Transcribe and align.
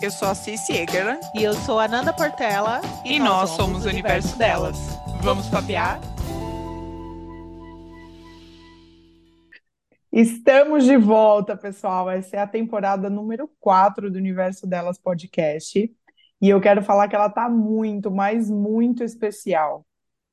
Eu 0.00 0.12
sou 0.12 0.28
a 0.28 0.34
Cici 0.34 0.72
Egerland. 0.72 1.20
E 1.34 1.42
eu 1.42 1.52
sou 1.54 1.80
a 1.80 1.88
Nanda 1.88 2.12
Portela. 2.12 2.80
E, 3.04 3.16
e 3.16 3.18
nós, 3.18 3.28
nós, 3.28 3.50
somos 3.50 3.84
o 3.84 3.88
universo, 3.88 4.28
universo 4.28 4.38
delas. 4.38 4.78
delas. 4.78 5.24
Vamos 5.24 5.48
papear? 5.48 6.00
Estamos 10.12 10.84
de 10.84 10.96
volta, 10.96 11.56
pessoal. 11.56 12.08
Essa 12.08 12.36
é 12.36 12.38
a 12.38 12.46
temporada 12.46 13.10
número 13.10 13.50
4 13.58 14.08
do 14.08 14.16
Universo 14.16 14.68
Delas 14.68 14.98
Podcast. 14.98 15.92
E 16.40 16.48
eu 16.48 16.60
quero 16.60 16.80
falar 16.80 17.08
que 17.08 17.16
ela 17.16 17.28
tá 17.28 17.48
muito, 17.48 18.08
mas 18.08 18.48
muito 18.48 19.02
especial. 19.02 19.84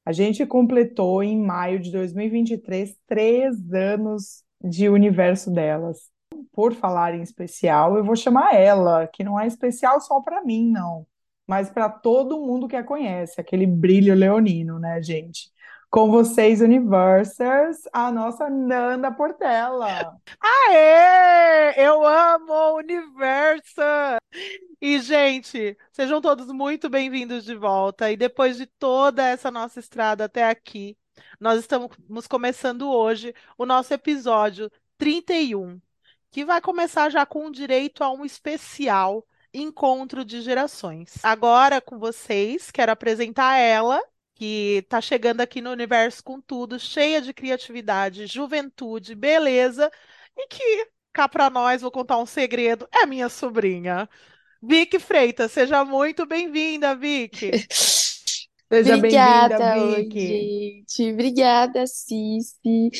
A 0.05 0.11
gente 0.11 0.45
completou 0.45 1.23
em 1.23 1.41
maio 1.41 1.79
de 1.79 1.91
2023 1.91 2.95
três 3.07 3.73
anos 3.73 4.43
de 4.63 4.87
Universo 4.89 5.49
Delas 5.49 6.13
por 6.51 6.73
falar 6.73 7.13
em 7.15 7.21
especial, 7.21 7.97
eu 7.97 8.03
vou 8.03 8.15
chamar 8.15 8.53
ela, 8.55 9.07
que 9.07 9.23
não 9.23 9.39
é 9.39 9.47
especial 9.47 9.99
só 10.01 10.21
para 10.21 10.43
mim, 10.43 10.69
não, 10.71 11.05
mas 11.47 11.69
para 11.69 11.89
todo 11.89 12.39
mundo 12.39 12.67
que 12.67 12.75
a 12.75 12.83
conhece, 12.83 13.39
aquele 13.39 13.67
brilho 13.67 14.15
leonino, 14.15 14.79
né, 14.79 15.01
gente? 15.01 15.53
Com 15.89 16.11
vocês, 16.11 16.59
Universers, 16.59 17.83
a 17.93 18.11
nossa 18.11 18.49
Nanda 18.49 19.11
Portela. 19.11 20.17
Aê! 20.41 21.73
Eu 21.77 22.05
amo 22.05 22.51
o 22.51 22.77
Universo! 22.77 23.81
E, 24.81 24.99
gente, 24.99 25.77
sejam 25.91 26.19
todos 26.19 26.47
muito 26.47 26.89
bem-vindos 26.89 27.45
de 27.45 27.55
volta. 27.55 28.11
E 28.11 28.17
depois 28.17 28.57
de 28.57 28.65
toda 28.65 29.25
essa 29.25 29.49
nossa 29.49 29.79
estrada 29.79 30.25
até 30.25 30.49
aqui, 30.49 30.97
nós 31.39 31.59
estamos 31.59 32.27
começando 32.27 32.89
hoje 32.89 33.33
o 33.57 33.65
nosso 33.65 33.93
episódio 33.93 34.69
31 34.97 35.79
que 36.35 36.43
vai 36.43 36.59
começar 36.59 37.09
já 37.09 37.25
com 37.25 37.49
direito 37.49 38.03
a 38.03 38.11
um 38.11 38.25
especial 38.25 39.25
encontro 39.53 40.25
de 40.25 40.41
gerações. 40.41 41.13
Agora 41.23 41.79
com 41.79 41.97
vocês, 41.97 42.69
quero 42.71 42.91
apresentar 42.91 43.57
ela, 43.57 44.01
que 44.33 44.81
está 44.83 44.99
chegando 44.99 45.39
aqui 45.39 45.61
no 45.61 45.71
universo 45.71 46.21
com 46.21 46.41
tudo, 46.41 46.77
cheia 46.77 47.21
de 47.21 47.33
criatividade, 47.33 48.27
juventude, 48.27 49.15
beleza, 49.15 49.89
e 50.35 50.45
que 50.49 50.89
cá 51.13 51.29
para 51.29 51.49
nós, 51.49 51.81
vou 51.81 51.89
contar 51.89 52.17
um 52.17 52.25
segredo, 52.25 52.85
é 52.91 53.05
minha 53.05 53.29
sobrinha. 53.29 54.09
Vicky 54.61 54.99
Freitas, 54.99 55.53
seja 55.53 55.85
muito 55.85 56.25
bem-vinda, 56.25 56.93
Vicky. 56.97 57.51
Seja 58.67 58.97
bem-vinda, 58.97 59.95
Vicky. 59.95 60.27
gente. 60.27 61.13
Obrigada, 61.13 61.87
Cici. 61.87 62.91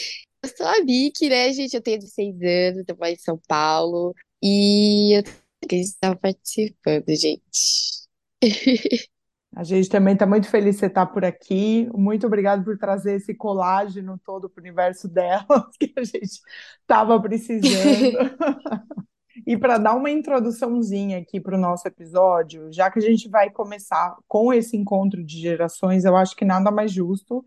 Eu 0.46 0.50
sou 0.56 0.68
a 0.68 0.80
Vicky, 0.86 1.28
né, 1.28 1.52
gente? 1.52 1.74
Eu 1.74 1.82
tenho 1.82 1.98
16 1.98 2.36
anos, 2.36 2.86
eu 2.88 2.96
moro 2.96 3.10
em 3.10 3.18
São 3.18 3.40
Paulo. 3.48 4.14
E 4.44 5.18
eu 5.18 5.24
que 5.68 5.78
estava 5.78 6.16
participando, 6.16 7.06
gente. 7.10 8.06
A 9.56 9.64
gente 9.64 9.90
também 9.90 10.14
está 10.14 10.28
muito 10.28 10.48
feliz 10.50 10.76
de 10.76 10.82
você 10.82 10.86
estar 10.86 11.08
por 11.08 11.26
aqui. 11.26 11.90
Muito 11.96 12.28
obrigado 12.28 12.64
por 12.64 12.78
trazer 12.78 13.16
esse 13.16 13.34
colágeno 13.34 14.20
todo 14.24 14.50
para 14.50 14.60
o 14.60 14.64
universo 14.64 15.08
dela, 15.08 15.46
que 15.80 15.94
a 15.96 16.04
gente 16.04 16.42
estava 16.82 17.20
precisando. 17.22 18.18
e 19.48 19.58
para 19.58 19.78
dar 19.78 19.96
uma 19.96 20.12
introduçãozinha 20.12 21.18
aqui 21.20 21.40
para 21.40 21.56
o 21.56 21.60
nosso 21.60 21.88
episódio, 21.88 22.72
já 22.72 22.92
que 22.92 23.00
a 23.00 23.02
gente 23.02 23.30
vai 23.30 23.50
começar 23.50 24.18
com 24.28 24.54
esse 24.54 24.76
encontro 24.76 25.24
de 25.24 25.40
gerações, 25.40 26.04
eu 26.04 26.18
acho 26.18 26.36
que 26.36 26.44
nada 26.44 26.70
mais 26.70 26.92
justo 26.92 27.44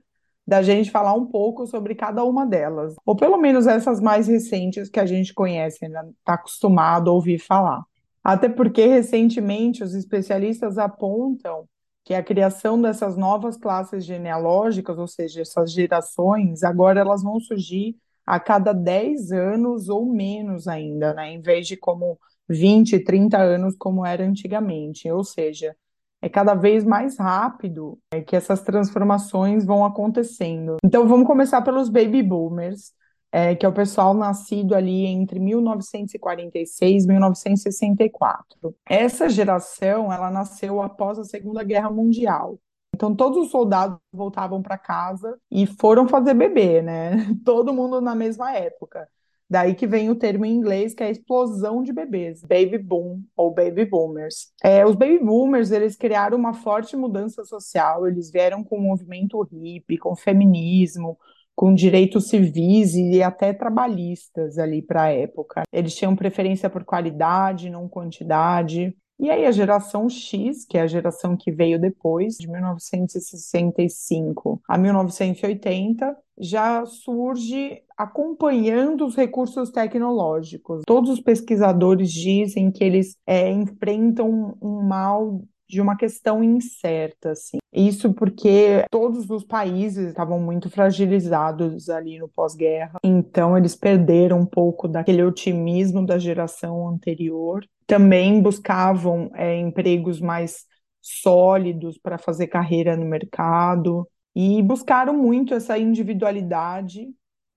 da 0.48 0.62
gente 0.62 0.90
falar 0.90 1.12
um 1.12 1.26
pouco 1.26 1.66
sobre 1.66 1.94
cada 1.94 2.24
uma 2.24 2.46
delas, 2.46 2.94
ou 3.04 3.14
pelo 3.14 3.36
menos 3.36 3.66
essas 3.66 4.00
mais 4.00 4.28
recentes 4.28 4.88
que 4.88 4.98
a 4.98 5.04
gente 5.04 5.34
conhece, 5.34 5.84
está 5.84 6.02
né? 6.02 6.10
acostumado 6.24 7.10
a 7.10 7.12
ouvir 7.12 7.38
falar. 7.38 7.82
Até 8.24 8.48
porque 8.48 8.86
recentemente 8.86 9.84
os 9.84 9.92
especialistas 9.92 10.78
apontam 10.78 11.68
que 12.02 12.14
a 12.14 12.22
criação 12.22 12.80
dessas 12.80 13.14
novas 13.14 13.58
classes 13.58 14.06
genealógicas, 14.06 14.96
ou 14.96 15.06
seja, 15.06 15.42
essas 15.42 15.70
gerações, 15.70 16.62
agora 16.62 16.98
elas 16.98 17.22
vão 17.22 17.38
surgir 17.38 17.94
a 18.24 18.40
cada 18.40 18.72
10 18.72 19.30
anos 19.32 19.90
ou 19.90 20.06
menos 20.06 20.66
ainda, 20.66 21.12
né? 21.12 21.30
Em 21.30 21.42
vez 21.42 21.66
de 21.66 21.76
como 21.76 22.18
20, 22.48 22.98
30 23.00 23.36
anos 23.36 23.76
como 23.76 24.04
era 24.06 24.24
antigamente. 24.24 25.10
Ou 25.10 25.22
seja, 25.22 25.76
é 26.20 26.28
cada 26.28 26.54
vez 26.54 26.84
mais 26.84 27.18
rápido 27.18 27.98
é, 28.12 28.20
que 28.20 28.34
essas 28.34 28.62
transformações 28.62 29.64
vão 29.64 29.84
acontecendo. 29.84 30.76
Então 30.84 31.06
vamos 31.06 31.26
começar 31.26 31.62
pelos 31.62 31.88
baby 31.88 32.22
boomers, 32.22 32.92
é, 33.30 33.54
que 33.54 33.64
é 33.64 33.68
o 33.68 33.72
pessoal 33.72 34.14
nascido 34.14 34.74
ali 34.74 35.06
entre 35.06 35.38
1946 35.38 37.04
e 37.04 37.06
1964. 37.06 38.74
Essa 38.86 39.28
geração, 39.28 40.12
ela 40.12 40.30
nasceu 40.30 40.82
após 40.82 41.18
a 41.18 41.24
Segunda 41.24 41.62
Guerra 41.62 41.90
Mundial. 41.90 42.58
Então 42.94 43.14
todos 43.14 43.38
os 43.38 43.50
soldados 43.50 43.98
voltavam 44.12 44.60
para 44.60 44.76
casa 44.76 45.38
e 45.50 45.66
foram 45.66 46.08
fazer 46.08 46.34
bebê, 46.34 46.82
né? 46.82 47.12
Todo 47.44 47.72
mundo 47.72 48.00
na 48.00 48.14
mesma 48.14 48.52
época. 48.52 49.08
Daí 49.50 49.74
que 49.74 49.86
vem 49.86 50.10
o 50.10 50.14
termo 50.14 50.44
em 50.44 50.52
inglês, 50.52 50.92
que 50.92 51.02
é 51.02 51.06
a 51.06 51.10
explosão 51.10 51.82
de 51.82 51.92
bebês, 51.92 52.42
baby 52.42 52.76
boom 52.76 53.22
ou 53.36 53.52
baby 53.52 53.86
boomers. 53.86 54.52
É, 54.62 54.84
os 54.84 54.94
baby 54.94 55.18
boomers, 55.18 55.70
eles 55.70 55.96
criaram 55.96 56.36
uma 56.36 56.52
forte 56.52 56.94
mudança 56.96 57.42
social, 57.44 58.06
eles 58.06 58.30
vieram 58.30 58.62
com 58.62 58.76
o 58.76 58.82
movimento 58.82 59.40
hippie, 59.42 59.96
com 59.96 60.14
feminismo, 60.14 61.18
com 61.58 61.74
direitos 61.74 62.28
civis 62.28 62.94
e 62.94 63.22
até 63.22 63.52
trabalhistas 63.52 64.58
ali 64.58 64.82
para 64.82 65.04
a 65.04 65.12
época. 65.12 65.62
Eles 65.72 65.94
tinham 65.94 66.14
preferência 66.14 66.68
por 66.70 66.84
qualidade, 66.84 67.70
não 67.70 67.88
quantidade. 67.88 68.94
E 69.18 69.30
aí 69.30 69.46
a 69.46 69.50
geração 69.50 70.08
X, 70.08 70.64
que 70.64 70.78
é 70.78 70.82
a 70.82 70.86
geração 70.86 71.36
que 71.36 71.50
veio 71.50 71.80
depois, 71.80 72.36
de 72.36 72.46
1965 72.46 74.62
a 74.68 74.78
1980, 74.78 76.16
já 76.38 76.86
surge 76.86 77.82
acompanhando 77.96 79.04
os 79.04 79.16
recursos 79.16 79.70
tecnológicos. 79.70 80.82
Todos 80.86 81.10
os 81.10 81.20
pesquisadores 81.20 82.12
dizem 82.12 82.70
que 82.70 82.84
eles 82.84 83.16
é, 83.26 83.50
enfrentam 83.50 84.56
um 84.62 84.82
mal 84.82 85.42
de 85.68 85.80
uma 85.80 85.96
questão 85.96 86.42
incerta, 86.42 87.32
assim. 87.32 87.58
Isso 87.72 88.14
porque 88.14 88.84
todos 88.90 89.28
os 89.28 89.44
países 89.44 90.08
estavam 90.08 90.40
muito 90.40 90.70
fragilizados 90.70 91.90
ali 91.90 92.18
no 92.18 92.28
pós-guerra, 92.28 92.98
então 93.04 93.58
eles 93.58 93.76
perderam 93.76 94.40
um 94.40 94.46
pouco 94.46 94.88
daquele 94.88 95.22
otimismo 95.22 96.06
da 96.06 96.18
geração 96.18 96.88
anterior 96.88 97.62
também 97.88 98.42
buscavam 98.42 99.30
é, 99.34 99.56
empregos 99.56 100.20
mais 100.20 100.66
sólidos 101.00 101.96
para 101.96 102.18
fazer 102.18 102.46
carreira 102.46 102.94
no 102.94 103.06
mercado 103.06 104.06
e 104.36 104.62
buscaram 104.62 105.14
muito 105.14 105.54
essa 105.54 105.78
individualidade, 105.78 107.08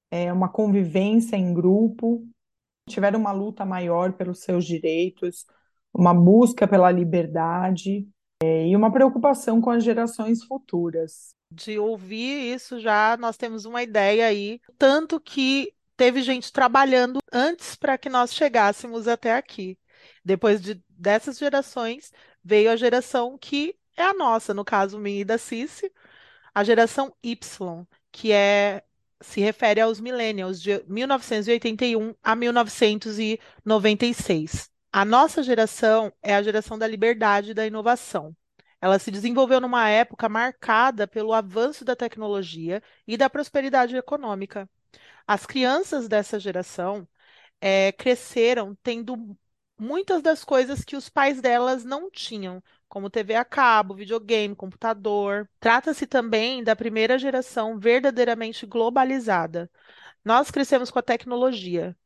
é, 0.09 0.31
uma 0.31 0.47
convivência 0.47 1.35
em 1.35 1.53
grupo, 1.53 2.25
tiveram 2.89 3.19
uma 3.19 3.33
luta 3.33 3.65
maior 3.65 4.13
pelos 4.13 4.39
seus 4.39 4.65
direitos, 4.65 5.45
uma 5.93 6.13
busca 6.13 6.65
pela 6.65 6.89
liberdade 6.89 8.07
é, 8.41 8.69
e 8.69 8.75
uma 8.75 8.89
preocupação 8.89 9.59
com 9.59 9.69
as 9.69 9.83
gerações 9.83 10.45
futuras. 10.45 11.35
De 11.53 11.77
ouvir 11.77 12.53
isso 12.55 12.79
já, 12.79 13.17
nós 13.17 13.35
temos 13.35 13.65
uma 13.65 13.83
ideia 13.83 14.27
aí, 14.27 14.61
tanto 14.77 15.19
que 15.19 15.73
teve 15.97 16.21
gente 16.21 16.53
trabalhando 16.53 17.19
antes 17.33 17.75
para 17.75 17.97
que 17.97 18.07
nós 18.07 18.33
chegássemos 18.33 19.09
até 19.09 19.35
aqui. 19.35 19.77
Depois 20.23 20.61
de, 20.61 20.81
dessas 20.89 21.37
gerações, 21.37 22.11
veio 22.43 22.71
a 22.71 22.75
geração 22.75 23.37
que 23.37 23.75
é 23.97 24.03
a 24.03 24.13
nossa, 24.13 24.53
no 24.53 24.63
caso 24.63 24.99
minha 24.99 25.21
e 25.21 25.25
da 25.25 25.37
Cici, 25.37 25.91
a 26.53 26.63
geração 26.63 27.13
Y, 27.23 27.85
que 28.11 28.31
é 28.31 28.83
se 29.21 29.39
refere 29.39 29.79
aos 29.81 29.99
millennials 29.99 30.61
de 30.61 30.83
1981 30.87 32.15
a 32.23 32.35
1996. 32.35 34.69
A 34.91 35.05
nossa 35.05 35.43
geração 35.43 36.11
é 36.21 36.35
a 36.35 36.43
geração 36.43 36.77
da 36.77 36.87
liberdade 36.87 37.51
e 37.51 37.53
da 37.53 37.65
inovação. 37.65 38.35
Ela 38.81 38.99
se 38.99 39.11
desenvolveu 39.11 39.61
numa 39.61 39.87
época 39.89 40.27
marcada 40.27 41.07
pelo 41.07 41.33
avanço 41.33 41.85
da 41.85 41.95
tecnologia 41.95 42.81
e 43.07 43.15
da 43.15 43.29
prosperidade 43.29 43.95
econômica. 43.95 44.67
As 45.27 45.45
crianças 45.45 46.07
dessa 46.07 46.39
geração 46.39 47.07
é, 47.61 47.91
cresceram 47.91 48.75
tendo 48.83 49.37
muitas 49.81 50.21
das 50.21 50.43
coisas 50.43 50.85
que 50.85 50.95
os 50.95 51.09
pais 51.09 51.41
delas 51.41 51.83
não 51.83 52.09
tinham, 52.11 52.61
como 52.87 53.09
TV 53.09 53.33
a 53.33 53.43
cabo, 53.43 53.95
videogame, 53.95 54.55
computador. 54.55 55.49
Trata-se 55.59 56.05
também 56.05 56.63
da 56.63 56.75
primeira 56.75 57.17
geração 57.17 57.79
verdadeiramente 57.79 58.67
globalizada. 58.67 59.71
Nós 60.23 60.51
crescemos 60.51 60.91
com 60.91 60.99
a 60.99 61.01
tecnologia 61.01 61.97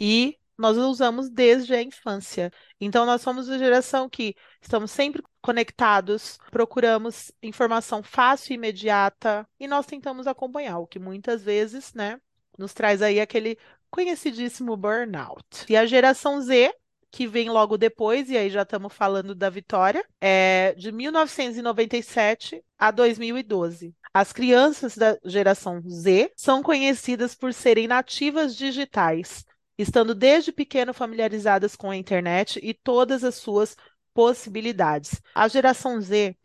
e 0.00 0.38
nós 0.56 0.78
usamos 0.78 1.28
desde 1.28 1.74
a 1.74 1.82
infância. 1.82 2.50
Então, 2.80 3.04
nós 3.04 3.20
somos 3.20 3.48
a 3.50 3.58
geração 3.58 4.08
que 4.08 4.34
estamos 4.62 4.90
sempre 4.90 5.22
conectados, 5.42 6.38
procuramos 6.50 7.30
informação 7.42 8.02
fácil 8.02 8.52
e 8.52 8.54
imediata 8.54 9.46
e 9.60 9.68
nós 9.68 9.84
tentamos 9.84 10.26
acompanhar, 10.26 10.78
o 10.78 10.86
que 10.86 10.98
muitas 10.98 11.42
vezes, 11.42 11.92
né, 11.92 12.18
nos 12.56 12.72
traz 12.72 13.02
aí 13.02 13.20
aquele 13.20 13.58
conhecidíssimo 13.90 14.76
burnout. 14.76 15.66
E 15.68 15.76
a 15.76 15.84
geração 15.84 16.40
Z 16.40 16.72
que 17.10 17.26
vem 17.26 17.48
logo 17.48 17.78
depois, 17.78 18.30
e 18.30 18.36
aí 18.36 18.50
já 18.50 18.62
estamos 18.62 18.92
falando 18.92 19.34
da 19.34 19.48
Vitória, 19.48 20.04
é 20.20 20.74
de 20.76 20.92
1997 20.92 22.62
a 22.78 22.90
2012. 22.90 23.94
As 24.12 24.32
crianças 24.32 24.96
da 24.96 25.18
geração 25.24 25.80
Z 25.88 26.32
são 26.36 26.62
conhecidas 26.62 27.34
por 27.34 27.52
serem 27.52 27.86
nativas 27.86 28.56
digitais, 28.56 29.44
estando 29.78 30.14
desde 30.14 30.52
pequeno 30.52 30.92
familiarizadas 30.92 31.76
com 31.76 31.90
a 31.90 31.96
internet 31.96 32.58
e 32.62 32.74
todas 32.74 33.24
as 33.24 33.36
suas 33.36 33.76
possibilidades. 34.12 35.20
A 35.34 35.46
geração 35.48 36.00
Z 36.00 36.36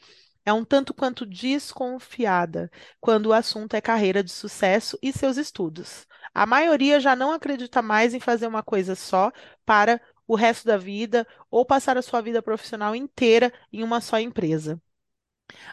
é 0.45 0.51
um 0.51 0.65
tanto 0.65 0.93
quanto 0.93 1.25
desconfiada 1.25 2.69
quando 2.99 3.27
o 3.27 3.33
assunto 3.33 3.75
é 3.75 3.81
carreira 3.81 4.23
de 4.23 4.31
sucesso 4.31 4.97
e 5.01 5.11
seus 5.13 5.37
estudos. 5.37 6.05
A 6.33 6.45
maioria 6.45 6.99
já 6.99 7.15
não 7.15 7.31
acredita 7.31 7.81
mais 7.81 8.13
em 8.13 8.19
fazer 8.19 8.47
uma 8.47 8.63
coisa 8.63 8.95
só 8.95 9.31
para 9.65 10.01
o 10.27 10.35
resto 10.35 10.65
da 10.65 10.77
vida 10.77 11.27
ou 11.49 11.65
passar 11.65 11.97
a 11.97 12.01
sua 12.01 12.21
vida 12.21 12.41
profissional 12.41 12.95
inteira 12.95 13.51
em 13.71 13.83
uma 13.83 14.01
só 14.01 14.19
empresa. 14.19 14.81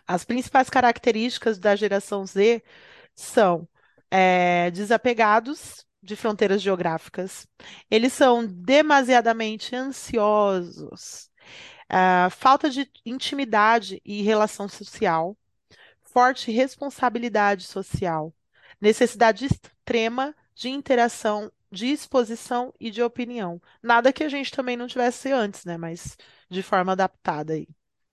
As 0.06 0.24
principais 0.24 0.68
características 0.68 1.58
da 1.58 1.76
geração 1.76 2.26
Z 2.26 2.62
são 3.14 3.68
é, 4.10 4.70
desapegados 4.70 5.86
de 6.02 6.16
fronteiras 6.16 6.62
geográficas, 6.62 7.46
eles 7.90 8.12
são 8.12 8.46
demasiadamente 8.46 9.76
ansiosos, 9.76 11.30
uh, 11.90 12.30
falta 12.30 12.70
de 12.70 12.90
intimidade 13.04 14.00
e 14.04 14.22
relação 14.22 14.68
social, 14.68 15.36
forte 16.00 16.50
responsabilidade 16.50 17.64
social, 17.64 18.34
necessidade 18.80 19.46
extrema 19.46 20.34
de 20.54 20.70
interação, 20.70 21.52
de 21.70 21.86
exposição 21.86 22.74
e 22.80 22.90
de 22.90 23.02
opinião. 23.02 23.60
Nada 23.82 24.12
que 24.12 24.24
a 24.24 24.28
gente 24.28 24.50
também 24.52 24.76
não 24.76 24.86
tivesse 24.86 25.30
antes, 25.32 25.64
né? 25.64 25.76
Mas 25.76 26.16
de 26.48 26.62
forma 26.62 26.92
adaptada 26.92 27.52
aí. 27.54 27.68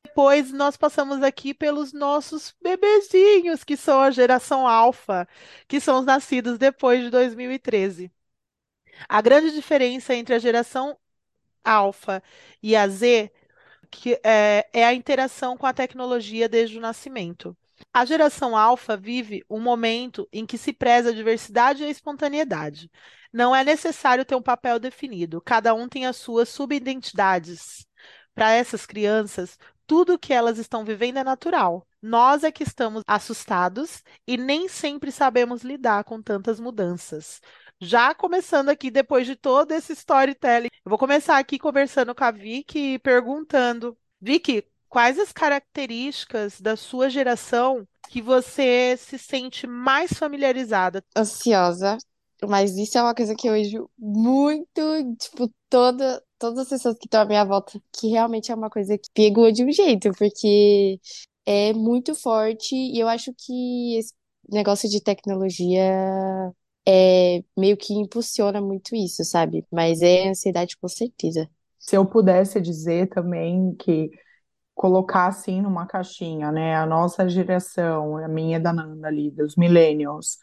Depois 0.06 0.52
nós 0.52 0.78
passamos 0.78 1.22
aqui 1.24 1.54
pelos 1.54 1.94
nossos 1.94 2.56
bebezinhos, 2.62 3.64
que 3.64 3.78
são 3.78 4.02
a 4.02 4.12
geração 4.12 4.68
alfa, 4.68 5.28
que 5.68 5.80
são 5.80 6.00
os 6.00 6.06
nascidos 6.06 6.58
depois 6.58 7.04
de 7.04 7.10
2013. 7.10 8.12
A 9.10 9.22
grande 9.22 9.52
diferença 9.54 10.16
entre 10.16 10.36
a 10.36 10.40
geração 10.40 10.98
alfa 11.64 12.24
e 12.64 12.76
a 12.76 12.88
Z 12.88 13.32
que 13.92 14.20
é, 14.24 14.68
é 14.74 14.86
a 14.86 14.94
interação 14.94 15.58
com 15.58 15.66
a 15.66 15.74
tecnologia 15.74 16.50
desde 16.50 16.78
o 16.78 16.82
nascimento. 16.82 17.56
A 17.94 18.06
geração 18.06 18.56
alfa 18.56 18.96
vive 18.98 19.44
um 19.50 19.60
momento 19.60 20.28
em 20.32 20.46
que 20.46 20.58
se 20.58 20.74
preza 20.74 21.10
a 21.10 21.14
diversidade 21.14 21.84
e 21.84 21.86
a 21.86 21.90
espontaneidade. 21.90 22.92
Não 23.34 23.56
é 23.56 23.64
necessário 23.64 24.26
ter 24.26 24.36
um 24.36 24.42
papel 24.42 24.80
definido, 24.80 25.42
cada 25.42 25.74
um 25.74 25.88
tem 25.88 26.06
as 26.06 26.18
suas 26.18 26.50
subidentidades. 26.50 27.86
Para 28.34 28.52
essas 28.52 28.86
crianças, 28.86 29.58
tudo 29.88 30.14
o 30.14 30.20
que 30.20 30.34
elas 30.34 30.58
estão 30.58 30.86
vivendo 30.86 31.18
é 31.18 31.24
natural. 31.24 31.88
Nós 32.02 32.44
é 32.44 32.52
que 32.52 32.64
estamos 32.64 33.04
assustados 33.08 34.04
e 34.28 34.38
nem 34.38 34.68
sempre 34.68 35.12
sabemos 35.12 35.64
lidar 35.64 36.04
com 36.04 36.22
tantas 36.22 36.60
mudanças. 36.60 37.42
Já 37.80 38.14
começando 38.14 38.70
aqui, 38.70 38.92
depois 38.92 39.26
de 39.26 39.36
todo 39.36 39.72
esse 39.72 39.94
storytelling, 39.94 40.70
eu 40.86 40.90
vou 40.90 40.98
começar 40.98 41.38
aqui 41.38 41.58
conversando 41.60 42.14
com 42.14 42.24
a 42.24 42.32
Vicky, 42.32 43.00
perguntando: 43.00 43.98
Vicky, 44.22 44.64
quais 44.90 45.20
as 45.20 45.32
características 45.32 46.60
da 46.60 46.76
sua 46.76 47.10
geração 47.10 47.86
que 48.10 48.22
você 48.22 48.96
se 48.98 49.18
sente 49.18 49.68
mais 49.68 50.14
familiarizada? 50.14 51.04
Ansiosa, 51.16 51.98
mas 52.48 52.78
isso 52.78 52.98
é 52.98 53.02
uma 53.02 53.16
coisa 53.16 53.36
que 53.36 53.48
eu 53.48 53.54
vejo 53.54 53.90
muito, 53.98 54.82
tipo, 55.20 55.52
toda, 55.70 56.24
todas 56.38 56.60
as 56.60 56.70
pessoas 56.70 56.98
que 56.98 57.06
estão 57.08 57.22
à 57.22 57.26
minha 57.26 57.44
volta, 57.44 57.82
que 57.92 58.08
realmente 58.08 58.52
é 58.52 58.56
uma 58.56 58.70
coisa 58.70 58.98
que 58.98 59.10
pegou 59.14 59.52
de 59.52 59.64
um 59.64 59.72
jeito, 59.72 60.12
porque 60.18 61.00
é 61.46 61.74
muito 61.74 62.14
forte 62.16 62.76
e 62.76 63.00
eu 63.00 63.08
acho 63.08 63.34
que 63.38 63.98
esse 63.98 64.14
negócio 64.50 64.90
de 64.90 65.02
tecnologia 65.02 65.82
é 66.88 67.44
meio 67.58 67.76
que 67.76 67.94
impulsiona 67.94 68.62
muito 68.62 68.96
isso, 68.96 69.24
sabe? 69.24 69.66
Mas 69.72 70.02
é 70.02 70.30
ansiedade 70.30 70.78
com 70.78 70.88
certeza. 70.88 71.50
Se 71.80 71.96
eu 71.96 72.06
pudesse 72.06 72.62
dizer 72.62 73.10
também 73.10 73.76
que 73.76 74.10
colocar 74.78 75.28
assim 75.28 75.60
numa 75.62 75.88
caixinha, 75.88 76.52
né? 76.52 76.76
A 76.78 76.86
nossa 76.86 77.28
geração, 77.28 78.18
a 78.18 78.28
minha 78.28 78.58
e 78.58 78.60
da 78.60 78.72
Nanda 78.72 79.08
ali, 79.08 79.32
dos 79.32 79.56
millennials, 79.56 80.38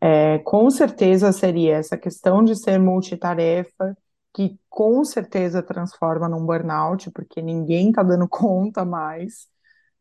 é, 0.00 0.38
com 0.40 0.70
certeza 0.70 1.30
seria 1.30 1.76
essa 1.76 1.96
questão 1.96 2.42
de 2.42 2.56
ser 2.56 2.78
multitarefa, 2.80 3.96
que 4.34 4.58
com 4.68 5.04
certeza 5.04 5.62
transforma 5.62 6.28
num 6.28 6.44
burnout, 6.46 7.10
porque 7.10 7.42
ninguém 7.42 7.92
tá 7.92 8.02
dando 8.02 8.26
conta 8.30 8.84
mais. 8.84 9.46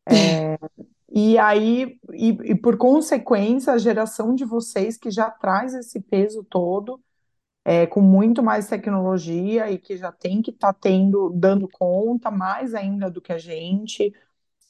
É, 0.10 0.57
e 1.10 1.38
aí, 1.38 2.00
e, 2.13 2.30
e, 2.51 2.56
por 2.56 2.78
consequência, 2.78 3.74
a 3.74 3.78
geração 3.78 4.36
de 4.36 4.45
vocês 4.45 4.98
que 4.98 5.12
já 5.12 5.30
traz 5.31 5.74
esse 5.74 6.01
peso 6.01 6.45
todo, 6.50 7.01
é, 7.68 7.88
com 7.88 8.00
muito 8.00 8.44
mais 8.44 8.68
tecnologia 8.68 9.72
e 9.72 9.80
que 9.80 9.98
já 9.98 10.12
tem 10.12 10.40
que 10.40 10.52
estar 10.52 10.72
tá 10.72 10.80
tendo, 10.80 11.32
dando 11.32 11.68
conta 11.68 12.30
mais 12.30 12.76
ainda 12.76 13.10
do 13.10 13.20
que 13.20 13.34
a 13.34 13.40
gente, 13.40 14.14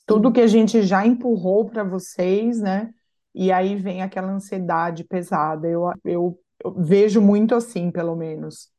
tudo 0.06 0.32
que 0.32 0.40
a 0.40 0.48
gente 0.48 0.82
já 0.82 1.06
empurrou 1.06 1.66
para 1.66 1.84
vocês, 1.84 2.62
né? 2.62 2.94
E 3.34 3.52
aí 3.52 3.76
vem 3.76 4.02
aquela 4.02 4.32
ansiedade 4.32 5.04
pesada. 5.04 5.68
Eu, 5.68 5.92
eu, 6.06 6.40
eu 6.64 6.74
vejo 6.74 7.20
muito 7.20 7.54
assim, 7.54 7.92
pelo 7.92 8.16
menos. 8.16 8.72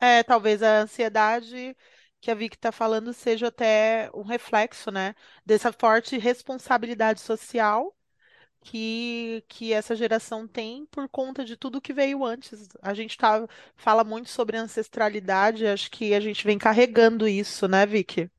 É, 0.00 0.24
talvez 0.24 0.60
a 0.60 0.80
ansiedade 0.80 1.76
que 2.20 2.32
a 2.32 2.34
Vicky 2.34 2.56
está 2.56 2.72
falando 2.72 3.12
seja 3.12 3.46
até 3.46 4.10
um 4.12 4.22
reflexo, 4.22 4.90
né, 4.90 5.14
dessa 5.46 5.72
forte 5.72 6.18
responsabilidade 6.18 7.20
social 7.20 7.94
que, 8.60 9.44
que 9.48 9.72
essa 9.72 9.96
geração 9.96 10.46
tem 10.48 10.86
por 10.86 11.08
conta 11.08 11.44
de 11.44 11.56
tudo 11.56 11.80
que 11.80 11.92
veio 11.92 12.24
antes. 12.24 12.68
A 12.82 12.94
gente 12.94 13.16
tá, 13.18 13.46
fala 13.76 14.04
muito 14.04 14.30
sobre 14.30 14.56
ancestralidade, 14.56 15.66
acho 15.66 15.90
que 15.90 16.14
a 16.14 16.20
gente 16.20 16.44
vem 16.46 16.58
carregando 16.58 17.26
isso, 17.28 17.66
né, 17.68 17.86
Vicky? 17.86 18.30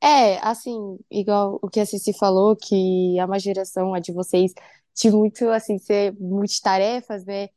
É, 0.00 0.38
assim, 0.46 0.98
igual 1.10 1.58
o 1.62 1.68
que 1.70 1.78
a 1.80 1.86
Cici 1.86 2.12
falou, 2.18 2.56
que 2.56 3.18
é 3.18 3.24
uma 3.24 3.38
geração, 3.38 3.94
a 3.94 4.00
de 4.00 4.12
vocês, 4.12 4.52
de 4.96 5.10
muito, 5.10 5.48
assim, 5.50 5.78
ser 5.78 6.12
multitarefas, 6.18 7.24
né? 7.24 7.48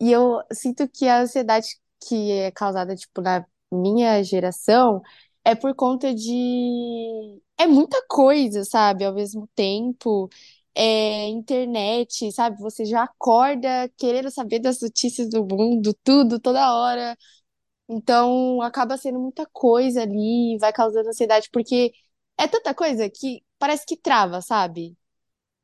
E 0.00 0.12
eu 0.12 0.42
sinto 0.52 0.88
que 0.88 1.08
a 1.08 1.20
ansiedade 1.22 1.68
que 2.08 2.32
é 2.32 2.50
causada, 2.52 2.96
tipo, 2.96 3.20
na 3.22 3.46
minha 3.72 4.22
geração 4.24 5.02
é 5.44 5.54
por 5.54 5.74
conta 5.74 6.14
de. 6.14 7.40
É 7.58 7.66
muita 7.66 8.04
coisa, 8.08 8.64
sabe? 8.64 9.04
Ao 9.04 9.14
mesmo 9.14 9.48
tempo, 9.54 10.28
é 10.74 11.28
internet, 11.28 12.30
sabe? 12.32 12.58
Você 12.60 12.84
já 12.84 13.04
acorda 13.04 13.88
querendo 13.96 14.30
saber 14.30 14.58
das 14.60 14.80
notícias 14.80 15.28
do 15.30 15.44
mundo, 15.46 15.94
tudo, 16.04 16.40
toda 16.40 16.74
hora. 16.74 17.16
Então, 17.88 18.62
acaba 18.62 18.96
sendo 18.96 19.20
muita 19.20 19.46
coisa 19.52 20.02
ali, 20.02 20.56
vai 20.60 20.72
causando 20.72 21.08
ansiedade, 21.08 21.48
porque 21.52 21.92
é 22.38 22.48
tanta 22.48 22.74
coisa 22.74 23.10
que 23.10 23.42
parece 23.58 23.84
que 23.86 23.96
trava, 23.96 24.40
sabe? 24.42 24.96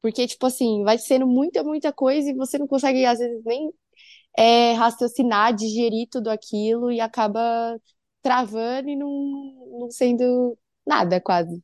Porque, 0.02 0.26
tipo 0.26 0.47
assim, 0.47 0.83
vai 0.85 0.99
sendo 0.99 1.26
muita, 1.26 1.62
muita 1.64 1.93
coisa 1.93 2.31
e 2.31 2.35
você 2.35 2.59
não 2.59 2.67
consegue, 2.67 3.05
às 3.07 3.19
vezes, 3.19 3.43
nem 3.45 3.73
é, 4.38 4.73
raciocinar, 4.75 5.55
digerir 5.55 6.09
tudo 6.11 6.31
aquilo 6.31 6.90
e 6.93 7.00
acaba 7.00 7.79
travando 8.23 8.88
e 8.88 8.97
não, 8.97 9.11
não 9.81 9.90
sendo 9.90 10.59
nada, 10.87 11.21
quase. 11.21 11.62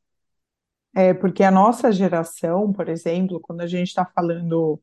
É, 0.96 1.12
porque 1.14 1.42
a 1.44 1.50
nossa 1.50 1.92
geração, 1.92 2.72
por 2.72 2.88
exemplo, 2.88 3.38
quando 3.40 3.60
a 3.60 3.66
gente 3.66 3.88
está 3.88 4.04
falando, 4.06 4.80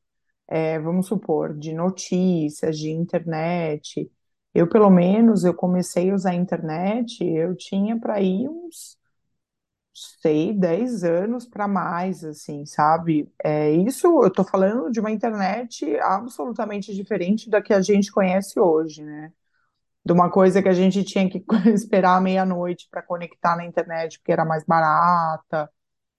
é, 0.50 0.80
vamos 0.80 1.08
supor, 1.08 1.58
de 1.58 1.74
notícias, 1.74 2.78
de 2.80 2.92
internet, 2.92 4.12
eu, 4.54 4.68
pelo 4.70 4.90
menos, 4.92 5.44
eu 5.46 5.54
comecei 5.56 6.12
a 6.12 6.16
usar 6.16 6.32
a 6.32 6.36
internet, 6.36 7.24
eu 7.26 7.56
tinha 7.56 8.00
para 8.00 8.22
ir 8.22 8.50
uns, 8.50 8.98
sei, 10.22 10.54
10 10.54 11.04
anos 11.04 11.46
para 11.48 11.68
mais, 11.68 12.24
assim, 12.24 12.66
sabe? 12.66 13.32
É, 13.44 13.72
isso 13.72 14.08
eu 14.08 14.28
estou 14.28 14.46
falando 14.46 14.92
de 14.92 15.00
uma 15.00 15.12
internet 15.12 15.98
absolutamente 16.02 16.94
diferente 16.96 17.50
da 17.50 17.62
que 17.62 17.74
a 17.74 17.82
gente 17.82 18.12
conhece 18.12 18.60
hoje, 18.60 19.04
né? 19.04 19.32
de 20.06 20.12
uma 20.14 20.30
coisa 20.30 20.62
que 20.62 20.70
a 20.70 20.74
gente 20.74 21.04
tinha 21.04 21.30
que 21.30 21.44
esperar 21.74 22.22
meia-noite 22.22 22.88
para 22.92 23.02
conectar 23.02 23.56
na 23.56 23.66
internet, 23.66 24.20
porque 24.20 24.32
era 24.32 24.46
mais 24.46 24.64
barata, 24.66 25.70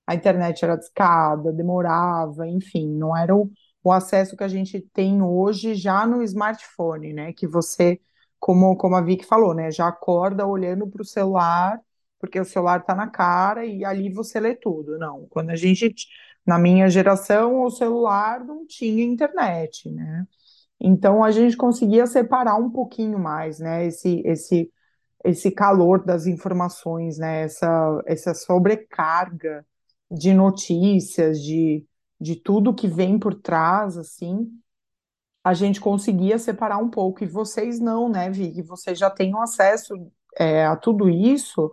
a 0.07 0.15
internet 0.15 0.65
era 0.65 0.77
discada, 0.77 1.53
demorava, 1.53 2.47
enfim, 2.47 2.89
não 2.89 3.17
era 3.17 3.35
o, 3.35 3.51
o 3.83 3.93
acesso 3.93 4.37
que 4.37 4.45
a 4.45 4.49
gente 4.49 4.81
tem 4.93 5.23
hoje 5.23 5.75
já 5.75 6.07
no 6.07 6.23
smartphone, 6.23 7.13
né? 7.13 7.33
Que 7.33 7.47
você, 7.47 8.01
como, 8.39 8.77
como 8.77 8.97
a 8.97 9.01
Vicky 9.01 9.25
falou, 9.25 9.55
né? 9.55 9.71
Já 9.71 9.89
acorda 9.89 10.47
olhando 10.47 10.87
para 10.89 11.03
o 11.03 11.05
celular, 11.05 11.81
porque 12.19 12.39
o 12.41 12.45
celular 12.45 12.81
está 12.81 12.95
na 12.95 13.09
cara 13.09 13.65
e 13.67 13.85
ali 13.85 14.11
você 14.13 14.41
lê 14.41 14.55
tudo. 14.55 14.99
Não, 14.99 15.27
quando 15.31 15.51
a 15.51 15.57
gente, 15.57 16.07
na 16.47 16.59
minha 16.59 16.89
geração, 16.89 17.63
o 17.63 17.71
celular 17.71 18.45
não 18.45 18.67
tinha 18.67 19.05
internet, 19.05 19.91
né? 19.91 20.27
Então 20.81 21.25
a 21.25 21.31
gente 21.31 21.57
conseguia 21.57 22.07
separar 22.07 22.57
um 22.57 22.71
pouquinho 22.71 23.19
mais, 23.19 23.59
né? 23.59 23.87
Esse, 23.87 24.23
esse 24.27 24.71
esse 25.25 25.51
calor 25.51 26.05
das 26.05 26.27
informações, 26.27 27.19
né? 27.19 27.43
Essa, 27.45 28.03
essa 28.07 28.35
sobrecarga 28.35 29.65
de 30.11 30.33
notícias, 30.35 31.43
de, 31.43 31.87
de 32.21 32.37
tudo 32.37 32.75
que 32.75 32.89
vem 32.89 33.19
por 33.19 33.35
trás, 33.35 33.97
assim, 33.99 34.51
a 35.43 35.53
gente 35.55 35.81
conseguia 35.81 36.39
separar 36.39 36.79
um 36.79 36.91
pouco. 36.91 37.23
E 37.23 37.27
vocês 37.27 37.79
não, 37.81 38.09
né, 38.09 38.31
Vi? 38.31 38.63
Vocês 38.63 38.99
já 38.99 39.11
têm 39.11 39.33
acesso 39.39 39.95
é, 40.39 40.65
a 40.67 40.77
tudo 40.77 41.09
isso 41.09 41.71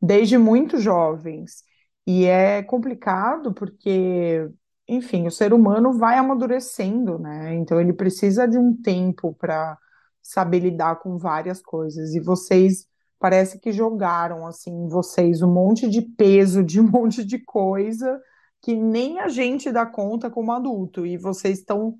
desde 0.00 0.36
muito 0.38 0.78
jovens. 0.78 1.64
E 2.06 2.24
é 2.24 2.62
complicado 2.62 3.54
porque, 3.54 4.48
enfim, 4.88 5.26
o 5.26 5.30
ser 5.30 5.52
humano 5.52 5.92
vai 5.92 6.18
amadurecendo, 6.18 7.18
né? 7.18 7.54
Então 7.54 7.80
ele 7.80 7.92
precisa 7.92 8.46
de 8.48 8.58
um 8.58 8.76
tempo 8.82 9.34
para 9.34 9.78
saber 10.20 10.60
lidar 10.60 10.96
com 10.96 11.16
várias 11.18 11.62
coisas. 11.62 12.14
E 12.14 12.20
vocês 12.20 12.88
parece 13.22 13.60
que 13.60 13.72
jogaram 13.72 14.46
assim 14.46 14.72
em 14.72 14.88
vocês 14.88 15.42
um 15.42 15.52
monte 15.52 15.88
de 15.88 16.02
peso 16.02 16.64
de 16.64 16.80
um 16.80 16.84
monte 16.90 17.24
de 17.24 17.38
coisa 17.40 18.20
que 18.62 18.76
nem 18.76 19.20
a 19.20 19.28
gente 19.28 19.72
dá 19.72 19.86
conta 19.86 20.30
como 20.30 20.52
adulto. 20.52 21.06
E 21.06 21.16
vocês 21.18 21.60
estão, 21.60 21.98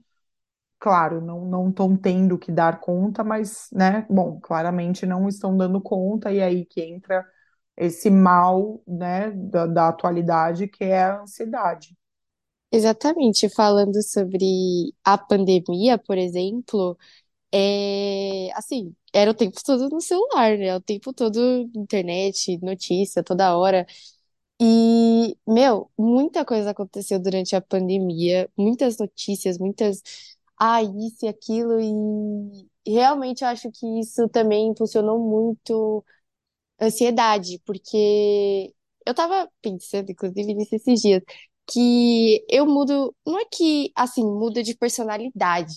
claro, 0.81 1.21
não 1.21 1.45
não 1.47 1.71
estão 1.71 1.97
tendo 1.97 2.39
que 2.39 2.53
dar 2.53 2.81
conta, 2.81 3.25
mas, 3.25 3.69
né? 3.73 4.07
Bom, 4.11 4.41
claramente 4.41 5.07
não 5.07 5.29
estão 5.29 5.57
dando 5.57 5.81
conta 5.81 6.33
e 6.33 6.43
aí 6.43 6.67
que 6.67 6.83
entra 6.83 7.27
esse 7.77 8.11
mal, 8.11 8.83
né, 8.87 9.31
da, 9.33 9.67
da 9.67 9.89
atualidade 9.89 10.69
que 10.69 10.85
é 10.85 11.05
a 11.05 11.23
ansiedade. 11.23 11.97
Exatamente, 12.75 13.49
falando 13.51 14.03
sobre 14.03 14.95
a 15.05 15.19
pandemia, 15.19 15.99
por 15.99 16.17
exemplo, 16.17 16.97
é 17.53 18.51
assim, 18.55 18.95
era 19.13 19.31
o 19.31 19.35
tempo 19.35 19.59
todo 19.65 19.89
no 19.91 20.01
celular, 20.01 20.57
né? 20.59 20.75
O 20.77 20.81
tempo 20.81 21.13
todo 21.13 21.69
internet, 21.75 22.59
notícia, 22.63 23.23
toda 23.23 23.57
hora. 23.57 23.87
E, 24.61 25.37
meu, 25.47 25.91
muita 25.99 26.45
coisa 26.45 26.71
aconteceu 26.71 27.19
durante 27.21 27.57
a 27.57 27.61
pandemia, 27.61 28.49
muitas 28.57 28.97
notícias, 28.99 29.59
muitas, 29.59 30.03
ah, 30.59 30.83
isso 30.83 31.25
e 31.27 31.29
aquilo, 31.29 31.81
e 31.81 32.93
realmente 32.93 33.43
eu 33.45 33.49
acho 33.49 33.71
que 33.73 33.87
isso 34.01 34.29
também 34.29 34.69
impulsionou 34.69 35.19
muito 35.19 36.05
ansiedade, 36.81 37.61
porque 37.65 38.75
eu 39.07 39.15
tava 39.15 39.49
pensando, 39.61 40.11
inclusive, 40.11 40.55
nisso 40.55 40.75
esses 40.75 41.01
dias, 41.01 41.23
que 41.71 42.45
eu 42.49 42.67
mudo, 42.67 43.15
não 43.27 43.39
é 43.39 43.45
que, 43.47 43.93
assim, 43.97 44.23
muda 44.25 44.63
de 44.63 44.75
personalidade, 44.77 45.75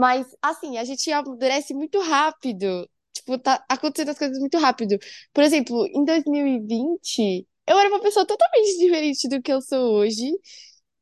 mas, 0.00 0.26
assim, 0.42 0.78
a 0.78 0.84
gente 0.84 1.10
amadurece 1.12 1.74
muito 1.74 2.00
rápido. 2.00 2.88
Tipo, 3.12 3.38
tá 3.38 3.62
acontecendo 3.68 4.10
as 4.10 4.18
coisas 4.18 4.38
muito 4.38 4.56
rápido. 4.58 4.96
Por 5.32 5.44
exemplo, 5.44 5.86
em 5.88 6.04
2020, 6.04 7.46
eu 7.66 7.78
era 7.78 7.88
uma 7.90 8.00
pessoa 8.00 8.26
totalmente 8.26 8.78
diferente 8.78 9.28
do 9.28 9.42
que 9.42 9.52
eu 9.52 9.60
sou 9.60 9.94
hoje. 9.96 10.32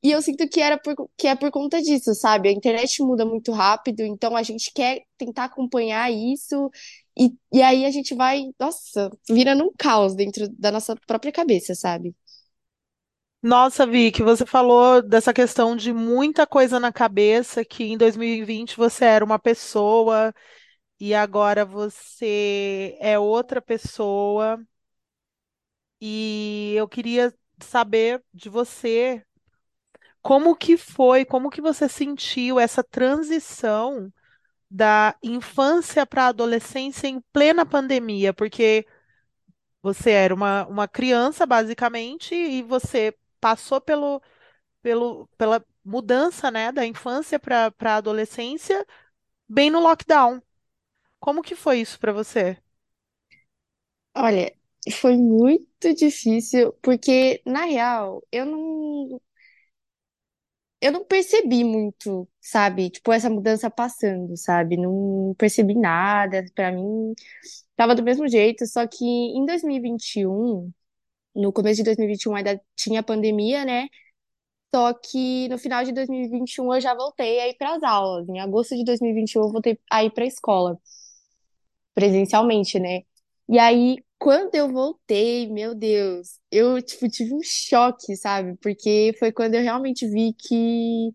E 0.02 0.10
eu 0.12 0.22
sinto 0.22 0.48
que, 0.48 0.60
era 0.60 0.78
por, 0.78 0.94
que 1.16 1.26
é 1.28 1.36
por 1.36 1.50
conta 1.50 1.82
disso, 1.82 2.14
sabe? 2.14 2.48
A 2.48 2.52
internet 2.52 3.02
muda 3.02 3.24
muito 3.26 3.52
rápido, 3.52 4.02
então 4.02 4.36
a 4.36 4.42
gente 4.42 4.72
quer 4.72 5.02
tentar 5.18 5.44
acompanhar 5.44 6.10
isso, 6.12 6.70
e, 7.18 7.32
e 7.52 7.62
aí 7.62 7.84
a 7.84 7.90
gente 7.90 8.14
vai, 8.14 8.44
nossa, 8.60 9.10
vira 9.28 9.54
num 9.56 9.72
caos 9.78 10.14
dentro 10.14 10.48
da 10.58 10.70
nossa 10.72 10.96
própria 11.06 11.32
cabeça, 11.32 11.74
sabe? 11.74 12.14
Nossa, 13.42 13.86
Vicky, 13.86 14.22
você 14.22 14.44
falou 14.44 15.00
dessa 15.00 15.32
questão 15.32 15.76
de 15.76 15.92
muita 15.92 16.44
coisa 16.46 16.80
na 16.80 16.92
cabeça, 16.92 17.64
que 17.64 17.84
em 17.84 17.96
2020 17.96 18.76
você 18.76 19.04
era 19.04 19.24
uma 19.24 19.38
pessoa 19.38 20.34
e 21.00 21.14
agora 21.14 21.64
você 21.64 22.96
é 23.00 23.18
outra 23.18 23.62
pessoa. 23.62 24.60
E 26.00 26.74
eu 26.76 26.88
queria 26.88 27.34
saber 27.60 28.22
de 28.32 28.48
você 28.48 29.24
como 30.22 30.56
que 30.56 30.76
foi, 30.76 31.24
como 31.24 31.50
que 31.50 31.60
você 31.60 31.88
sentiu 31.88 32.58
essa 32.60 32.82
transição 32.84 34.12
da 34.70 35.16
infância 35.22 36.06
para 36.06 36.24
a 36.26 36.28
adolescência 36.28 37.08
em 37.08 37.20
plena 37.32 37.66
pandemia, 37.66 38.34
porque 38.34 38.86
você 39.82 40.10
era 40.10 40.34
uma, 40.34 40.66
uma 40.66 40.88
criança, 40.88 41.46
basicamente, 41.46 42.34
e 42.34 42.62
você 42.62 43.14
passou 43.40 43.80
pelo, 43.80 44.22
pelo, 44.82 45.28
pela 45.38 45.64
mudança, 45.84 46.50
né, 46.50 46.72
da 46.72 46.86
infância 46.86 47.38
para 47.40 47.70
para 47.72 47.94
a 47.94 47.96
adolescência, 47.98 48.86
bem 49.48 49.70
no 49.70 49.80
lockdown. 49.80 50.42
Como 51.20 51.42
que 51.42 51.56
foi 51.56 51.80
isso 51.80 51.98
para 52.00 52.12
você? 52.12 52.58
Olha, 54.14 54.52
foi 55.00 55.16
muito 55.16 55.94
difícil, 55.94 56.72
porque, 56.82 57.40
na 57.46 57.64
real, 57.64 58.22
eu 58.32 58.44
não, 58.46 59.20
eu 60.80 60.92
não 60.92 61.04
percebi 61.04 61.64
muito, 61.64 62.28
sabe? 62.40 62.90
Tipo, 62.90 63.12
essa 63.12 63.28
mudança 63.30 63.68
passando, 63.70 64.36
sabe? 64.36 64.76
Não 64.76 65.34
percebi 65.36 65.74
nada, 65.74 66.44
pra 66.54 66.70
mim 66.72 67.14
tava 67.76 67.94
do 67.94 68.02
mesmo 68.02 68.28
jeito, 68.28 68.66
só 68.66 68.86
que 68.86 69.04
em 69.06 69.46
2021, 69.46 70.72
no 71.38 71.52
começo 71.52 71.76
de 71.78 71.84
2021 71.84 72.34
ainda 72.36 72.60
tinha 72.76 73.02
pandemia, 73.02 73.64
né? 73.64 73.88
Só 74.74 74.92
que 74.94 75.48
no 75.48 75.58
final 75.58 75.84
de 75.84 75.92
2021 75.92 76.74
eu 76.74 76.80
já 76.80 76.94
voltei 76.94 77.40
a 77.40 77.48
ir 77.48 77.54
para 77.56 77.74
as 77.76 77.82
aulas. 77.82 78.28
Em 78.28 78.40
agosto 78.40 78.76
de 78.76 78.84
2021 78.84 79.42
eu 79.44 79.52
voltei 79.52 79.78
a 79.90 80.04
ir 80.04 80.10
para 80.12 80.24
a 80.24 80.26
escola, 80.26 80.78
presencialmente, 81.94 82.78
né? 82.78 83.02
E 83.48 83.58
aí, 83.58 83.98
quando 84.18 84.54
eu 84.54 84.70
voltei, 84.70 85.48
meu 85.50 85.74
Deus, 85.74 86.38
eu, 86.50 86.80
tipo, 86.82 87.08
tive 87.08 87.34
um 87.34 87.40
choque, 87.42 88.16
sabe? 88.16 88.56
Porque 88.58 89.14
foi 89.18 89.32
quando 89.32 89.54
eu 89.54 89.62
realmente 89.62 90.06
vi 90.08 90.34
que, 90.34 91.10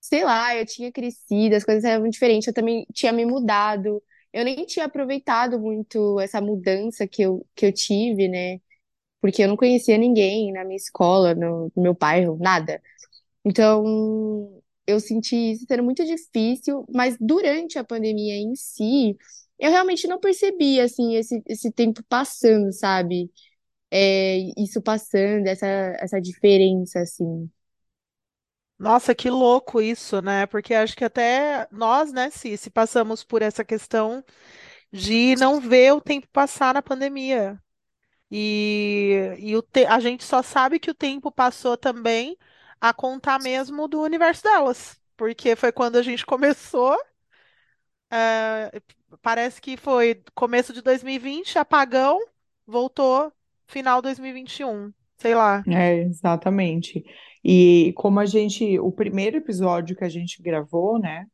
sei 0.00 0.24
lá, 0.24 0.56
eu 0.56 0.66
tinha 0.66 0.92
crescido, 0.92 1.56
as 1.56 1.64
coisas 1.64 1.84
eram 1.84 2.08
diferentes, 2.08 2.48
eu 2.48 2.54
também 2.54 2.86
tinha 2.94 3.12
me 3.12 3.26
mudado. 3.26 4.02
Eu 4.32 4.44
nem 4.44 4.64
tinha 4.66 4.86
aproveitado 4.86 5.60
muito 5.60 6.20
essa 6.20 6.40
mudança 6.40 7.06
que 7.08 7.22
eu, 7.22 7.46
que 7.56 7.66
eu 7.66 7.72
tive, 7.72 8.28
né? 8.28 8.60
Porque 9.22 9.44
eu 9.44 9.48
não 9.48 9.56
conhecia 9.58 9.98
ninguém 9.98 10.52
na 10.52 10.64
minha 10.66 10.76
escola, 10.78 11.34
no, 11.36 11.72
no 11.76 11.82
meu 11.84 11.94
bairro, 11.94 12.38
nada. 12.40 12.82
Então, 13.44 14.62
eu 14.86 15.00
senti 15.00 15.36
isso 15.52 15.66
sendo 15.68 15.82
muito 15.84 16.04
difícil, 16.04 16.84
mas 16.92 17.16
durante 17.20 17.78
a 17.78 17.84
pandemia 17.84 18.34
em 18.36 18.54
si, 18.56 19.16
eu 19.58 19.70
realmente 19.70 20.06
não 20.08 20.20
percebi, 20.20 20.80
assim, 20.80 21.16
esse, 21.16 21.42
esse 21.46 21.72
tempo 21.72 22.02
passando, 22.08 22.72
sabe? 22.72 23.30
É, 23.90 24.38
isso 24.58 24.82
passando, 24.82 25.46
essa, 25.48 25.66
essa 26.00 26.20
diferença, 26.20 27.00
assim. 27.00 27.50
Nossa, 28.78 29.14
que 29.14 29.30
louco 29.30 29.80
isso, 29.80 30.20
né? 30.20 30.44
Porque 30.46 30.74
acho 30.74 30.96
que 30.96 31.04
até 31.04 31.68
nós, 31.70 32.12
né, 32.12 32.30
se, 32.30 32.68
passamos 32.70 33.22
por 33.22 33.40
essa 33.42 33.64
questão 33.64 34.24
de 34.92 35.36
não 35.36 35.60
ver 35.60 35.94
o 35.94 36.02
tempo 36.02 36.28
passar 36.30 36.74
na 36.74 36.82
pandemia. 36.82 37.61
E, 38.32 39.36
e 39.40 39.56
o 39.56 39.62
te- 39.62 39.86
a 39.86 40.00
gente 40.00 40.24
só 40.24 40.42
sabe 40.42 40.80
que 40.80 40.90
o 40.90 40.94
tempo 40.94 41.32
passou 41.32 41.76
também 41.78 42.38
a 42.80 42.94
contar 42.94 43.40
mesmo 43.40 43.88
do 43.88 44.02
universo 44.02 44.44
delas. 44.44 45.00
Porque 45.18 45.56
foi 45.56 45.72
quando 45.72 45.96
a 45.98 46.02
gente 46.02 46.26
começou, 46.26 46.98
eh, 48.10 48.80
parece 49.22 49.60
que 49.60 49.76
foi 49.76 50.22
começo 50.34 50.72
de 50.72 50.82
2020, 50.82 51.58
apagão, 51.58 52.18
voltou 52.66 53.32
final 53.66 54.02
2021, 54.02 54.92
sei 55.18 55.34
lá. 55.34 55.66
É, 55.68 55.98
exatamente. 56.02 57.04
E 57.44 57.92
como 57.96 58.18
a 58.20 58.26
gente, 58.26 58.78
o 58.80 58.90
primeiro 58.92 59.36
episódio 59.36 59.96
que 59.96 60.04
a 60.04 60.08
gente 60.08 60.42
gravou, 60.42 60.98
né, 60.98 61.26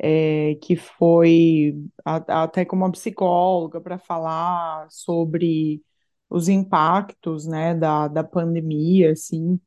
é, 0.00 0.54
que 0.62 0.76
foi 0.76 1.74
a- 2.04 2.44
até 2.44 2.64
com 2.64 2.76
uma 2.76 2.90
psicóloga 2.92 3.80
para 3.80 3.98
falar 3.98 4.88
sobre 4.90 5.82
os 6.30 6.48
impactos, 6.48 7.46
né, 7.46 7.74
da, 7.74 8.08
da 8.08 8.24
pandemia, 8.24 9.12
assim, 9.12 9.60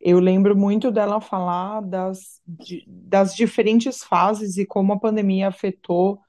eu 0.00 0.20
lembro 0.20 0.56
muito 0.56 0.90
dela 0.92 1.20
falar 1.20 1.82
das, 1.82 2.40
de- 2.46 2.84
das 2.88 3.34
diferentes 3.36 4.04
fases 4.04 4.56
e 4.58 4.66
como 4.66 4.92
a 4.94 5.00
pandemia 5.00 5.48
afetou, 5.48 6.20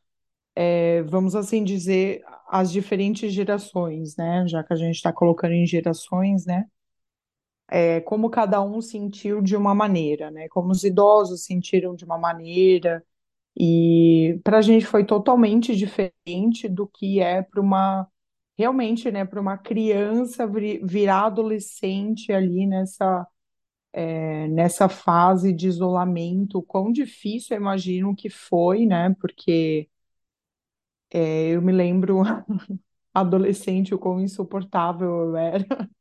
é, 0.65 1.03
vamos 1.03 1.35
assim 1.35 1.63
dizer, 1.63 2.23
as 2.47 2.71
diferentes 2.71 3.33
gerações, 3.33 4.15
né, 4.17 4.45
já 4.47 4.63
que 4.63 4.73
a 4.73 4.75
gente 4.77 4.95
está 4.95 5.11
colocando 5.13 5.53
em 5.53 5.65
gerações, 5.65 6.45
né, 6.45 6.65
é, 7.69 8.01
como 8.01 8.29
cada 8.29 8.61
um 8.61 8.81
sentiu 8.81 9.41
de 9.41 9.55
uma 9.55 9.73
maneira, 9.75 10.29
né, 10.31 10.47
como 10.49 10.71
os 10.71 10.83
idosos 10.83 11.43
sentiram 11.45 11.95
de 11.95 12.05
uma 12.05 12.17
maneira, 12.17 13.03
e 13.57 14.39
para 14.43 14.59
a 14.59 14.61
gente 14.63 14.85
foi 14.85 15.05
totalmente 15.05 15.75
diferente 15.75 16.69
do 16.69 16.87
que 16.87 17.19
é 17.21 17.41
para 17.43 17.61
uma, 17.61 18.07
realmente, 18.57 19.11
né, 19.11 19.25
para 19.25 19.41
uma 19.41 19.57
criança 19.57 20.47
vi- 20.47 20.79
virar 20.83 21.25
adolescente 21.27 22.31
ali 22.31 22.65
nessa, 22.67 23.27
é, 24.15 24.47
nessa 24.49 24.89
fase 24.89 25.53
de 25.53 25.67
isolamento, 25.67 26.61
quão 26.63 26.91
difícil 26.91 27.55
eu 27.57 27.61
imagino 27.61 28.15
que 28.15 28.29
foi, 28.29 28.85
né, 28.85 29.15
porque 29.19 29.89
é, 31.11 31.49
eu 31.51 31.61
me 31.61 31.71
lembro 31.71 32.21
adolescente, 33.13 33.93
o 33.95 33.99
quão 33.99 34.21
insuportável 34.21 35.07
eu 35.31 35.37
era. 35.37 35.65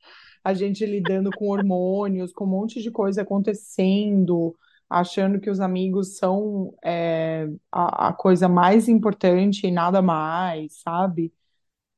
A 0.45 0.55
gente 0.55 0.87
lidando 0.87 1.33
com 1.33 1.49
hormônios, 1.51 2.33
com 2.33 2.45
um 2.45 2.49
monte 2.49 2.83
de 2.83 2.91
coisa 2.91 3.23
acontecendo, 3.23 4.57
achando 4.91 5.41
que 5.41 5.51
os 5.51 5.61
amigos 5.61 6.19
são 6.19 6.75
é, 6.85 7.49
a, 7.73 8.09
a 8.09 8.13
coisa 8.15 8.49
mais 8.49 8.89
importante 8.89 9.67
e 9.67 9.71
nada 9.73 10.03
mais, 10.03 10.81
sabe? 10.83 11.33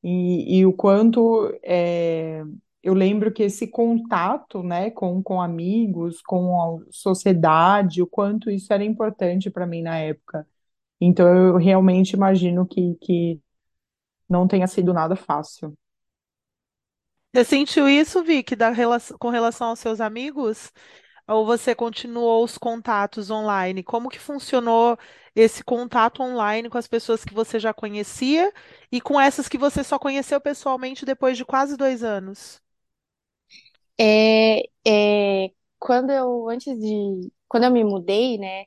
E, 0.05 0.59
e 0.59 0.65
o 0.67 0.71
quanto 0.73 1.51
é, 1.63 2.43
eu 2.83 2.93
lembro 2.93 3.33
que 3.33 3.41
esse 3.41 3.67
contato, 3.67 4.61
né, 4.61 4.91
com, 4.91 5.23
com 5.23 5.41
amigos, 5.41 6.21
com 6.21 6.61
a 6.61 6.85
sociedade, 6.91 8.03
o 8.03 8.07
quanto 8.07 8.51
isso 8.51 8.71
era 8.71 8.83
importante 8.83 9.49
para 9.49 9.65
mim 9.65 9.81
na 9.81 9.97
época. 9.97 10.47
Então 11.01 11.27
eu 11.27 11.57
realmente 11.57 12.11
imagino 12.11 12.67
que, 12.67 12.95
que 13.01 13.41
não 14.29 14.47
tenha 14.47 14.67
sido 14.67 14.93
nada 14.93 15.15
fácil. 15.15 15.75
Você 17.33 17.43
sentiu 17.43 17.89
isso, 17.89 18.23
Vicky, 18.23 18.55
da 18.55 18.71
com 19.19 19.29
relação 19.29 19.69
aos 19.69 19.79
seus 19.79 19.99
amigos? 19.99 20.71
Ou 21.27 21.45
você 21.45 21.73
continuou 21.73 22.43
os 22.43 22.57
contatos 22.57 23.31
online? 23.31 23.83
Como 23.83 24.09
que 24.09 24.19
funcionou 24.19 24.97
esse 25.35 25.63
contato 25.63 26.21
online 26.23 26.69
com 26.69 26.77
as 26.77 26.87
pessoas 26.87 27.25
que 27.25 27.33
você 27.33 27.59
já 27.59 27.73
conhecia 27.73 28.51
e 28.91 29.01
com 29.01 29.19
essas 29.19 29.47
que 29.49 29.57
você 29.57 29.83
só 29.83 29.99
conheceu 29.99 30.39
pessoalmente 30.41 31.05
depois 31.05 31.37
de 31.37 31.45
quase 31.45 31.77
dois 31.77 32.03
anos? 32.03 32.61
É, 33.99 34.61
é, 34.87 35.51
quando 35.79 36.11
eu, 36.11 36.49
antes 36.49 36.77
de, 36.79 37.31
quando 37.47 37.63
eu 37.65 37.71
me 37.71 37.83
mudei, 37.83 38.37
né, 38.37 38.65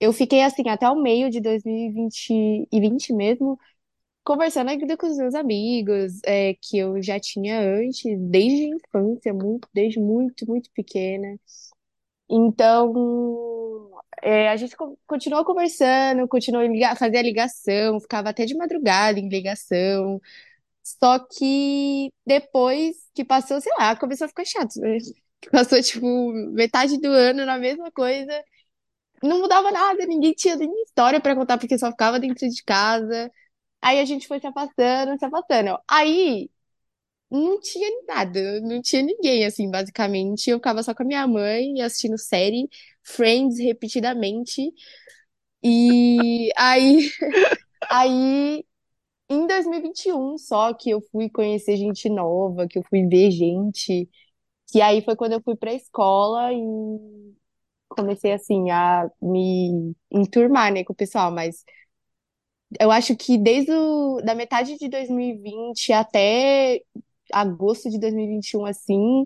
eu 0.00 0.12
fiquei 0.12 0.42
assim 0.42 0.68
até 0.68 0.88
o 0.90 0.96
meio 1.02 1.30
de 1.30 1.40
2020 1.40 2.68
e 2.72 2.80
20 2.80 3.12
mesmo, 3.14 3.58
conversando 4.24 4.70
ainda 4.70 4.96
com 4.98 5.06
os 5.08 5.16
meus 5.18 5.34
amigos, 5.34 6.20
é, 6.26 6.54
que 6.56 6.78
eu 6.78 7.02
já 7.02 7.20
tinha 7.20 7.60
antes, 7.60 8.04
desde 8.30 8.64
a 8.66 8.76
infância, 8.76 9.34
muito, 9.34 9.68
desde 9.74 10.00
muito, 10.00 10.46
muito 10.48 10.70
pequena. 10.72 11.38
Então, 12.28 13.90
é, 14.22 14.48
a 14.48 14.56
gente 14.56 14.76
co- 14.76 14.98
continuou 15.06 15.44
conversando, 15.44 16.26
continuou 16.28 16.64
fazia 16.96 17.22
ligação, 17.22 18.00
ficava 18.00 18.30
até 18.30 18.44
de 18.44 18.56
madrugada 18.56 19.18
em 19.20 19.28
ligação. 19.28 20.20
Só 20.82 21.18
que 21.20 22.12
depois 22.26 22.96
que 23.14 23.24
passou, 23.24 23.60
sei 23.60 23.72
lá, 23.78 23.96
começou 23.96 24.26
a 24.26 24.28
ficar 24.28 24.44
chato, 24.44 24.80
né? 24.80 24.98
Passou, 25.52 25.82
tipo, 25.82 26.32
metade 26.54 26.98
do 27.00 27.08
ano 27.08 27.46
na 27.46 27.58
mesma 27.58 27.90
coisa. 27.92 28.44
Não 29.22 29.40
mudava 29.40 29.70
nada, 29.70 30.06
ninguém 30.06 30.32
tinha 30.34 30.56
nem 30.56 30.70
história 30.84 31.20
pra 31.20 31.34
contar, 31.34 31.58
porque 31.58 31.78
só 31.78 31.90
ficava 31.90 32.20
dentro 32.20 32.48
de 32.48 32.62
casa. 32.64 33.30
Aí 33.82 34.00
a 34.00 34.04
gente 34.06 34.28
foi 34.28 34.40
se 34.40 34.46
afastando, 34.46 35.18
se 35.18 35.24
afastando. 35.26 35.78
Aí 35.88 36.50
não 37.30 37.60
tinha 37.60 37.88
nada, 38.06 38.60
não 38.60 38.80
tinha 38.82 39.02
ninguém, 39.02 39.44
assim, 39.44 39.70
basicamente. 39.70 40.50
Eu 40.50 40.58
ficava 40.58 40.82
só 40.82 40.94
com 40.94 41.02
a 41.02 41.06
minha 41.06 41.26
mãe 41.26 41.80
assistindo 41.82 42.18
série, 42.18 42.68
Friends 43.02 43.58
repetidamente. 43.58 44.72
E 45.62 46.50
aí, 46.56 47.10
aí 47.90 48.64
em 49.30 49.46
2021 49.46 50.38
só 50.38 50.74
que 50.74 50.90
eu 50.90 51.00
fui 51.12 51.30
conhecer 51.30 51.76
gente 51.76 52.08
nova, 52.10 52.66
que 52.68 52.78
eu 52.78 52.84
fui 52.90 53.06
ver 53.08 53.30
gente. 53.32 54.08
Que 54.72 54.80
aí 54.82 55.02
foi 55.04 55.16
quando 55.16 55.32
eu 55.34 55.42
fui 55.42 55.56
pra 55.56 55.74
escola 55.74 56.52
e 56.52 56.58
comecei, 57.88 58.32
assim, 58.32 58.70
a 58.70 59.10
me 59.22 59.94
enturmar, 60.10 60.72
né, 60.72 60.84
com 60.84 60.92
o 60.92 60.96
pessoal. 60.96 61.30
Mas 61.32 61.64
eu 62.80 62.90
acho 62.90 63.16
que 63.16 63.38
desde 63.38 63.72
o, 63.72 64.20
da 64.22 64.34
metade 64.34 64.76
de 64.78 64.88
2020 64.88 65.92
até 65.92 66.80
agosto 67.32 67.90
de 67.90 67.98
2021, 68.00 68.66
assim, 68.66 69.24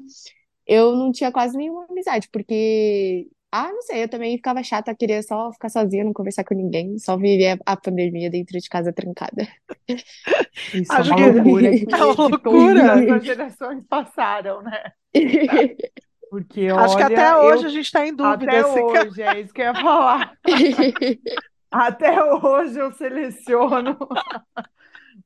eu 0.67 0.97
não 0.97 1.13
tinha 1.13 1.33
quase 1.33 1.57
nenhuma 1.57 1.87
amizade, 1.91 2.29
porque, 2.33 3.29
ah, 3.53 3.71
não 3.73 3.83
sei, 3.83 4.05
eu 4.05 4.09
também 4.09 4.37
ficava 4.37 4.63
chata, 4.63 4.95
queria 4.95 5.23
só 5.23 5.53
ficar 5.53 5.69
sozinha, 5.69 6.05
não 6.05 6.13
conversar 6.13 6.45
com 6.45 6.55
ninguém, 6.55 6.99
só 6.99 7.17
viver 7.17 7.59
a, 7.67 7.73
a 7.73 7.77
pandemia 7.77 8.31
dentro 8.31 8.59
de 8.59 8.69
casa 8.69 8.93
trancada. 8.93 9.49
Isso 10.73 10.93
é 10.93 10.97
Acho 10.97 11.11
uma 11.11 11.17
que 11.17 11.23
loucura 11.33 11.71
que, 11.71 11.87
é 11.93 11.97
uma 11.97 12.13
loucura. 12.15 13.17
as 13.17 13.25
gerações 13.25 13.85
passaram, 13.89 14.63
né? 14.63 14.93
Porque, 16.31 16.69
Acho 16.69 16.97
que 16.97 17.03
até 17.03 17.37
hoje 17.39 17.65
eu 17.65 17.67
a 17.67 17.71
gente 17.71 17.87
está 17.87 18.07
em 18.07 18.15
dúvida 18.15 18.45
até 18.45 18.63
ca- 18.63 18.69
hoje, 18.69 19.21
é 19.23 19.41
isso 19.41 19.53
que 19.53 19.61
eu 19.61 19.67
ia 19.67 19.75
falar. 19.75 20.39
Até 21.73 22.23
hoje 22.25 22.79
eu 22.81 22.93
seleciono 22.93 23.97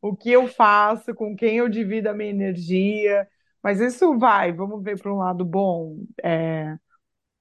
o 0.04 0.14
que 0.14 0.30
eu 0.30 0.46
faço, 0.46 1.14
com 1.14 1.34
quem 1.34 1.56
eu 1.56 1.68
divido 1.68 2.08
a 2.10 2.14
minha 2.14 2.28
energia. 2.30 3.26
Mas 3.62 3.80
isso 3.80 4.18
vai, 4.18 4.52
vamos 4.52 4.82
ver 4.84 5.00
para 5.00 5.10
um 5.12 5.16
lado 5.16 5.44
bom. 5.46 5.96
É, 6.22 6.76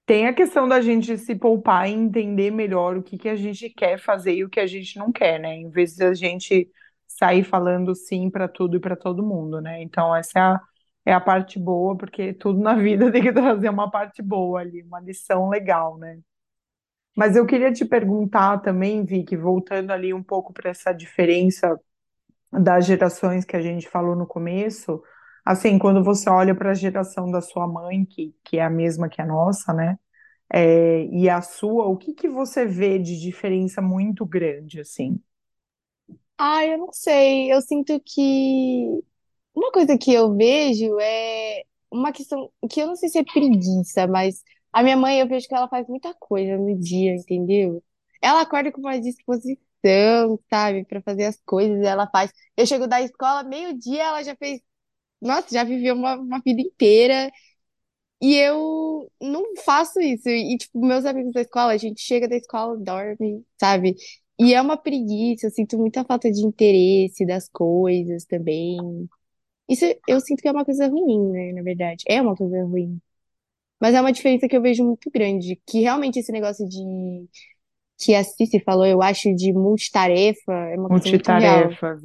tem 0.06 0.26
a 0.26 0.34
questão 0.34 0.68
da 0.68 0.80
gente 0.80 1.18
se 1.18 1.34
poupar 1.36 1.88
e 1.88 1.92
entender 1.92 2.50
melhor 2.50 2.96
o 2.96 3.02
que 3.02 3.18
que 3.18 3.28
a 3.28 3.36
gente 3.36 3.70
quer 3.70 3.98
fazer 3.98 4.34
e 4.34 4.44
o 4.44 4.50
que 4.50 4.60
a 4.60 4.66
gente 4.66 4.98
não 4.98 5.12
quer, 5.12 5.40
né? 5.40 5.56
Em 5.56 5.70
vez 5.70 5.94
de 5.96 6.04
a 6.04 6.14
gente 6.14 6.70
sair 7.06 7.44
falando 7.44 7.94
sim 7.94 8.30
para 8.30 8.48
tudo 8.48 8.76
e 8.78 8.80
para 8.80 8.96
todo 8.96 9.22
mundo, 9.26 9.60
né? 9.60 9.82
Então, 9.82 10.14
essa 10.16 10.38
é 10.38 10.42
a, 10.42 10.60
é 11.06 11.12
a 11.14 11.20
parte 11.20 11.58
boa, 11.58 11.96
porque 11.96 12.32
tudo 12.34 12.60
na 12.60 12.74
vida 12.76 13.10
tem 13.12 13.22
que 13.22 13.32
trazer 13.32 13.68
uma 13.70 13.90
parte 13.90 14.22
boa 14.22 14.60
ali, 14.60 14.82
uma 14.82 15.00
lição 15.00 15.48
legal, 15.50 15.98
né? 15.98 16.18
Mas 17.16 17.36
eu 17.36 17.46
queria 17.46 17.72
te 17.72 17.84
perguntar 17.84 18.58
também, 18.60 19.04
Vicky, 19.04 19.36
voltando 19.36 19.90
ali 19.92 20.12
um 20.14 20.22
pouco 20.22 20.52
para 20.52 20.70
essa 20.70 20.92
diferença 20.92 21.78
das 22.62 22.86
gerações 22.86 23.44
que 23.44 23.56
a 23.56 23.60
gente 23.62 23.88
falou 23.88 24.16
no 24.16 24.26
começo, 24.26 25.02
assim, 25.44 25.78
quando 25.78 26.02
você 26.04 26.28
olha 26.30 26.54
para 26.54 26.70
a 26.70 26.74
geração 26.74 27.30
da 27.30 27.40
sua 27.40 27.66
mãe, 27.68 28.04
que, 28.04 28.34
que 28.44 28.58
é 28.58 28.64
a 28.64 28.70
mesma 28.70 29.08
que 29.08 29.20
a 29.22 29.26
nossa, 29.26 29.72
né? 29.72 29.98
É, 30.52 31.04
e 31.06 31.28
a 31.30 31.42
sua, 31.42 31.86
o 31.88 31.96
que 31.98 32.14
que 32.14 32.28
você 32.28 32.66
vê 32.66 32.98
de 32.98 33.20
diferença 33.20 33.82
muito 33.82 34.26
grande, 34.26 34.80
assim? 34.80 35.20
Ah, 36.38 36.64
eu 36.66 36.78
não 36.78 36.92
sei. 36.92 37.52
Eu 37.52 37.60
sinto 37.62 38.00
que 38.00 39.00
uma 39.54 39.72
coisa 39.72 39.96
que 39.98 40.12
eu 40.12 40.34
vejo 40.36 40.98
é 41.00 41.64
uma 41.90 42.12
questão 42.12 42.50
que 42.70 42.80
eu 42.80 42.86
não 42.88 42.96
sei 42.96 43.08
se 43.08 43.18
é 43.18 43.24
preguiça, 43.24 44.06
mas 44.06 44.42
a 44.72 44.82
minha 44.82 44.96
mãe 44.96 45.20
eu 45.20 45.28
vejo 45.28 45.48
que 45.48 45.54
ela 45.54 45.68
faz 45.68 45.86
muita 45.88 46.14
coisa 46.14 46.56
no 46.58 46.78
dia, 46.78 47.14
entendeu? 47.14 47.82
Ela 48.22 48.42
acorda 48.42 48.72
com 48.72 48.80
uma 48.80 49.00
disposição, 49.00 49.62
sabe, 50.50 50.84
Pra 50.84 51.02
fazer 51.02 51.24
as 51.26 51.40
coisas, 51.44 51.82
ela 51.82 52.08
faz. 52.10 52.30
Eu 52.56 52.66
chego 52.66 52.86
da 52.86 53.00
escola, 53.02 53.42
meio-dia, 53.44 54.02
ela 54.04 54.22
já 54.22 54.36
fez, 54.36 54.60
nossa, 55.22 55.48
já 55.52 55.64
viveu 55.64 55.94
uma, 55.96 56.16
uma 56.16 56.40
vida 56.44 56.62
inteira. 56.62 57.30
E 58.20 58.36
eu 58.36 59.10
não 59.20 59.44
faço 59.64 60.00
isso. 60.00 60.28
E, 60.28 60.56
tipo, 60.58 60.80
meus 60.84 61.04
amigos 61.04 61.32
da 61.32 61.42
escola, 61.42 61.72
a 61.72 61.76
gente 61.76 62.00
chega 62.00 62.28
da 62.28 62.36
escola, 62.36 62.76
dorme, 62.78 63.44
sabe? 63.60 63.94
E 64.38 64.54
é 64.54 64.60
uma 64.62 64.76
preguiça, 64.76 65.46
eu 65.46 65.50
sinto 65.50 65.78
muita 65.78 66.04
falta 66.04 66.30
de 66.30 66.40
interesse 66.44 67.26
das 67.26 67.48
coisas 67.48 68.24
também. 68.24 68.76
Isso 69.68 69.84
eu 70.08 70.20
sinto 70.20 70.42
que 70.42 70.48
é 70.48 70.52
uma 70.52 70.64
coisa 70.64 70.88
ruim, 70.88 71.30
né, 71.32 71.52
na 71.52 71.62
verdade. 71.62 72.04
É 72.08 72.20
uma 72.22 72.36
coisa 72.36 72.62
ruim. 72.64 73.00
Mas 73.80 73.94
é 73.94 74.00
uma 74.00 74.12
diferença 74.12 74.48
que 74.48 74.56
eu 74.56 74.62
vejo 74.62 74.84
muito 74.84 75.10
grande, 75.10 75.60
que 75.66 75.80
realmente 75.80 76.18
esse 76.18 76.32
negócio 76.32 76.68
de 76.68 77.28
que 77.98 78.14
a 78.14 78.24
Cici 78.24 78.60
falou, 78.60 78.86
eu 78.86 79.02
acho, 79.02 79.34
de 79.34 79.52
multitarefa, 79.52 80.52
é 80.52 80.76
uma 80.76 80.90
coisa 80.90 81.10
muito 81.10 81.32
real. 81.32 81.64
Multitarefas. 81.66 82.02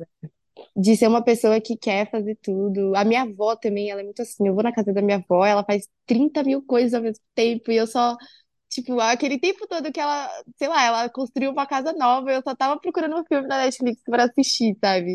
De 0.76 0.96
ser 0.96 1.08
uma 1.08 1.24
pessoa 1.24 1.60
que 1.62 1.78
quer 1.78 2.10
fazer 2.10 2.38
tudo. 2.42 2.96
A 2.96 3.04
minha 3.04 3.24
avó 3.24 3.56
também, 3.56 3.90
ela 3.90 4.02
é 4.02 4.04
muito 4.04 4.22
assim. 4.22 4.48
Eu 4.48 4.54
vou 4.54 4.64
na 4.64 4.74
casa 4.74 4.94
da 4.94 5.02
minha 5.02 5.18
avó, 5.18 5.46
ela 5.46 5.64
faz 5.64 5.88
30 6.06 6.44
mil 6.44 6.62
coisas 6.66 6.94
ao 6.94 7.02
mesmo 7.02 7.24
tempo, 7.36 7.72
e 7.72 7.78
eu 7.78 7.88
só, 7.88 8.16
tipo, 8.70 9.00
aquele 9.00 9.40
tempo 9.40 9.68
todo 9.68 9.92
que 9.92 10.00
ela, 10.00 10.30
sei 10.58 10.68
lá, 10.68 10.86
ela 10.86 11.10
construiu 11.10 11.52
uma 11.52 11.66
casa 11.68 11.94
nova, 11.94 12.32
eu 12.32 12.42
só 12.44 12.56
tava 12.56 12.80
procurando 12.80 13.16
um 13.18 13.26
filme 13.26 13.48
na 13.48 13.64
Netflix 13.66 14.02
pra 14.04 14.26
assistir, 14.26 14.78
sabe? 14.82 15.14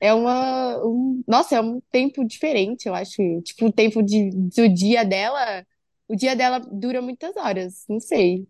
É 0.00 0.12
uma, 0.14 0.78
um, 0.86 1.22
nossa, 1.26 1.56
é 1.56 1.60
um 1.60 1.80
tempo 1.90 2.24
diferente, 2.24 2.86
eu 2.86 2.94
acho. 2.94 3.16
Tipo, 3.42 3.66
o 3.66 3.72
tempo 3.72 4.02
de, 4.02 4.30
do 4.30 4.68
dia 4.68 5.04
dela, 5.04 5.64
o 6.08 6.16
dia 6.16 6.34
dela 6.36 6.58
dura 6.60 7.02
muitas 7.02 7.36
horas, 7.36 7.84
não 7.88 8.00
sei. 8.00 8.46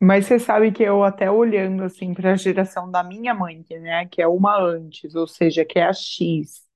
Mas 0.00 0.26
você 0.26 0.38
sabe 0.38 0.72
que 0.72 0.82
eu 0.82 1.02
até 1.04 1.30
olhando 1.30 1.82
assim 1.84 2.12
para 2.14 2.32
a 2.32 2.36
geração 2.36 2.90
da 2.90 3.02
minha 3.02 3.34
mãe, 3.34 3.62
que, 3.62 3.78
né, 3.78 4.06
que 4.06 4.20
é 4.22 4.28
uma 4.28 4.58
antes, 4.60 5.14
ou 5.14 5.26
seja, 5.26 5.64
que 5.64 5.78
é 5.78 5.84
a 5.86 5.92
X, 5.92 6.66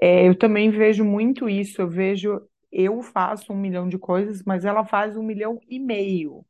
é, 0.00 0.28
eu 0.28 0.36
também 0.38 0.70
vejo 0.70 1.04
muito 1.04 1.48
isso. 1.48 1.82
Eu 1.82 1.88
vejo, 1.88 2.40
eu 2.72 3.02
faço 3.02 3.52
um 3.52 3.56
milhão 3.56 3.88
de 3.88 3.98
coisas, 3.98 4.42
mas 4.44 4.64
ela 4.64 4.84
faz 4.84 5.16
um 5.16 5.22
milhão 5.22 5.60
e 5.68 5.78
meio, 5.80 6.44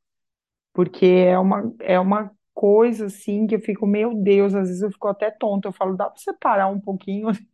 porque 0.74 1.06
é 1.06 1.38
uma, 1.38 1.74
é 1.80 1.98
uma 2.00 2.30
coisa 2.54 3.06
assim 3.06 3.46
que 3.46 3.54
eu 3.56 3.60
fico, 3.60 3.86
meu 3.86 4.14
Deus, 4.14 4.54
às 4.54 4.68
vezes 4.68 4.82
eu 4.82 4.92
fico 4.92 5.08
até 5.08 5.30
tonta. 5.30 5.68
Eu 5.68 5.72
falo, 5.72 5.96
dá 5.96 6.06
para 6.10 6.18
você 6.20 6.32
parar 6.34 6.68
um 6.68 6.80
pouquinho, 6.80 7.28
assim, 7.30 7.44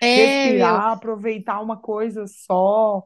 É, 0.00 0.52
meu, 0.54 0.78
respirar, 0.78 0.92
aproveitar 0.92 1.60
uma 1.60 1.76
coisa 1.78 2.26
só. 2.26 3.04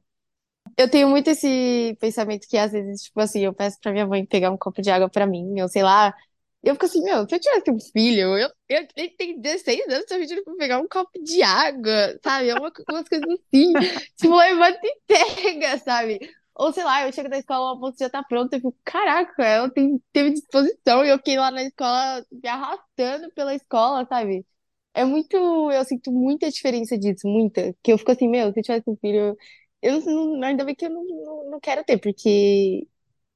Eu 0.77 0.91
tenho 0.91 1.09
muito 1.09 1.29
esse 1.31 1.97
pensamento 2.01 2.47
que 2.49 2.57
às 2.57 2.73
vezes, 2.73 3.03
tipo 3.05 3.21
assim, 3.21 3.41
eu 3.45 3.55
peço 3.55 3.79
pra 3.81 3.93
minha 3.93 4.07
mãe 4.07 4.25
pegar 4.27 4.51
um 4.51 4.57
copo 4.59 4.83
de 4.83 4.91
água 4.91 5.09
pra 5.09 5.27
mim, 5.27 5.61
ou 5.61 5.69
sei 5.69 5.83
lá, 5.83 6.15
Eu 6.63 6.75
fico 6.75 6.87
assim, 6.87 7.03
meu, 7.03 7.29
se 7.29 7.35
eu 7.37 7.41
tivesse 7.41 7.71
um 7.73 7.81
filho, 7.81 8.39
eu, 8.39 8.49
eu, 8.69 8.89
ele 8.97 9.11
tem 9.11 9.41
16 9.41 9.87
anos, 9.89 10.11
eu 10.11 10.19
pedindo 10.21 10.45
pra 10.45 10.55
pegar 10.57 10.81
um 10.81 10.89
copo 10.89 11.11
de 11.23 11.43
água, 11.43 12.19
sabe? 12.25 12.49
É 12.51 12.55
uma, 12.57 12.73
umas 12.91 13.09
coisas 13.09 13.29
assim. 13.29 13.75
tipo, 14.17 14.37
levanta 14.37 14.81
e 14.85 15.01
pega, 15.07 15.79
sabe? 15.79 16.21
Ou 16.57 16.73
sei 16.73 16.85
lá, 16.85 17.07
eu 17.07 17.13
chego 17.13 17.29
da 17.31 17.39
escola, 17.39 17.67
o 17.67 17.69
almoço 17.75 17.97
já 17.99 18.11
tá 18.11 18.23
pronto, 18.23 18.53
eu 18.55 18.59
fico, 18.61 18.77
caraca, 18.85 19.45
ela 19.45 19.71
tem, 19.71 20.01
teve 20.13 20.33
disposição, 20.33 21.05
e 21.05 21.09
eu 21.11 21.17
fiquei 21.19 21.39
lá 21.39 21.51
na 21.51 21.63
escola 21.65 22.25
me 22.31 22.49
arrastando 22.49 23.31
pela 23.35 23.55
escola, 23.55 24.07
sabe? 24.07 24.47
É 24.95 25.05
muito, 25.05 25.37
eu 25.73 25.85
sinto 25.85 26.13
muita 26.13 26.51
diferença 26.51 26.99
disso, 26.99 27.27
muita. 27.27 27.75
Que 27.83 27.93
eu 27.93 27.99
fico 27.99 28.13
assim, 28.13 28.29
meu, 28.29 28.53
se 28.53 28.61
eu 28.61 28.63
tivesse 28.63 28.91
um 28.91 28.97
filho, 28.97 29.37
eu 29.83 30.01
não, 30.03 30.43
ainda 30.43 30.65
bem 30.65 30.75
que 30.75 30.87
eu 30.87 30.91
não, 30.91 31.05
não, 31.05 31.51
não 31.53 31.61
quero 31.61 31.85
ter, 31.85 31.99
porque 31.99 32.87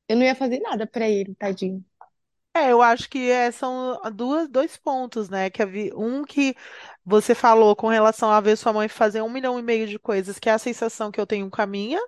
eu 0.09 0.17
não 0.17 0.25
ia 0.25 0.35
fazer 0.37 0.61
nada 0.61 0.87
pra 0.87 1.09
ele, 1.09 1.35
tadinho. 1.37 1.85
É, 2.55 2.73
eu 2.73 2.81
acho 2.81 3.09
que 3.11 3.31
é, 3.31 3.51
são 3.51 4.01
duas, 4.15 4.49
dois 4.49 4.77
pontos, 4.79 5.29
né? 5.29 5.51
Que 5.51 5.63
havia, 5.63 5.95
um 5.97 6.25
que 6.25 6.57
você 7.05 7.35
falou 7.35 7.77
com 7.77 7.89
relação 7.89 8.31
a 8.31 8.41
ver 8.41 8.57
sua 8.57 8.73
mãe 8.73 8.89
fazer 8.89 9.21
um 9.21 9.29
milhão 9.31 9.59
e 9.59 9.63
meio 9.63 9.87
de 9.87 9.99
coisas, 9.99 10.39
que 10.39 10.49
é 10.49 10.53
a 10.53 10.59
sensação 10.59 11.11
que 11.11 11.21
eu 11.21 11.27
tenho 11.27 11.51
com 11.51 11.61
a 11.61 11.67
minha, 11.67 12.01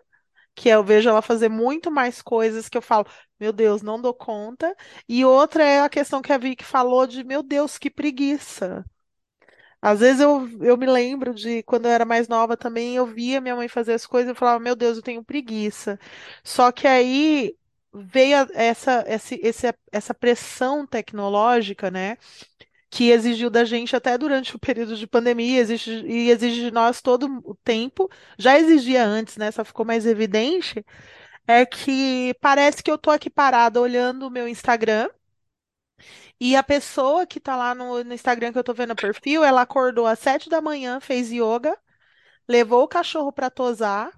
que 0.54 0.68
eu 0.68 0.84
vejo 0.84 1.08
ela 1.10 1.22
fazer 1.22 1.48
muito 1.50 1.90
mais 1.90 2.22
coisas 2.22 2.68
que 2.68 2.78
eu 2.78 2.82
falo, 2.82 3.06
meu 3.40 3.52
Deus, 3.52 3.82
não 3.82 4.00
dou 4.00 4.14
conta. 4.14 4.76
E 5.08 5.24
outra 5.24 5.64
é 5.64 5.82
a 5.82 5.88
questão 5.90 6.22
que 6.22 6.32
a 6.32 6.38
Vicky 6.38 6.64
falou 6.64 7.06
de, 7.06 7.24
meu 7.24 7.42
Deus, 7.42 7.78
que 7.78 7.90
preguiça. 7.90 8.84
Às 9.80 10.00
vezes 10.00 10.20
eu, 10.20 10.48
eu 10.62 10.76
me 10.76 10.86
lembro 10.86 11.34
de 11.34 11.62
quando 11.62 11.86
eu 11.86 11.92
era 11.92 12.04
mais 12.04 12.28
nova 12.28 12.56
também, 12.56 12.96
eu 12.96 13.06
via 13.06 13.40
minha 13.40 13.54
mãe 13.56 13.68
fazer 13.68 13.94
as 13.94 14.06
coisas 14.06 14.28
e 14.28 14.32
eu 14.32 14.34
falava, 14.36 14.58
meu 14.60 14.74
Deus, 14.76 14.96
eu 14.96 15.02
tenho 15.02 15.24
preguiça. 15.24 15.98
Só 16.44 16.72
que 16.72 16.86
aí 16.86 17.56
veio 17.94 18.36
essa, 18.54 19.04
esse- 19.08 19.40
essa 19.92 20.14
pressão 20.14 20.86
tecnológica, 20.86 21.90
né, 21.90 22.16
que 22.90 23.10
exigiu 23.10 23.50
da 23.50 23.64
gente 23.64 23.94
até 23.94 24.16
durante 24.16 24.56
o 24.56 24.58
período 24.58 24.96
de 24.96 25.06
pandemia, 25.06 25.60
exige, 25.60 25.90
e 26.06 26.30
exige 26.30 26.62
de 26.62 26.70
nós 26.70 27.02
todo 27.02 27.26
o 27.44 27.54
tempo, 27.64 28.08
já 28.38 28.58
exigia 28.58 29.04
antes, 29.04 29.36
né, 29.36 29.50
só 29.50 29.64
ficou 29.64 29.84
mais 29.84 30.06
evidente, 30.06 30.84
é 31.46 31.66
que 31.66 32.34
parece 32.40 32.82
que 32.82 32.90
eu 32.90 32.98
tô 32.98 33.10
aqui 33.10 33.30
parada 33.30 33.80
olhando 33.80 34.26
o 34.26 34.30
meu 34.30 34.48
Instagram. 34.48 35.08
E 36.40 36.56
a 36.56 36.62
pessoa 36.62 37.26
que 37.26 37.40
tá 37.40 37.56
lá 37.56 37.74
no, 37.74 38.02
no 38.04 38.14
Instagram 38.14 38.52
que 38.52 38.58
eu 38.58 38.64
tô 38.64 38.74
vendo 38.74 38.92
o 38.92 38.96
perfil, 38.96 39.44
ela 39.44 39.62
acordou 39.62 40.06
às 40.06 40.18
sete 40.18 40.48
da 40.48 40.60
manhã, 40.60 41.00
fez 41.00 41.30
yoga, 41.32 41.76
levou 42.48 42.84
o 42.84 42.88
cachorro 42.88 43.32
pra 43.32 43.50
tosar, 43.50 44.12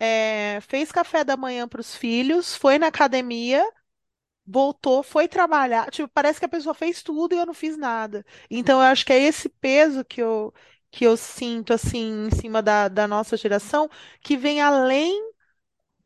é, 0.00 0.60
fez 0.62 0.92
café 0.92 1.24
da 1.24 1.36
manhã 1.36 1.68
pros 1.68 1.94
filhos, 1.96 2.56
foi 2.56 2.78
na 2.78 2.88
academia, 2.88 3.64
voltou, 4.46 5.02
foi 5.02 5.28
trabalhar. 5.28 5.90
Tipo, 5.90 6.08
parece 6.08 6.38
que 6.38 6.46
a 6.46 6.48
pessoa 6.48 6.74
fez 6.74 7.02
tudo 7.02 7.34
e 7.34 7.38
eu 7.38 7.46
não 7.46 7.54
fiz 7.54 7.76
nada. 7.76 8.24
Então, 8.50 8.80
eu 8.80 8.86
acho 8.86 9.04
que 9.06 9.12
é 9.12 9.20
esse 9.22 9.48
peso 9.48 10.04
que 10.04 10.22
eu, 10.22 10.52
que 10.90 11.04
eu 11.06 11.16
sinto, 11.16 11.72
assim, 11.72 12.26
em 12.28 12.30
cima 12.30 12.62
da, 12.62 12.88
da 12.88 13.06
nossa 13.08 13.36
geração, 13.36 13.88
que 14.22 14.36
vem 14.36 14.60
além 14.60 15.32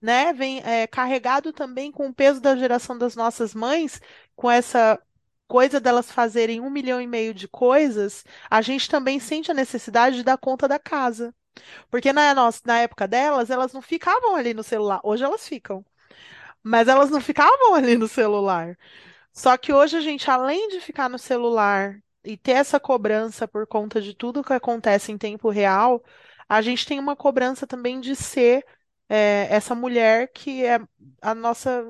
né, 0.00 0.32
vem 0.32 0.60
é, 0.64 0.86
carregado 0.86 1.52
também 1.52 1.92
com 1.92 2.08
o 2.08 2.14
peso 2.14 2.40
da 2.40 2.56
geração 2.56 2.96
das 2.96 3.14
nossas 3.16 3.54
mães, 3.54 4.00
com 4.36 4.50
essa 4.50 4.98
coisa 5.50 5.80
delas 5.80 6.12
fazerem 6.12 6.60
um 6.60 6.70
milhão 6.70 7.00
e 7.00 7.08
meio 7.08 7.34
de 7.34 7.48
coisas, 7.48 8.24
a 8.48 8.62
gente 8.62 8.88
também 8.88 9.18
sente 9.18 9.50
a 9.50 9.54
necessidade 9.54 10.16
de 10.16 10.22
dar 10.22 10.38
conta 10.38 10.68
da 10.68 10.78
casa. 10.78 11.34
Porque 11.90 12.12
na, 12.12 12.34
nossa, 12.34 12.62
na 12.66 12.80
época 12.80 13.08
delas, 13.08 13.50
elas 13.50 13.72
não 13.72 13.82
ficavam 13.82 14.36
ali 14.36 14.54
no 14.54 14.62
celular. 14.62 15.00
Hoje 15.04 15.24
elas 15.24 15.48
ficam, 15.48 15.84
mas 16.62 16.88
elas 16.88 17.10
não 17.10 17.20
ficavam 17.20 17.74
ali 17.74 17.96
no 17.98 18.08
celular. 18.08 18.78
Só 19.32 19.56
que 19.56 19.72
hoje 19.72 19.96
a 19.96 20.00
gente, 20.00 20.30
além 20.30 20.68
de 20.68 20.80
ficar 20.80 21.08
no 21.10 21.18
celular 21.18 22.00
e 22.24 22.36
ter 22.36 22.52
essa 22.52 22.80
cobrança 22.80 23.48
por 23.48 23.66
conta 23.66 24.00
de 24.00 24.14
tudo 24.14 24.44
que 24.44 24.52
acontece 24.52 25.12
em 25.12 25.18
tempo 25.18 25.50
real, 25.50 26.02
a 26.48 26.62
gente 26.62 26.86
tem 26.86 26.98
uma 27.00 27.16
cobrança 27.16 27.66
também 27.66 28.00
de 28.00 28.16
ser 28.16 28.64
é, 29.10 29.48
essa 29.50 29.74
mulher 29.74 30.28
que 30.32 30.64
é 30.64 30.80
a 31.20 31.34
nossa, 31.34 31.84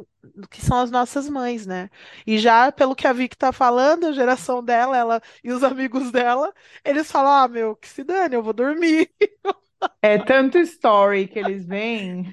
que 0.50 0.62
são 0.62 0.78
as 0.78 0.90
nossas 0.90 1.28
mães, 1.28 1.66
né? 1.66 1.90
E 2.26 2.38
já 2.38 2.72
pelo 2.72 2.96
que 2.96 3.06
a 3.06 3.12
Vicky 3.12 3.36
tá 3.36 3.52
falando, 3.52 4.06
a 4.06 4.12
geração 4.12 4.64
dela, 4.64 4.96
ela 4.96 5.22
e 5.44 5.52
os 5.52 5.62
amigos 5.62 6.10
dela, 6.10 6.52
eles 6.84 7.12
falam: 7.12 7.32
ah, 7.32 7.48
meu, 7.48 7.76
que 7.76 7.88
se 7.88 8.02
dane, 8.04 8.34
eu 8.36 8.42
vou 8.42 8.54
dormir. 8.54 9.10
É 10.02 10.18
tanto 10.18 10.58
story 10.58 11.26
que 11.26 11.38
eles 11.38 11.64
veem 11.66 12.24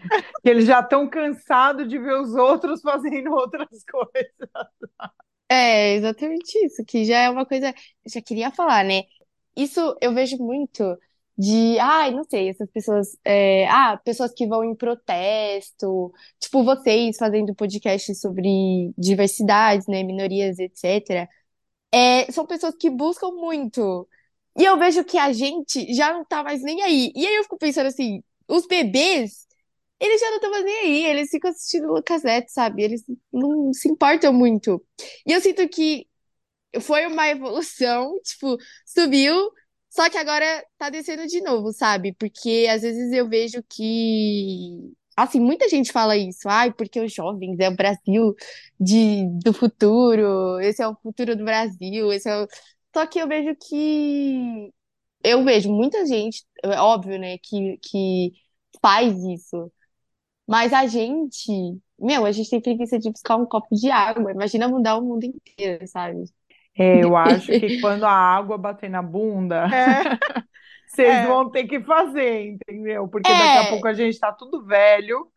que 0.43 0.49
eles 0.49 0.65
já 0.65 0.81
estão 0.81 1.09
cansados 1.09 1.87
de 1.87 1.97
ver 1.97 2.19
os 2.19 2.35
outros 2.35 2.81
fazendo 2.81 3.31
outras 3.31 3.69
coisas. 3.89 4.49
É 5.49 5.95
exatamente 5.95 6.57
isso, 6.65 6.83
que 6.85 7.05
já 7.05 7.19
é 7.19 7.29
uma 7.29 7.45
coisa. 7.45 7.69
Eu 7.69 8.11
já 8.11 8.21
queria 8.21 8.51
falar, 8.51 8.83
né? 8.83 9.03
Isso 9.55 9.97
eu 10.01 10.13
vejo 10.13 10.37
muito 10.37 10.97
de, 11.37 11.77
ai, 11.79 12.11
não 12.11 12.23
sei, 12.23 12.49
essas 12.49 12.69
pessoas, 12.71 13.17
é, 13.23 13.67
ah, 13.67 13.97
pessoas 14.03 14.33
que 14.33 14.47
vão 14.47 14.63
em 14.63 14.75
protesto, 14.75 16.11
tipo 16.39 16.63
vocês 16.63 17.17
fazendo 17.17 17.53
podcast 17.55 18.15
sobre 18.15 18.91
diversidades, 18.97 19.87
né, 19.87 20.03
minorias, 20.03 20.57
etc. 20.59 21.29
É, 21.93 22.31
são 22.31 22.45
pessoas 22.45 22.75
que 22.79 22.89
buscam 22.89 23.31
muito. 23.31 24.07
E 24.57 24.63
eu 24.65 24.77
vejo 24.77 25.03
que 25.05 25.17
a 25.17 25.31
gente 25.33 25.93
já 25.93 26.13
não 26.13 26.25
tá 26.25 26.43
mais 26.43 26.63
nem 26.63 26.81
aí. 26.83 27.11
E 27.15 27.27
aí 27.27 27.35
eu 27.35 27.43
fico 27.43 27.57
pensando 27.57 27.87
assim, 27.87 28.23
os 28.47 28.67
bebês, 28.67 29.47
eles 29.99 30.21
já 30.21 30.29
não 30.29 30.37
estão 30.37 30.51
mais 30.51 30.65
nem 30.65 30.77
aí, 30.79 31.05
eles 31.05 31.29
ficam 31.29 31.51
assistindo 31.51 31.87
Lucas 31.93 32.23
Neto, 32.23 32.49
sabe? 32.49 32.83
Eles 32.83 33.03
não 33.31 33.73
se 33.73 33.89
importam 33.89 34.33
muito. 34.33 34.83
E 35.25 35.31
eu 35.33 35.41
sinto 35.41 35.67
que 35.69 36.07
foi 36.81 37.05
uma 37.07 37.27
evolução, 37.29 38.19
tipo, 38.23 38.57
subiu, 38.85 39.51
só 39.89 40.09
que 40.09 40.17
agora 40.17 40.65
tá 40.77 40.89
descendo 40.89 41.25
de 41.27 41.41
novo, 41.41 41.71
sabe? 41.73 42.13
Porque 42.13 42.67
às 42.69 42.81
vezes 42.81 43.11
eu 43.13 43.27
vejo 43.29 43.63
que, 43.69 44.93
assim, 45.15 45.39
muita 45.39 45.67
gente 45.69 45.91
fala 45.91 46.15
isso, 46.17 46.47
ai, 46.49 46.71
porque 46.73 46.99
os 46.99 47.13
jovens 47.13 47.57
é 47.59 47.69
o 47.69 47.75
Brasil 47.75 48.35
de, 48.79 49.27
do 49.43 49.53
futuro, 49.53 50.59
esse 50.61 50.81
é 50.81 50.87
o 50.87 50.95
futuro 50.95 51.35
do 51.35 51.43
Brasil, 51.45 52.11
esse 52.13 52.29
é 52.29 52.43
o... 52.43 52.47
Só 52.95 53.05
que 53.07 53.19
eu 53.19 53.27
vejo 53.27 53.55
que 53.55 54.71
eu 55.23 55.43
vejo 55.43 55.71
muita 55.71 56.05
gente, 56.05 56.45
é 56.63 56.79
óbvio, 56.81 57.19
né, 57.19 57.37
que, 57.39 57.77
que 57.83 58.31
faz 58.81 59.13
isso, 59.25 59.71
mas 60.47 60.73
a 60.73 60.87
gente, 60.87 61.51
meu, 61.99 62.25
a 62.25 62.31
gente 62.31 62.49
tem 62.49 62.61
preguiça 62.61 62.99
de 62.99 63.11
buscar 63.11 63.35
um 63.37 63.45
copo 63.45 63.75
de 63.75 63.89
água, 63.91 64.31
imagina 64.31 64.67
mudar 64.67 64.97
o 64.97 65.03
mundo 65.05 65.25
inteiro, 65.25 65.87
sabe? 65.87 66.23
É, 66.79 67.03
eu 67.03 67.15
acho 67.15 67.55
que 67.55 67.71
quando 67.79 68.03
a 68.05 68.11
água 68.11 68.57
bater 68.57 68.89
na 68.89 69.01
bunda, 69.01 69.67
É, 69.71 70.17
vocês 70.87 71.21
é. 71.23 71.23
vão 71.23 71.49
ter 71.51 71.67
que 71.67 71.81
fazer, 71.83 72.47
entendeu? 72.53 73.07
Porque 73.07 73.35
daqui 73.35 73.57
a 73.57 73.63
É, 73.63 73.65
pouco 73.65 73.87
a 73.87 73.93
gente 73.93 74.19
tá 74.19 74.31
tudo 74.33 74.65
velho. 74.65 75.31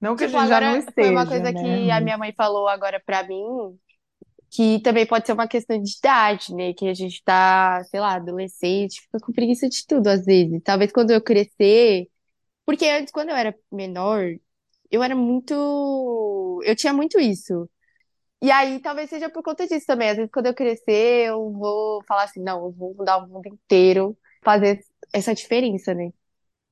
Não 0.00 0.16
que 0.16 0.24
a 0.24 0.28
tipo, 0.28 0.38
gente 0.38 0.46
já 0.48 0.60
não 0.60 0.74
agora 0.74 0.88
foi 0.98 1.10
uma 1.10 1.26
esteja, 1.26 1.26
coisa 1.26 1.52
né? 1.52 1.52
que 1.54 1.90
a 1.90 2.00
minha 2.00 2.18
mãe 2.18 2.32
falou 2.36 2.68
agora 2.68 3.00
pra 3.04 3.24
mim, 3.24 3.44
que 4.50 4.80
também 4.82 5.06
pode 5.06 5.26
ser 5.26 5.32
uma 5.32 5.48
questão 5.48 5.80
de 5.82 5.96
idade, 5.98 6.54
né? 6.54 6.72
Que 6.74 6.88
a 6.88 6.94
gente 6.94 7.22
tá, 7.24 7.82
sei 7.84 8.00
lá, 8.00 8.14
adolescente, 8.14 9.02
fica 9.02 9.18
com 9.20 9.32
preguiça 9.32 9.68
de 9.68 9.86
tudo 9.86 10.08
às 10.08 10.24
vezes. 10.24 10.60
Talvez 10.64 10.92
quando 10.92 11.10
eu 11.10 11.22
crescer, 11.22 12.08
porque 12.66 12.86
antes, 12.88 13.12
quando 13.12 13.30
eu 13.30 13.36
era 13.36 13.54
menor, 13.72 14.24
eu 14.90 15.02
era 15.02 15.16
muito. 15.16 16.62
Eu 16.64 16.76
tinha 16.76 16.92
muito 16.92 17.18
isso. 17.20 17.68
E 18.40 18.50
aí, 18.50 18.80
talvez 18.80 19.10
seja 19.10 19.28
por 19.30 19.42
conta 19.42 19.66
disso 19.66 19.86
também. 19.86 20.10
Às 20.10 20.16
vezes, 20.16 20.30
quando 20.32 20.46
eu 20.46 20.54
crescer, 20.54 21.26
eu 21.28 21.50
vou 21.52 22.02
falar 22.04 22.24
assim, 22.24 22.40
não, 22.42 22.66
eu 22.66 22.72
vou 22.72 22.94
mudar 22.94 23.18
o 23.18 23.28
mundo 23.28 23.46
inteiro, 23.48 24.16
fazer 24.44 24.80
essa 25.12 25.34
diferença, 25.34 25.92
né? 25.94 26.12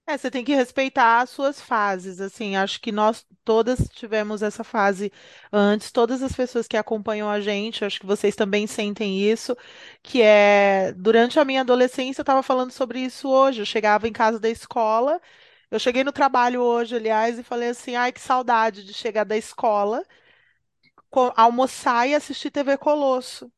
É, 0.09 0.16
você 0.16 0.31
tem 0.31 0.44
que 0.44 0.55
respeitar 0.55 1.20
as 1.20 1.31
suas 1.31 1.61
fases, 1.61 2.20
assim, 2.20 2.55
acho 2.55 2.81
que 2.81 2.92
nós 2.92 3.26
todas 3.44 3.88
tivemos 3.88 4.40
essa 4.40 4.62
fase 4.62 5.11
antes, 5.52 5.90
todas 5.90 6.22
as 6.22 6.33
pessoas 6.33 6.68
que 6.68 6.76
acompanham 6.76 7.29
a 7.29 7.40
gente, 7.40 7.85
acho 7.85 7.98
que 7.98 8.07
vocês 8.07 8.37
também 8.37 8.68
sentem 8.68 9.20
isso, 9.20 9.57
que 10.05 10.22
é, 10.22 10.92
durante 10.92 11.40
a 11.40 11.44
minha 11.44 11.62
adolescência, 11.62 12.20
eu 12.20 12.22
estava 12.22 12.40
falando 12.40 12.70
sobre 12.70 13.00
isso 13.00 13.29
hoje, 13.29 13.61
eu 13.62 13.66
chegava 13.66 14.07
em 14.07 14.12
casa 14.12 14.38
da 14.38 14.48
escola, 14.48 15.20
eu 15.72 15.81
cheguei 15.81 16.05
no 16.05 16.12
trabalho 16.12 16.61
hoje, 16.62 16.94
aliás, 16.94 17.37
e 17.38 17.42
falei 17.42 17.70
assim, 17.70 17.96
ai, 17.96 18.12
que 18.12 18.20
saudade 18.20 18.85
de 18.85 18.94
chegar 18.94 19.24
da 19.24 19.37
escola, 19.37 20.05
co- 20.05 20.05
almoçar 21.37 22.09
e 22.09 22.14
assistir 22.14 22.50
TV 22.50 22.76
Colosso, 22.79 23.50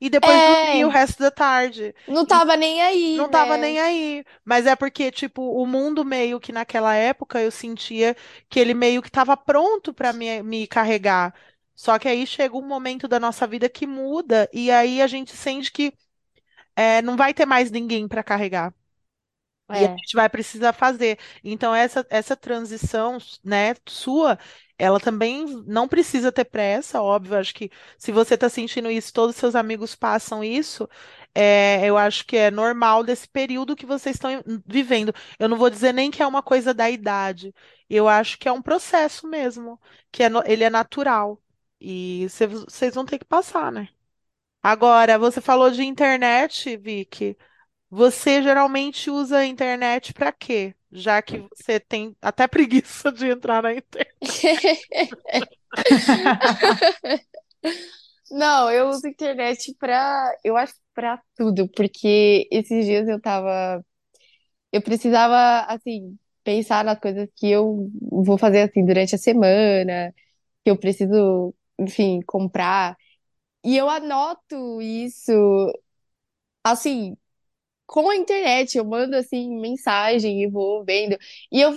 e 0.00 0.10
depois 0.10 0.42
dormir 0.42 0.84
o 0.84 0.88
É, 0.88 0.90
resto 0.90 1.20
da 1.20 1.30
tarde. 1.30 1.94
não 2.06 2.24
tava 2.26 2.56
nem 2.56 2.80
aí, 2.82 3.12
Não 3.12 3.28
tava 3.28 3.56
né? 3.56 3.56
nem 3.56 3.78
aí, 3.78 4.24
mas 4.44 4.66
é 4.66 4.74
porque, 4.74 5.10
tipo, 5.12 5.40
o 5.42 5.64
mundo 5.66 6.04
meio 6.04 6.40
que 6.40 6.50
naquela 6.52 6.94
época 6.96 7.40
eu 7.40 7.50
sentia 7.50 8.16
que 8.48 8.58
ele 8.58 8.74
meio 8.74 9.00
que 9.02 9.10
tava 9.10 9.36
pronto 9.36 9.94
para 9.94 10.12
me, 10.12 10.42
me 10.42 10.66
carregar. 10.66 11.32
Só 11.76 11.96
que 11.98 12.08
aí 12.08 12.26
chega 12.26 12.56
um 12.56 12.66
momento 12.66 13.06
da 13.06 13.20
nossa 13.20 13.46
vida 13.46 13.68
que 13.68 13.86
muda 13.86 14.48
e 14.52 14.68
aí 14.70 15.00
a 15.00 15.06
gente 15.06 15.36
sente 15.36 15.70
que 15.72 15.92
é, 16.76 17.02
não 17.02 17.16
vai 17.16 17.34
ter 17.34 17.46
mais 17.46 17.70
ninguém 17.70 18.08
para 18.08 18.22
carregar. 18.24 18.74
E 19.72 19.84
a 19.84 19.86
É. 19.86 19.96
gente 19.98 20.14
vai 20.14 20.28
precisar 20.28 20.72
fazer. 20.72 21.18
Então, 21.42 21.74
essa, 21.74 22.06
essa 22.10 22.36
transição, 22.36 23.18
né, 23.42 23.74
sua, 23.88 24.38
ela 24.78 25.00
também 25.00 25.44
não 25.66 25.88
precisa 25.88 26.30
ter 26.30 26.44
pressa, 26.44 27.02
óbvio. 27.02 27.36
Acho 27.38 27.54
que 27.54 27.70
se 27.98 28.12
você 28.12 28.34
está 28.34 28.48
sentindo 28.48 28.90
isso, 28.90 29.12
todos 29.12 29.34
os 29.34 29.40
seus 29.40 29.54
amigos 29.56 29.94
passam 29.96 30.44
isso, 30.44 30.88
é, 31.34 31.84
eu 31.88 31.96
acho 31.98 32.24
que 32.26 32.36
é 32.36 32.50
normal 32.50 33.02
desse 33.04 33.28
período 33.28 33.74
que 33.76 33.86
vocês 33.86 34.16
estão 34.16 34.30
vivendo. 34.66 35.12
Eu 35.38 35.48
não 35.48 35.56
vou 35.56 35.70
dizer 35.70 35.92
nem 35.92 36.10
que 36.10 36.22
é 36.22 36.26
uma 36.26 36.42
coisa 36.42 36.72
da 36.74 36.88
idade, 36.90 37.54
eu 37.88 38.08
acho 38.08 38.38
que 38.38 38.48
é 38.48 38.52
um 38.52 38.62
processo 38.62 39.26
mesmo, 39.28 39.80
que 40.12 40.22
é, 40.22 40.28
ele 40.46 40.64
é 40.64 40.70
natural. 40.70 41.40
E 41.80 42.26
cê- 42.30 42.46
vocês 42.46 42.94
vão 42.94 43.04
ter 43.04 43.18
que 43.18 43.24
passar, 43.24 43.70
né? 43.72 43.88
Agora, 44.62 45.18
você 45.18 45.40
falou 45.40 45.70
de 45.70 45.82
internet, 45.84 46.76
Vicky. 46.76 47.36
Você 47.94 48.42
geralmente 48.42 49.08
usa 49.08 49.38
a 49.38 49.46
internet 49.46 50.12
para 50.12 50.32
quê? 50.32 50.74
Já 50.90 51.22
que 51.22 51.38
você 51.54 51.78
tem 51.78 52.16
até 52.20 52.46
preguiça 52.48 53.12
de 53.12 53.28
entrar 53.28 53.62
na 53.62 53.72
internet. 53.72 54.18
Não, 58.30 58.70
eu 58.70 58.88
uso 58.88 59.06
internet 59.06 59.74
pra, 59.78 60.36
eu 60.42 60.56
acho 60.56 60.74
pra 60.94 61.20
tudo, 61.36 61.68
porque 61.68 62.48
esses 62.50 62.84
dias 62.86 63.06
eu 63.08 63.20
tava, 63.20 63.84
eu 64.72 64.82
precisava, 64.82 65.66
assim, 65.72 66.18
pensar 66.44 66.84
nas 66.84 66.98
coisas 67.00 67.28
que 67.36 67.50
eu 67.50 67.90
vou 68.02 68.38
fazer, 68.38 68.62
assim, 68.62 68.84
durante 68.86 69.14
a 69.14 69.18
semana, 69.18 70.14
que 70.64 70.70
eu 70.70 70.78
preciso, 70.78 71.54
enfim, 71.78 72.20
comprar, 72.26 72.96
e 73.64 73.76
eu 73.76 73.88
anoto 73.90 74.82
isso, 74.82 75.32
assim, 76.62 77.16
com 77.86 78.08
a 78.10 78.16
internet, 78.16 78.76
eu 78.78 78.84
mando, 78.84 79.16
assim, 79.16 79.58
mensagem 79.60 80.42
e 80.42 80.48
vou 80.48 80.84
vendo, 80.84 81.16
e 81.52 81.60
eu, 81.60 81.76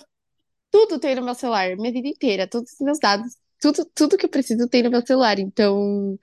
tudo 0.71 0.99
tem 0.99 1.15
no 1.15 1.23
meu 1.23 1.35
celular, 1.35 1.75
minha 1.75 1.91
vida 1.91 2.07
inteira, 2.07 2.47
todos 2.47 2.73
os 2.73 2.79
meus 2.79 2.99
dados, 2.99 3.37
tudo, 3.59 3.85
tudo 3.93 4.17
que 4.17 4.25
eu 4.25 4.29
preciso 4.29 4.67
tem 4.67 4.83
no 4.83 4.91
meu 4.91 5.05
celular, 5.05 5.39
então... 5.39 6.17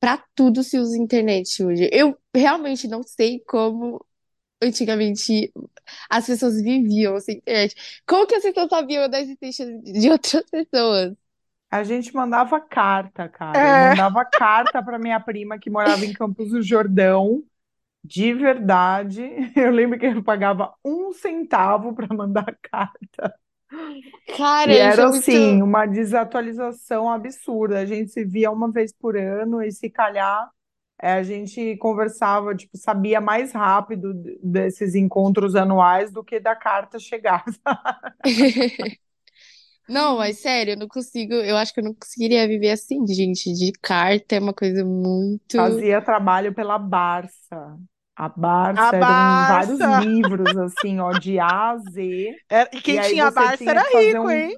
Pra 0.00 0.20
tudo 0.34 0.64
se 0.64 0.76
usa 0.80 0.98
internet 0.98 1.62
hoje. 1.62 1.88
Eu 1.92 2.18
realmente 2.34 2.88
não 2.88 3.04
sei 3.04 3.38
como 3.46 4.04
antigamente 4.60 5.52
as 6.10 6.26
pessoas 6.26 6.60
viviam 6.60 7.20
sem 7.20 7.36
internet. 7.36 8.02
Como 8.04 8.26
que 8.26 8.34
as 8.34 8.42
pessoas 8.42 8.68
sabiam 8.68 9.08
da 9.08 9.20
existência 9.20 9.64
de 9.80 10.10
outras 10.10 10.42
pessoas? 10.50 11.14
A 11.70 11.84
gente 11.84 12.12
mandava 12.16 12.60
carta, 12.60 13.28
cara. 13.28 13.56
É. 13.56 13.84
Eu 13.84 13.88
mandava 13.90 14.24
carta 14.24 14.82
para 14.82 14.98
minha 14.98 15.20
prima 15.20 15.56
que 15.56 15.70
morava 15.70 16.04
em 16.04 16.12
Campos 16.12 16.48
do 16.48 16.60
Jordão. 16.60 17.44
De 18.04 18.32
verdade, 18.34 19.22
eu 19.56 19.70
lembro 19.70 19.98
que 19.98 20.06
eu 20.06 20.22
pagava 20.22 20.74
um 20.84 21.12
centavo 21.12 21.94
para 21.94 22.14
mandar 22.14 22.56
carta. 22.62 23.34
Cara, 24.36 24.72
E 24.72 24.76
era 24.76 25.02
é 25.02 25.06
muito. 25.06 25.28
assim, 25.28 25.62
uma 25.62 25.86
desatualização 25.86 27.10
absurda. 27.10 27.78
A 27.80 27.86
gente 27.86 28.10
se 28.10 28.24
via 28.24 28.50
uma 28.50 28.70
vez 28.70 28.92
por 28.92 29.16
ano 29.16 29.62
e 29.62 29.70
se 29.72 29.90
calhar 29.90 30.48
é, 31.00 31.14
a 31.14 31.22
gente 31.22 31.76
conversava, 31.78 32.54
tipo, 32.54 32.76
sabia 32.76 33.20
mais 33.20 33.52
rápido 33.52 34.14
desses 34.42 34.94
encontros 34.94 35.56
anuais 35.56 36.12
do 36.12 36.22
que 36.22 36.38
da 36.38 36.54
carta 36.54 36.98
chegar. 36.98 37.44
Não, 39.88 40.16
mas 40.16 40.38
sério, 40.38 40.72
eu 40.72 40.76
não 40.78 40.88
consigo. 40.88 41.34
Eu 41.34 41.56
acho 41.56 41.74
que 41.74 41.80
eu 41.80 41.84
não 41.84 41.94
conseguiria 41.94 42.46
viver 42.46 42.70
assim, 42.70 43.06
gente. 43.06 43.52
De 43.52 43.72
carta 43.72 44.36
é 44.36 44.40
uma 44.40 44.54
coisa 44.54 44.84
muito. 44.84 45.56
Fazia 45.56 46.00
trabalho 46.00 46.54
pela 46.54 46.78
Barça. 46.78 47.78
A 48.16 48.28
A 48.74 48.92
Barça 48.92 48.96
eram 48.96 49.44
vários 49.44 49.84
Barça! 49.84 49.88
livros, 49.88 50.56
assim, 50.56 51.00
ó, 51.00 51.12
de 51.14 51.38
A 51.38 51.70
a 51.70 51.78
Z. 51.78 52.36
É, 52.48 52.68
E 52.76 52.80
E 52.86 52.96
quem 52.96 52.98
aí 52.98 53.16
tinha 53.16 53.26
a 53.26 53.30
Barça 53.30 53.70
tinha 53.70 53.72
era 53.72 53.82
rico, 53.98 54.30
um. 54.30 54.30
hein? 54.30 54.56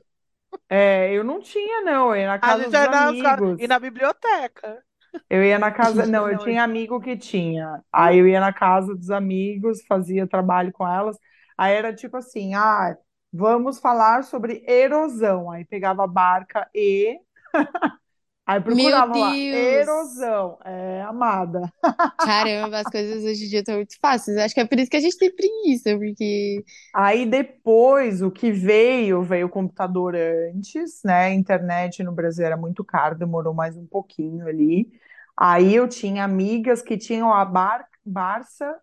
É, 0.70 1.12
eu 1.14 1.24
não 1.24 1.40
tinha, 1.42 1.82
não. 1.82 2.10
Eu 2.14 2.16
ia 2.22 2.28
na 2.28 2.38
casa 2.40 2.70
dos 2.72 2.84
amigos. 2.84 3.62
e 3.62 3.66
na 3.66 3.78
biblioteca. 3.78 4.84
Eu 5.28 5.42
ia 5.44 5.58
na 5.58 5.70
casa. 5.72 6.06
Não, 6.06 6.28
eu 6.30 6.38
tinha 6.38 6.62
amigo 6.62 7.00
que 7.00 7.16
tinha. 7.16 7.82
Aí 7.92 8.18
eu 8.18 8.28
ia 8.28 8.40
na 8.40 8.52
casa 8.52 8.94
dos 8.94 9.10
amigos, 9.10 9.84
fazia 9.86 10.26
trabalho 10.26 10.72
com 10.72 10.86
elas. 10.86 11.16
Aí 11.56 11.74
era 11.74 11.94
tipo 11.94 12.16
assim: 12.16 12.54
ah, 12.54 12.96
vamos 13.32 13.78
falar 13.80 14.24
sobre 14.24 14.62
erosão. 14.66 15.50
Aí 15.50 15.64
pegava 15.64 16.04
a 16.04 16.06
barca 16.06 16.68
e. 16.74 17.18
Aí 18.46 18.60
procurava 18.60 19.16
lá, 19.16 19.42
erosão. 19.50 20.58
É, 20.64 21.02
amada. 21.02 21.72
Caramba, 22.22 22.78
as 22.80 22.90
coisas 22.90 23.22
hoje 23.24 23.44
em 23.44 23.48
dia 23.48 23.58
estão 23.60 23.76
muito 23.76 23.96
fáceis. 24.00 24.36
Acho 24.38 24.54
que 24.54 24.60
é 24.60 24.66
por 24.66 24.78
isso 24.78 24.90
que 24.90 24.96
a 24.96 25.00
gente 25.00 25.18
tem 25.18 25.34
preguiça, 25.34 25.96
porque. 25.96 26.64
Aí 26.92 27.26
depois 27.26 28.22
o 28.22 28.30
que 28.30 28.52
veio, 28.52 29.22
veio 29.22 29.46
o 29.46 29.50
computador 29.50 30.14
antes, 30.14 31.02
né? 31.04 31.26
A 31.26 31.34
internet 31.34 32.02
no 32.04 32.12
Brasil 32.12 32.46
era 32.46 32.56
muito 32.56 32.84
caro, 32.84 33.18
demorou 33.18 33.52
mais 33.52 33.76
um 33.76 33.86
pouquinho 33.86 34.46
ali. 34.46 34.90
Aí 35.36 35.74
eu 35.74 35.88
tinha 35.88 36.24
amigas 36.24 36.82
que 36.82 36.96
tinham 36.96 37.32
a 37.32 37.44
Bar 37.44 37.88
Barça 38.04 38.80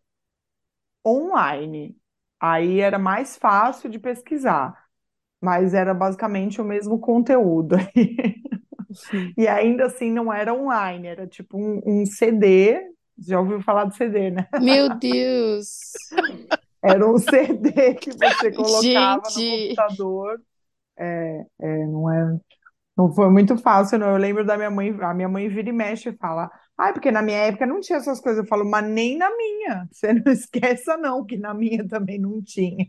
online. 1.06 1.97
Aí 2.39 2.80
era 2.80 2.97
mais 3.00 3.38
fácil 3.38 3.89
de 3.89 4.00
pesquisar, 4.00 4.88
mas 5.41 5.74
era 5.74 5.93
basicamente 5.93 6.62
o 6.62 6.65
mesmo 6.65 7.00
conteúdo. 7.00 7.76
E 9.38 9.47
ainda 9.47 9.86
assim 9.86 10.12
não 10.12 10.32
era 10.32 10.54
online, 10.54 11.08
era 11.08 11.27
tipo 11.27 11.58
um, 11.58 11.82
um 11.86 12.06
CD. 12.06 12.80
Já 13.17 13.39
ouviu 13.39 13.62
falar 13.62 13.86
de 13.86 13.95
CD, 13.95 14.32
né? 14.32 14.47
Meu 14.60 14.97
Deus! 14.97 15.91
Era 16.84 17.08
um 17.08 17.17
CD 17.17 17.93
que 17.95 18.12
você 18.12 18.51
colocava 18.51 19.17
no 19.17 19.32
Gente! 19.32 19.75
computador. 19.75 20.41
É, 20.97 21.45
é, 21.60 21.86
não 21.86 22.12
é, 22.12 22.39
não 22.97 23.13
foi 23.13 23.30
muito 23.30 23.58
fácil, 23.58 23.99
não. 23.99 24.10
Eu 24.10 24.17
lembro 24.17 24.45
da 24.45 24.58
minha 24.58 24.71
mãe, 24.71 24.95
a 25.01 25.13
minha 25.13 25.30
mãe 25.30 25.47
vira 25.47 25.69
e 25.69 25.73
mexe 25.73 26.10
e 26.10 26.17
fala, 26.17 26.49
ai, 26.77 26.93
porque 26.93 27.12
na 27.12 27.21
minha 27.21 27.38
época 27.38 27.65
não 27.65 27.80
tinha 27.80 27.97
essas 27.97 28.19
coisas. 28.19 28.43
Eu 28.43 28.47
falo, 28.47 28.69
mas 28.69 28.86
nem 28.86 29.17
na 29.17 29.30
minha. 29.36 29.88
Você 29.91 30.13
não 30.13 30.32
esqueça, 30.32 30.97
não, 30.97 31.25
que 31.25 31.38
na 31.38 31.54
minha 31.54 31.88
também 31.88 32.19
não 32.19 32.41
tinha. 32.41 32.88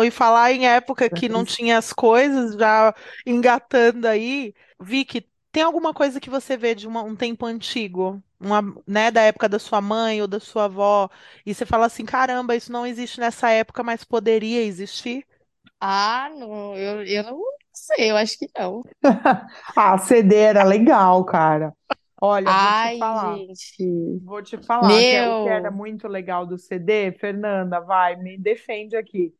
E 0.00 0.10
falar 0.10 0.52
em 0.52 0.66
época 0.66 1.08
que 1.08 1.28
não 1.28 1.44
tinha 1.44 1.78
as 1.78 1.92
coisas, 1.92 2.54
já 2.54 2.94
engatando 3.26 4.08
aí, 4.08 4.52
Vicky, 4.80 5.28
tem 5.52 5.62
alguma 5.62 5.94
coisa 5.94 6.20
que 6.20 6.30
você 6.30 6.56
vê 6.56 6.74
de 6.74 6.86
uma- 6.88 7.02
um 7.02 7.16
tempo 7.16 7.46
antigo, 7.46 8.22
uma, 8.40 8.62
né, 8.86 9.10
da 9.10 9.22
época 9.22 9.48
da 9.48 9.58
sua 9.58 9.80
mãe 9.80 10.20
ou 10.22 10.28
da 10.28 10.40
sua 10.40 10.64
avó, 10.64 11.10
e 11.46 11.54
você 11.54 11.66
fala 11.66 11.86
assim, 11.86 12.04
caramba, 12.04 12.56
isso 12.56 12.72
não 12.72 12.86
existe 12.86 13.20
nessa 13.20 13.50
época, 13.50 13.82
mas 13.82 14.04
poderia 14.04 14.62
existir? 14.64 15.26
Ah, 15.80 16.28
não, 16.30 16.76
eu, 16.76 17.04
eu 17.04 17.22
não 17.24 17.40
sei, 17.72 18.10
eu 18.10 18.16
acho 18.16 18.38
que 18.38 18.48
não. 18.56 18.82
Ah, 19.76 19.98
CD 19.98 20.34
era 20.36 20.64
legal, 20.64 21.24
cara. 21.24 21.74
Olha, 22.20 22.54
vou 22.54 22.72
te 22.72 22.88
Ai, 22.88 22.98
falar. 22.98 23.44
gente. 23.46 23.84
Vou 24.20 24.42
te 24.42 24.58
falar 24.58 25.04
que 25.04 25.14
é 25.14 25.24
o 25.24 25.34
que 25.34 25.48
era 25.48 25.70
muito 25.70 26.06
legal 26.08 26.46
do 26.46 26.58
CD, 26.58 27.12
Fernanda, 27.12 27.80
vai, 27.80 28.16
me 28.16 28.38
defende 28.38 28.96
aqui. 28.96 29.34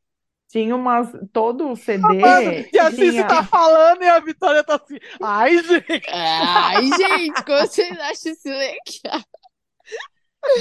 Tinha 0.53 0.77
umas, 0.77 1.09
todo 1.33 1.71
o 1.71 1.75
CD 1.75 2.03
Mano, 2.03 2.53
e 2.71 2.79
a 2.79 2.91
Cici 2.91 3.13
tinha, 3.13 3.27
tá 3.27 3.43
falando 3.43 4.03
e 4.03 4.07
a 4.07 4.21
Vitória 4.21 4.63
tá 4.63 4.75
assim, 4.75 4.99
ai, 5.23 5.57
gente. 5.57 6.03
Ai, 6.13 6.87
gente, 6.89 7.43
como 7.43 7.59
vocês 7.59 7.99
acham 7.99 8.33
isso 8.33 8.49
legal? 8.49 9.23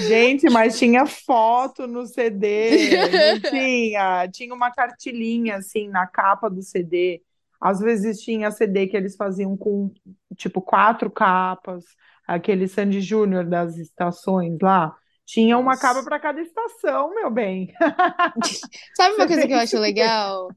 gente, 0.08 0.50
mas 0.50 0.80
tinha 0.80 1.06
foto 1.06 1.88
no 1.88 2.08
CD, 2.08 2.70
tinha, 3.52 4.30
tinha 4.30 4.54
uma 4.54 4.72
cartilinha 4.72 5.58
assim 5.58 5.90
na 5.90 6.08
capa 6.08 6.50
do 6.50 6.62
CD. 6.62 7.22
Às 7.60 7.82
vezes 7.82 8.22
tinha 8.22 8.50
CD 8.50 8.88
que 8.88 8.96
eles 8.96 9.18
faziam 9.18 9.58
com 9.58 9.92
tipo 10.38 10.62
quatro 10.62 11.12
capas, 11.12 11.84
aquele 12.26 12.66
Sandy 12.66 13.02
Júnior 13.02 13.44
das 13.44 13.76
estações 13.76 14.58
lá. 14.62 14.96
Tinha 15.32 15.58
uma 15.58 15.78
capa 15.78 16.04
Nossa. 16.04 16.04
para 16.04 16.20
cada 16.20 16.42
estação, 16.42 17.14
meu 17.16 17.32
bem. 17.32 17.74
Sabe 18.94 19.16
uma 19.16 19.28
coisa 19.28 19.48
que 19.48 19.54
eu 19.54 19.58
acho 19.58 19.78
legal? 19.80 20.56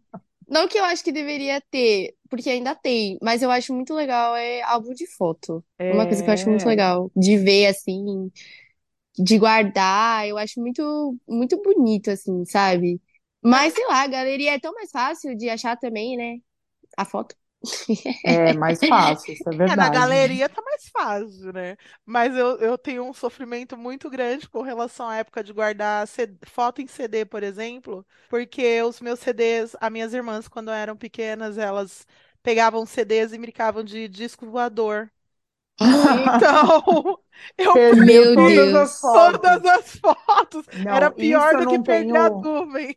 Não 0.48 0.68
que 0.68 0.78
eu 0.78 0.84
acho 0.84 1.04
que 1.04 1.12
deveria 1.12 1.60
ter, 1.70 2.16
porque 2.30 2.50
ainda 2.50 2.74
tem, 2.74 3.18
mas 3.22 3.42
eu 3.42 3.50
acho 3.50 3.74
muito 3.74 3.94
legal 3.94 4.36
é 4.36 4.62
álbum 4.62 4.92
de 4.94 5.06
foto. 5.06 5.64
Uma 5.88 6.06
coisa 6.06 6.22
que 6.22 6.30
eu 6.30 6.34
acho 6.34 6.48
muito 6.50 6.66
É. 6.66 6.68
legal 6.68 7.10
de 7.16 7.38
ver 7.38 7.66
assim, 7.66 8.30
de 9.18 9.38
guardar, 9.38 10.28
eu 10.28 10.38
acho 10.38 10.60
muito 10.60 11.18
muito 11.28 11.60
bonito 11.62 12.10
assim, 12.10 12.44
sabe? 12.46 13.00
Mas 13.42 13.74
sei 13.74 13.86
lá, 13.88 14.02
a 14.04 14.08
galeria 14.08 14.54
é 14.54 14.60
tão 14.60 14.74
mais 14.74 14.90
fácil 14.90 15.36
de 15.36 15.48
achar 15.50 15.76
também, 15.78 16.16
né? 16.16 16.38
A 16.98 17.04
foto. 17.04 17.36
É 18.24 18.52
mais 18.54 18.84
fácil, 18.86 19.32
isso 19.34 19.48
é 19.48 19.52
É, 19.66 19.76
na 19.76 19.88
verdade. 19.88 19.90
galeria 19.90 20.48
tá 20.48 20.60
mais 20.62 20.88
fácil, 20.90 21.52
né? 21.52 21.76
Mas 22.04 22.36
eu, 22.36 22.58
eu 22.58 22.76
tenho 22.78 23.04
um 23.04 23.14
sofrimento 23.14 23.76
muito 23.78 24.10
grande 24.10 24.48
com 24.48 24.62
relação 24.62 25.08
à 25.08 25.16
época 25.16 25.42
de 25.42 25.52
guardar 25.52 26.06
C- 26.06 26.36
foto 26.46 26.82
em 26.82 26.86
CD, 26.86 27.24
por 27.24 27.42
exemplo, 27.42 28.06
porque 28.28 28.82
os 28.82 29.00
meus 29.00 29.20
CDs, 29.20 29.76
as 29.80 29.90
minhas 29.90 30.12
irmãs, 30.14 30.48
quando 30.48 30.70
eram 30.70 30.96
pequenas, 30.96 31.58
elas 31.58 32.06
pegavam 32.42 32.84
CDs 32.86 33.32
e 33.32 33.38
brincavam 33.38 33.82
de 33.84 34.06
disco 34.08 34.46
voador. 34.50 35.10
Então, 36.16 37.20
eu 37.58 37.80
Meu 38.04 38.34
todas 38.34 38.74
Deus. 38.76 38.90
as 38.92 39.00
fotos. 39.00 39.40
todas 39.40 39.64
as 39.64 39.96
fotos. 39.96 40.66
Não, 40.72 40.90
Era 40.90 41.10
pior 41.10 41.56
do 41.56 41.66
que 41.66 41.78
perder 41.78 42.18
a 42.18 42.30
tenho. 42.30 42.42
nuvem. 42.42 42.96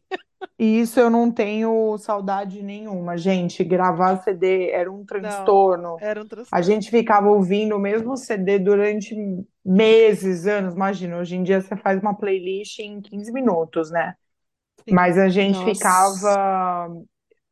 E 0.60 0.80
isso 0.82 1.00
eu 1.00 1.10
não 1.10 1.32
tenho 1.32 1.98
saudade 1.98 2.62
nenhuma, 2.64 3.18
gente. 3.18 3.64
Gravar 3.64 4.18
CD 4.24 4.70
era 4.72 4.92
um 4.92 5.06
Não, 5.18 5.54
transtorno. 5.54 6.00
era 6.00 6.22
um 6.24 6.28
A 6.52 6.62
transtorno. 6.62 6.62
gente 6.62 6.90
ficava 6.90 7.28
ouvindo 7.30 7.76
o 7.76 7.80
mesmo 7.80 8.16
CD 8.18 8.58
durante 8.60 9.16
meses, 9.66 10.48
anos. 10.48 10.74
Imagina, 10.74 11.18
hoje 11.18 11.36
em 11.36 11.44
dia 11.44 11.62
você 11.62 11.76
faz 11.78 12.00
uma 12.02 12.16
playlist 12.16 12.80
em 12.80 13.02
15 13.02 13.32
minutos, 13.32 13.92
né? 13.92 14.16
Sim. 14.86 15.00
Mas 15.00 15.18
a 15.18 15.30
gente 15.30 15.64
Nossa. 15.64 15.64
ficava 15.64 16.90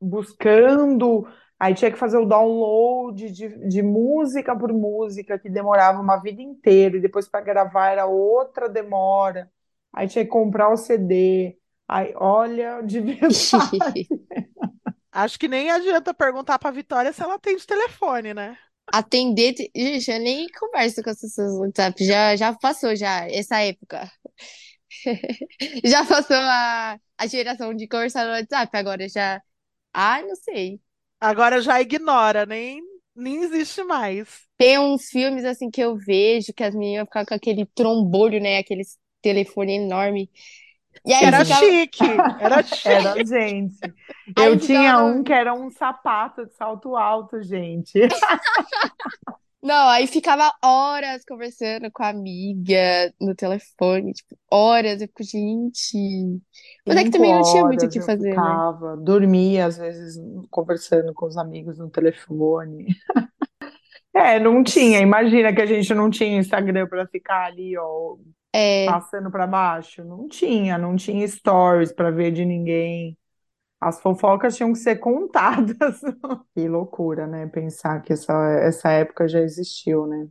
buscando, 0.01 1.27
aí 1.59 1.73
tinha 1.73 1.91
que 1.91 1.97
fazer 1.97 2.17
o 2.17 2.25
download 2.25 3.31
de, 3.31 3.49
de 3.67 3.81
música 3.81 4.57
por 4.57 4.71
música, 4.73 5.39
que 5.39 5.49
demorava 5.49 6.01
uma 6.01 6.17
vida 6.17 6.41
inteira, 6.41 6.97
e 6.97 7.01
depois 7.01 7.27
para 7.27 7.41
gravar 7.41 7.89
era 7.91 8.05
outra 8.05 8.69
demora. 8.69 9.51
Aí 9.93 10.07
tinha 10.07 10.25
que 10.25 10.31
comprar 10.31 10.69
o 10.71 10.77
CD. 10.77 11.57
Aí, 11.87 12.13
olha, 12.17 12.81
de 12.81 12.99
verdade. 12.99 13.79
Acho 15.11 15.39
que 15.39 15.47
nem 15.47 15.71
adianta 15.71 16.13
perguntar 16.13 16.59
pra 16.59 16.71
Vitória 16.71 17.11
se 17.13 17.21
ela 17.23 17.39
tem 17.39 17.55
de 17.57 17.65
telefone, 17.65 18.33
né? 18.33 18.57
Atender. 18.91 19.53
te- 19.53 19.71
Gente, 19.75 20.11
eu 20.11 20.19
nem 20.19 20.47
converso 20.49 21.01
com 21.03 21.09
as 21.09 21.19
pessoas 21.21 21.53
no 21.53 21.59
WhatsApp. 21.61 22.03
Já, 22.05 22.35
já 22.35 22.53
passou 22.53 22.95
já 22.95 23.27
essa 23.29 23.59
época. 23.61 24.11
Já 25.83 26.05
passou 26.05 26.35
a, 26.37 26.99
a 27.17 27.27
geração 27.27 27.73
de 27.73 27.87
conversar 27.87 28.25
no 28.25 28.31
WhatsApp. 28.31 28.75
Agora 28.77 29.07
já. 29.09 29.41
Ah, 29.93 30.21
não 30.21 30.35
sei. 30.35 30.81
Agora 31.19 31.61
já 31.61 31.81
ignora, 31.81 32.45
nem, 32.45 32.81
nem 33.15 33.43
existe 33.43 33.83
mais. 33.83 34.43
Tem 34.57 34.79
uns 34.79 35.07
filmes 35.09 35.45
assim 35.45 35.71
que 35.71 35.81
eu 35.81 35.97
vejo 35.97 36.53
que 36.53 36.63
as 36.63 36.75
meninas 36.75 37.05
ficam 37.07 37.25
com 37.25 37.33
aquele 37.35 37.65
trombolho, 37.67 38.41
né? 38.41 38.59
Aquele 38.59 38.83
telefone 39.21 39.75
enorme. 39.77 40.29
E 41.03 41.13
era 41.13 41.43
ficava. 41.43 41.65
chique, 41.65 42.03
era 42.39 42.63
chique. 42.63 42.87
Era 42.89 43.25
gente. 43.25 43.77
Aí 44.37 44.47
Eu 44.47 44.57
tinha 44.57 44.97
ficava 44.97 45.03
um 45.05 45.17
no- 45.17 45.23
que 45.23 45.33
era 45.33 45.53
um 45.53 45.69
sapato 45.71 46.45
de 46.45 46.53
salto 46.55 46.95
alto, 46.95 47.41
gente. 47.43 47.99
Não, 49.61 49.89
aí 49.89 50.05
ficava 50.05 50.53
horas 50.63 51.23
conversando 51.25 51.91
com 51.91 52.03
a 52.03 52.09
amiga 52.09 53.11
no 53.19 53.33
telefone, 53.33 54.13
tipo, 54.13 54.37
horas. 54.51 55.01
Eu 55.01 55.07
fico, 55.07 55.23
gente. 55.23 55.97
Mas 56.85 56.97
é 56.97 57.03
que 57.03 57.09
também 57.09 57.33
não 57.33 57.41
tinha 57.41 57.63
muito 57.65 57.85
o 57.85 57.89
que 57.89 57.99
eu 57.99 58.03
fazer, 58.03 58.29
né? 58.29 58.35
ficava, 58.35 58.95
dormia 58.97 59.65
às 59.65 59.77
vezes 59.77 60.17
conversando 60.51 61.13
com 61.15 61.25
os 61.25 61.37
amigos 61.37 61.77
no 61.79 61.89
telefone. 61.89 62.87
É, 64.13 64.39
não 64.39 64.63
tinha. 64.63 64.99
Imagina 65.01 65.53
que 65.53 65.61
a 65.61 65.65
gente 65.65 65.93
não 65.93 66.09
tinha 66.09 66.39
Instagram 66.39 66.87
para 66.87 67.05
ficar 67.07 67.45
ali, 67.47 67.77
ó, 67.77 68.15
É, 68.57 68.99
passando 68.99 69.31
para 69.31 69.47
baixo. 69.47 70.03
Não 70.03 70.27
tinha, 70.27 70.77
não 70.77 70.95
tinha 70.95 71.27
stories 71.27 71.91
para 71.93 72.11
ver 72.11 72.31
de 72.31 72.45
ninguém. 72.45 73.17
As 73.81 74.01
fofocas 74.01 74.57
tinham 74.57 74.73
que 74.73 74.79
ser 74.79 74.97
contadas. 74.97 76.01
Que 76.55 76.67
loucura, 76.69 77.27
né? 77.27 77.47
Pensar 77.47 78.01
que 78.01 78.13
essa, 78.13 78.33
essa 78.61 78.91
época 78.91 79.27
já 79.27 79.41
existiu, 79.41 80.07
né? 80.07 80.27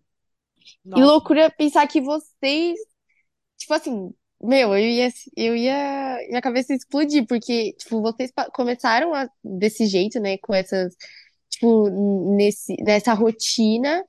e 0.95 1.03
Nossa, 1.03 1.05
loucura 1.05 1.51
pensar 1.51 1.87
que 1.89 2.01
vocês, 2.01 2.79
tipo 3.59 3.75
assim, 3.75 4.15
meu, 4.43 4.71
eu 4.77 4.79
ia, 4.81 5.09
eu 5.37 5.57
ia, 5.57 6.19
minha 6.29 6.43
cabeça 6.43 6.73
ia 6.75 6.79
explodir, 6.79 7.27
porque, 7.27 7.75
tipo, 7.75 8.03
vocês 8.03 8.33
começaram 8.55 9.15
a- 9.15 9.29
desse 9.45 9.87
jeito, 9.87 10.21
né, 10.21 10.39
com 10.39 10.55
essas, 10.55 10.95
tipo, 11.51 11.91
nesse, 12.37 12.77
nessa 12.85 13.15
rotina, 13.15 14.05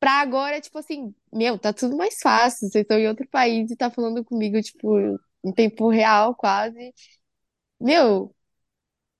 pra 0.00 0.20
agora, 0.22 0.60
tipo 0.60 0.78
assim, 0.78 1.14
meu, 1.32 1.58
tá 1.58 1.72
tudo 1.72 1.96
mais 1.96 2.18
fácil, 2.20 2.68
vocês 2.68 2.82
estão 2.82 2.98
em 2.98 3.08
outro 3.08 3.26
país 3.28 3.70
e 3.70 3.76
tá 3.76 3.90
falando 3.90 4.24
comigo, 4.24 4.60
tipo, 4.62 4.98
em 5.44 5.52
tempo 5.54 5.88
real, 5.88 6.34
quase. 6.34 6.92
Meu, 7.80 8.34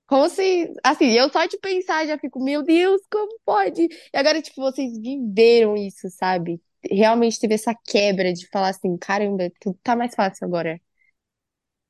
como 0.07 0.29
se, 0.29 0.73
assim, 0.83 1.07
eu 1.11 1.29
só 1.31 1.45
de 1.47 1.57
pensar 1.59 2.05
já 2.07 2.17
fico, 2.19 2.43
meu 2.43 2.63
Deus, 2.63 3.01
como 3.11 3.39
pode? 3.45 3.83
E 4.13 4.17
agora, 4.17 4.41
tipo, 4.41 4.61
vocês 4.61 4.97
viveram 4.99 5.75
isso, 5.77 6.09
sabe? 6.11 6.61
Realmente 6.91 7.39
teve 7.39 7.55
essa 7.55 7.75
quebra 7.75 8.33
de 8.33 8.47
falar 8.49 8.69
assim, 8.69 8.97
caramba, 8.97 9.51
tudo 9.61 9.79
tá 9.83 9.95
mais 9.95 10.15
fácil 10.15 10.45
agora. 10.47 10.79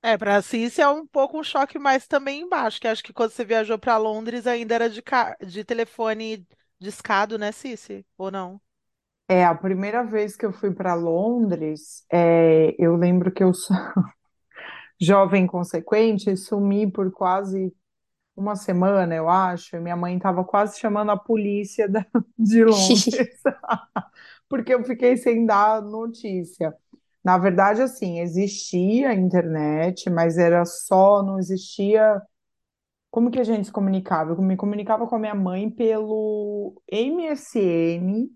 É, 0.02 0.18
para 0.18 0.36
a 0.38 0.42
Cici 0.42 0.82
é 0.82 0.88
um 0.90 1.08
pouco 1.08 1.40
um 1.40 1.44
choque 1.44 1.80
mais 1.80 2.06
também 2.08 2.42
embaixo, 2.42 2.80
que 2.80 2.88
acho 2.88 3.02
que 3.04 3.14
quando 3.14 3.32
você 3.32 3.46
viajou 3.46 3.80
para 3.80 3.98
Londres 3.98 4.46
ainda 4.46 4.76
era 4.76 4.90
de, 4.90 5.02
ca... 5.02 5.36
de 5.46 5.64
telefone 5.64 6.46
discado, 6.80 7.38
né, 7.38 7.52
Cici? 7.54 8.06
Ou 8.18 8.30
não? 8.30 8.60
É, 9.34 9.46
a 9.46 9.56
primeira 9.56 10.04
vez 10.04 10.36
que 10.36 10.46
eu 10.46 10.54
fui 10.54 10.72
para 10.72 10.94
Londres, 10.94 12.06
é, 12.12 12.76
eu 12.78 12.96
lembro 12.96 13.32
que 13.32 13.44
eu 13.44 13.52
sou 13.54 13.76
jovem 15.00 15.44
inconsequente, 15.46 16.36
sumi 16.38 16.90
por 16.92 17.12
quase 17.12 17.74
uma 18.36 18.56
semana, 18.56 19.16
eu 19.16 19.30
acho, 19.30 19.76
e 19.78 19.80
minha 19.80 19.96
mãe 19.98 20.18
estava 20.18 20.44
quase 20.46 20.80
chamando 20.80 21.12
a 21.12 21.18
polícia 21.18 21.90
da- 21.90 22.06
de 22.38 22.64
Londres, 22.66 23.30
porque 24.50 24.74
eu 24.74 24.84
fiquei 24.84 25.18
sem 25.18 25.46
dar 25.46 25.82
notícia. 25.82 26.76
Na 27.24 27.38
verdade, 27.38 27.82
assim, 27.82 28.20
existia 28.20 29.10
a 29.10 29.14
internet, 29.16 30.10
mas 30.10 30.38
era 30.38 30.66
só, 30.66 31.24
não 31.24 31.40
existia. 31.40 32.22
Como 33.12 33.32
que 33.32 33.40
a 33.40 33.44
gente 33.44 33.66
se 33.68 33.72
comunicava? 33.72 34.32
Eu 34.34 34.42
me 34.42 34.58
comunicava 34.58 35.08
com 35.08 35.16
a 35.16 35.20
minha 35.20 35.36
mãe 35.36 35.70
pelo 35.70 36.82
MSN, 36.92 38.30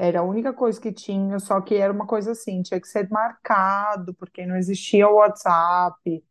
era 0.00 0.20
a 0.20 0.22
única 0.22 0.52
coisa 0.52 0.80
que 0.80 0.92
tinha, 0.92 1.38
só 1.38 1.60
que 1.60 1.74
era 1.76 1.92
uma 1.92 2.06
coisa 2.06 2.32
assim, 2.32 2.62
tinha 2.62 2.80
que 2.80 2.88
ser 2.88 3.08
marcado, 3.10 4.14
porque 4.14 4.46
não 4.46 4.56
existia 4.56 5.08
o 5.08 5.16
WhatsApp. 5.16 6.24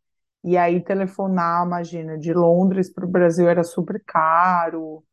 E 0.44 0.56
aí 0.56 0.82
telefonar, 0.82 1.66
imagina, 1.66 2.18
de 2.18 2.32
Londres 2.34 2.90
para 2.92 3.04
o 3.04 3.08
Brasil 3.08 3.48
era 3.48 3.62
super 3.64 4.02
caro. 4.06 5.04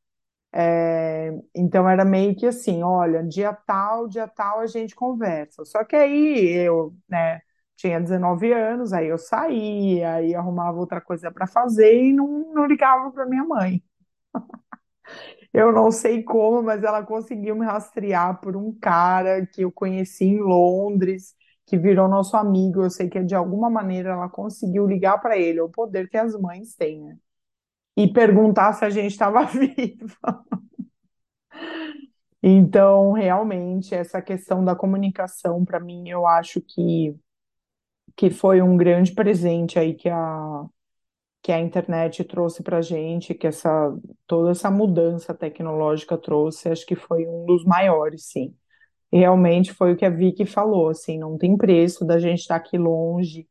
É, 0.53 1.31
então 1.55 1.87
era 1.89 2.03
meio 2.05 2.35
que 2.35 2.45
assim, 2.47 2.81
olha, 2.83 3.23
dia 3.23 3.53
tal, 3.53 4.07
dia 4.07 4.27
tal 4.27 4.59
a 4.59 4.67
gente 4.67 4.95
conversa. 4.95 5.63
Só 5.65 5.83
que 5.85 5.95
aí 5.95 6.49
eu, 6.65 6.95
né, 7.09 7.41
tinha 7.75 7.99
19 8.01 8.51
anos, 8.53 8.93
aí 8.93 9.07
eu 9.07 9.17
saía, 9.17 10.15
aí 10.15 10.33
arrumava 10.35 10.77
outra 10.79 11.01
coisa 11.01 11.31
para 11.31 11.47
fazer 11.47 11.93
e 12.05 12.13
não, 12.13 12.53
não 12.53 12.65
ligava 12.65 13.11
para 13.11 13.25
minha 13.27 13.43
mãe. 13.45 13.83
Eu 15.53 15.71
não 15.71 15.91
sei 15.91 16.23
como, 16.23 16.61
mas 16.63 16.83
ela 16.83 17.03
conseguiu 17.03 17.55
me 17.55 17.65
rastrear 17.65 18.39
por 18.41 18.55
um 18.55 18.73
cara 18.79 19.45
que 19.47 19.61
eu 19.63 19.71
conheci 19.71 20.25
em 20.25 20.39
Londres, 20.39 21.35
que 21.65 21.77
virou 21.77 22.07
nosso 22.07 22.37
amigo. 22.37 22.83
Eu 22.83 22.89
sei 22.89 23.09
que 23.09 23.23
de 23.23 23.35
alguma 23.35 23.69
maneira 23.69 24.11
ela 24.11 24.29
conseguiu 24.29 24.85
ligar 24.87 25.19
para 25.19 25.37
ele, 25.37 25.61
o 25.61 25.69
poder 25.69 26.09
que 26.09 26.17
as 26.17 26.35
mães 26.39 26.75
têm, 26.75 27.01
né? 27.03 27.17
E 27.97 28.07
perguntar 28.07 28.73
se 28.73 28.85
a 28.85 28.89
gente 28.89 29.11
estava 29.11 29.43
viva. 29.47 30.17
Então, 32.41 33.11
realmente, 33.13 33.93
essa 33.95 34.21
questão 34.21 34.63
da 34.63 34.75
comunicação, 34.75 35.65
para 35.65 35.79
mim, 35.79 36.07
eu 36.09 36.25
acho 36.27 36.61
que, 36.61 37.15
que 38.15 38.29
foi 38.29 38.61
um 38.61 38.77
grande 38.77 39.13
presente 39.13 39.77
aí 39.79 39.93
que 39.93 40.09
a, 40.09 40.65
que 41.47 41.51
a 41.53 41.61
internet 41.61 42.25
trouxe 42.25 42.61
para 42.61 42.79
a 42.79 42.81
gente, 42.81 43.33
que 43.33 43.47
essa, 43.47 43.97
toda 44.27 44.51
essa 44.51 44.69
mudança 44.69 45.33
tecnológica 45.33 46.17
trouxe, 46.17 46.67
acho 46.67 46.85
que 46.85 46.93
foi 46.93 47.25
um 47.25 47.45
dos 47.45 47.63
maiores, 47.63 48.25
sim. 48.25 48.53
Realmente 49.13 49.73
foi 49.73 49.93
o 49.93 49.97
que 49.97 50.05
a 50.05 50.09
Vicky 50.09 50.45
falou, 50.45 50.89
assim, 50.89 51.17
não 51.17 51.37
tem 51.37 51.55
preço 51.57 52.05
da 52.05 52.19
gente 52.19 52.41
estar 52.41 52.57
aqui 52.57 52.77
longe 52.77 53.47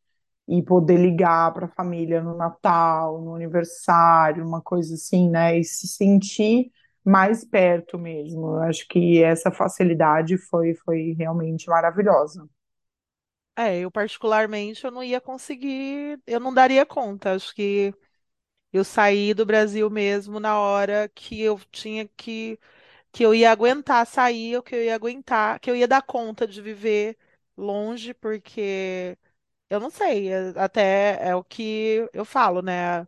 e 0.46 0.62
poder 0.62 0.98
ligar 0.98 1.54
para 1.54 1.66
a 1.66 1.70
família 1.70 2.22
no 2.22 2.36
Natal, 2.36 3.22
no 3.22 3.34
aniversário, 3.34 4.46
uma 4.46 4.60
coisa 4.60 4.94
assim, 4.94 5.30
né? 5.30 5.58
E 5.58 5.64
se 5.64 5.88
sentir 5.88 6.70
mais 7.04 7.46
perto 7.46 7.98
mesmo. 7.98 8.56
Acho 8.58 8.86
que 8.88 9.22
essa 9.22 9.50
facilidade 9.50 10.36
foi, 10.36 10.74
foi 10.74 11.14
realmente 11.18 11.68
maravilhosa. 11.70 12.46
É, 13.58 13.78
eu 13.80 13.90
particularmente 13.90 14.84
eu 14.84 14.90
não 14.90 15.02
ia 15.02 15.20
conseguir, 15.20 16.20
eu 16.26 16.38
não 16.38 16.52
daria 16.52 16.84
conta. 16.84 17.34
Acho 17.34 17.54
que 17.54 17.94
eu 18.72 18.84
saí 18.84 19.34
do 19.34 19.46
Brasil 19.46 19.90
mesmo 19.90 20.40
na 20.40 20.58
hora 20.60 21.08
que 21.14 21.40
eu 21.42 21.58
tinha 21.72 22.08
que, 22.16 22.58
que 23.12 23.24
eu 23.24 23.34
ia 23.34 23.52
aguentar 23.52 24.06
sair, 24.06 24.56
ou 24.56 24.62
que 24.62 24.74
eu 24.76 24.84
ia 24.84 24.94
aguentar, 24.96 25.60
que 25.60 25.70
eu 25.70 25.76
ia 25.76 25.88
dar 25.88 26.02
conta 26.02 26.46
de 26.46 26.62
viver 26.62 27.18
longe, 27.56 28.14
porque 28.14 29.18
eu 29.70 29.80
não 29.80 29.90
sei, 29.90 30.30
é- 30.32 30.54
até 30.56 31.18
é 31.28 31.34
o 31.36 31.44
que 31.44 32.08
eu 32.14 32.24
falo, 32.24 32.62
né? 32.62 33.06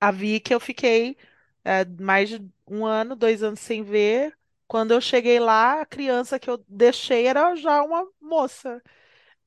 A 0.00 0.10
Vicky 0.12 0.52
eu 0.54 0.60
fiquei 0.60 1.16
é, 1.64 1.84
mais 2.00 2.28
de 2.28 2.40
um 2.66 2.84
ano, 2.86 3.16
dois 3.16 3.42
anos 3.42 3.60
sem 3.60 3.82
ver. 3.82 4.36
Quando 4.66 4.92
eu 4.92 5.00
cheguei 5.00 5.40
lá, 5.40 5.80
a 5.82 5.86
criança 5.86 6.38
que 6.38 6.48
eu 6.50 6.58
deixei 6.68 7.26
era 7.26 7.54
já 7.56 7.82
uma 7.82 8.06
moça. 8.20 8.82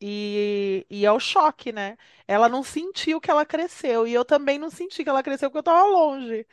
E, 0.01 0.85
e 0.89 1.05
é 1.05 1.11
o 1.11 1.19
choque, 1.19 1.71
né? 1.71 1.97
Ela 2.27 2.49
não 2.49 2.63
sentiu 2.63 3.21
que 3.21 3.29
ela 3.31 3.45
cresceu. 3.45 4.07
E 4.07 4.13
eu 4.13 4.25
também 4.25 4.57
não 4.59 4.69
senti 4.69 5.03
que 5.03 5.09
ela 5.09 5.23
cresceu 5.23 5.49
porque 5.49 5.59
eu 5.59 5.73
estava 5.73 5.83
longe. 5.87 6.47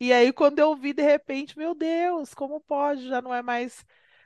E 0.00 0.12
aí, 0.12 0.32
quando 0.32 0.58
eu 0.58 0.74
vi, 0.76 0.92
de 0.94 1.02
repente, 1.02 1.56
meu 1.58 1.74
Deus, 1.74 2.34
como 2.34 2.60
pode? 2.60 3.08
Já 3.08 3.20
não 3.22 3.34
é 3.34 3.42
mais 3.42 3.84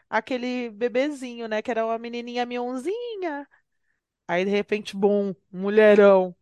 aquele 0.08 0.70
bebezinho, 0.70 1.48
né? 1.48 1.60
Que 1.62 1.70
era 1.72 1.84
uma 1.86 1.98
menininha 1.98 2.46
mionzinha. 2.46 3.48
Aí, 4.28 4.44
de 4.44 4.50
repente, 4.50 4.96
bum, 4.96 5.34
mulherão. 5.52 6.36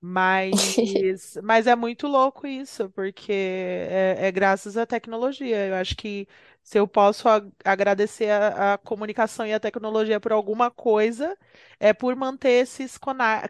Mas, 0.00 1.36
mas 1.42 1.66
é 1.66 1.74
muito 1.74 2.06
louco 2.06 2.46
isso, 2.46 2.90
porque 2.90 3.32
é, 3.32 4.16
é 4.28 4.32
graças 4.32 4.76
à 4.76 4.86
tecnologia. 4.86 5.66
Eu 5.68 5.74
acho 5.74 5.96
que 5.96 6.28
se 6.66 6.78
eu 6.80 6.88
posso 6.88 7.28
agradecer 7.64 8.30
a, 8.30 8.74
a 8.74 8.78
comunicação 8.78 9.46
e 9.46 9.54
a 9.54 9.60
tecnologia 9.60 10.20
por 10.20 10.32
alguma 10.32 10.70
coisa, 10.70 11.38
é 11.78 11.92
por 11.92 12.14
manter 12.16 12.50
esses 12.62 12.98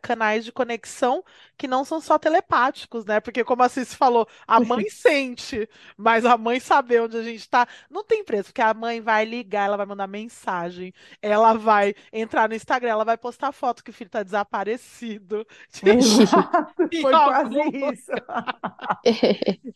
canais 0.02 0.44
de 0.44 0.52
conexão 0.52 1.22
que 1.56 1.66
não 1.68 1.84
são 1.84 2.00
só 2.00 2.18
telepáticos, 2.18 3.04
né? 3.04 3.20
Porque, 3.20 3.44
como 3.44 3.62
a 3.62 3.68
Cis 3.68 3.94
falou, 3.94 4.28
a 4.46 4.60
mãe 4.60 4.88
sente, 4.90 5.68
mas 5.96 6.24
a 6.24 6.36
mãe 6.36 6.60
saber 6.60 7.02
onde 7.02 7.16
a 7.16 7.22
gente 7.22 7.40
está, 7.40 7.66
não 7.90 8.04
tem 8.04 8.24
preço, 8.24 8.46
porque 8.50 8.62
a 8.62 8.74
mãe 8.74 9.00
vai 9.00 9.24
ligar, 9.24 9.66
ela 9.66 9.76
vai 9.76 9.86
mandar 9.86 10.06
mensagem, 10.06 10.92
ela 11.22 11.54
vai 11.54 11.94
entrar 12.12 12.48
no 12.48 12.54
Instagram, 12.54 12.90
ela 12.90 13.04
vai 13.04 13.16
postar 13.16 13.52
foto 13.52 13.82
que 13.82 13.90
o 13.90 13.92
filho 13.94 14.08
está 14.08 14.22
desaparecido. 14.22 15.46
Exato, 15.82 16.82
Em 16.90 17.00
foi 17.00 17.12
quase 17.20 17.54
isso. 17.90 18.12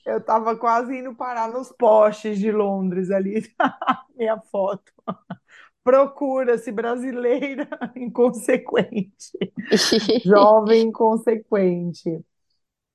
Eu 0.05 0.19
estava 0.19 0.57
quase 0.57 0.97
indo 0.99 1.15
parar 1.15 1.49
nos 1.49 1.71
postes 1.73 2.39
de 2.39 2.51
Londres 2.51 3.11
ali, 3.11 3.43
minha 4.17 4.39
foto. 4.41 4.93
Procura-se 5.85 6.71
brasileira 6.73 7.69
inconsequente, 7.97 9.33
jovem 10.25 10.89
inconsequente. 10.89 12.25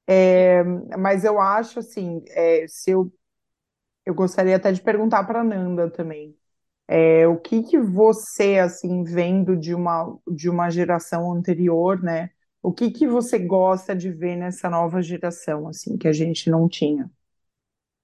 É, 0.07 0.63
mas 0.97 1.23
eu 1.25 1.39
acho 1.39 1.79
assim, 1.79 2.23
é, 2.29 2.67
se 2.67 2.91
eu, 2.91 3.11
eu 4.05 4.13
gostaria 4.15 4.55
até 4.55 4.71
de 4.71 4.81
perguntar 4.81 5.23
para 5.25 5.43
Nanda 5.43 5.89
também. 5.91 6.35
É, 6.87 7.27
o 7.27 7.39
que 7.39 7.63
que 7.63 7.79
você, 7.79 8.59
assim, 8.59 9.03
vendo 9.03 9.57
de 9.57 9.75
uma, 9.75 10.17
de 10.27 10.49
uma 10.49 10.69
geração 10.69 11.31
anterior, 11.33 12.01
né? 12.03 12.31
O 12.63 12.73
que 12.73 12.91
que 12.91 13.07
você 13.07 13.39
gosta 13.39 13.95
de 13.95 14.11
ver 14.11 14.35
nessa 14.37 14.69
nova 14.69 15.01
geração, 15.01 15.67
assim, 15.67 15.97
que 15.97 16.07
a 16.07 16.13
gente 16.13 16.49
não 16.49 16.69
tinha? 16.69 17.09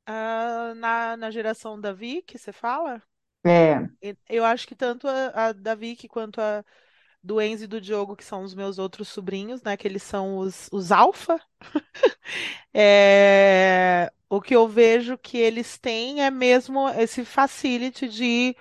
Ah, 0.06 0.74
na, 0.76 1.18
na 1.18 1.32
geração 1.32 1.80
da 1.80 1.92
Vicky, 1.94 2.38
você 2.38 2.52
fala? 2.54 3.02
É, 3.46 3.90
Eu 4.30 4.46
acho 4.46 4.68
que 4.68 4.76
tanto 4.76 5.08
a, 5.08 5.48
a 5.50 5.52
da 5.54 5.76
Vicky 5.76 6.08
quanto 6.08 6.40
a 6.42 6.64
do 7.24 7.42
Enzo 7.42 7.66
e 7.66 7.68
do 7.68 7.82
Diogo, 7.82 8.16
que 8.16 8.24
são 8.26 8.44
os 8.44 8.56
meus 8.56 8.80
outros 8.80 9.08
sobrinhos, 9.10 9.62
né? 9.64 9.78
Que 9.78 9.88
eles 9.88 10.04
são 10.04 10.38
os, 10.40 10.70
os 10.72 10.92
alfa. 10.92 11.40
É, 12.74 14.12
o 14.30 14.42
que 14.42 14.56
eu 14.56 14.68
vejo 14.68 15.18
que 15.18 15.38
eles 15.38 15.78
têm 15.78 16.24
é 16.24 16.32
mesmo 16.32 16.88
esse 16.90 17.26
facility 17.26 18.08
de 18.10 18.56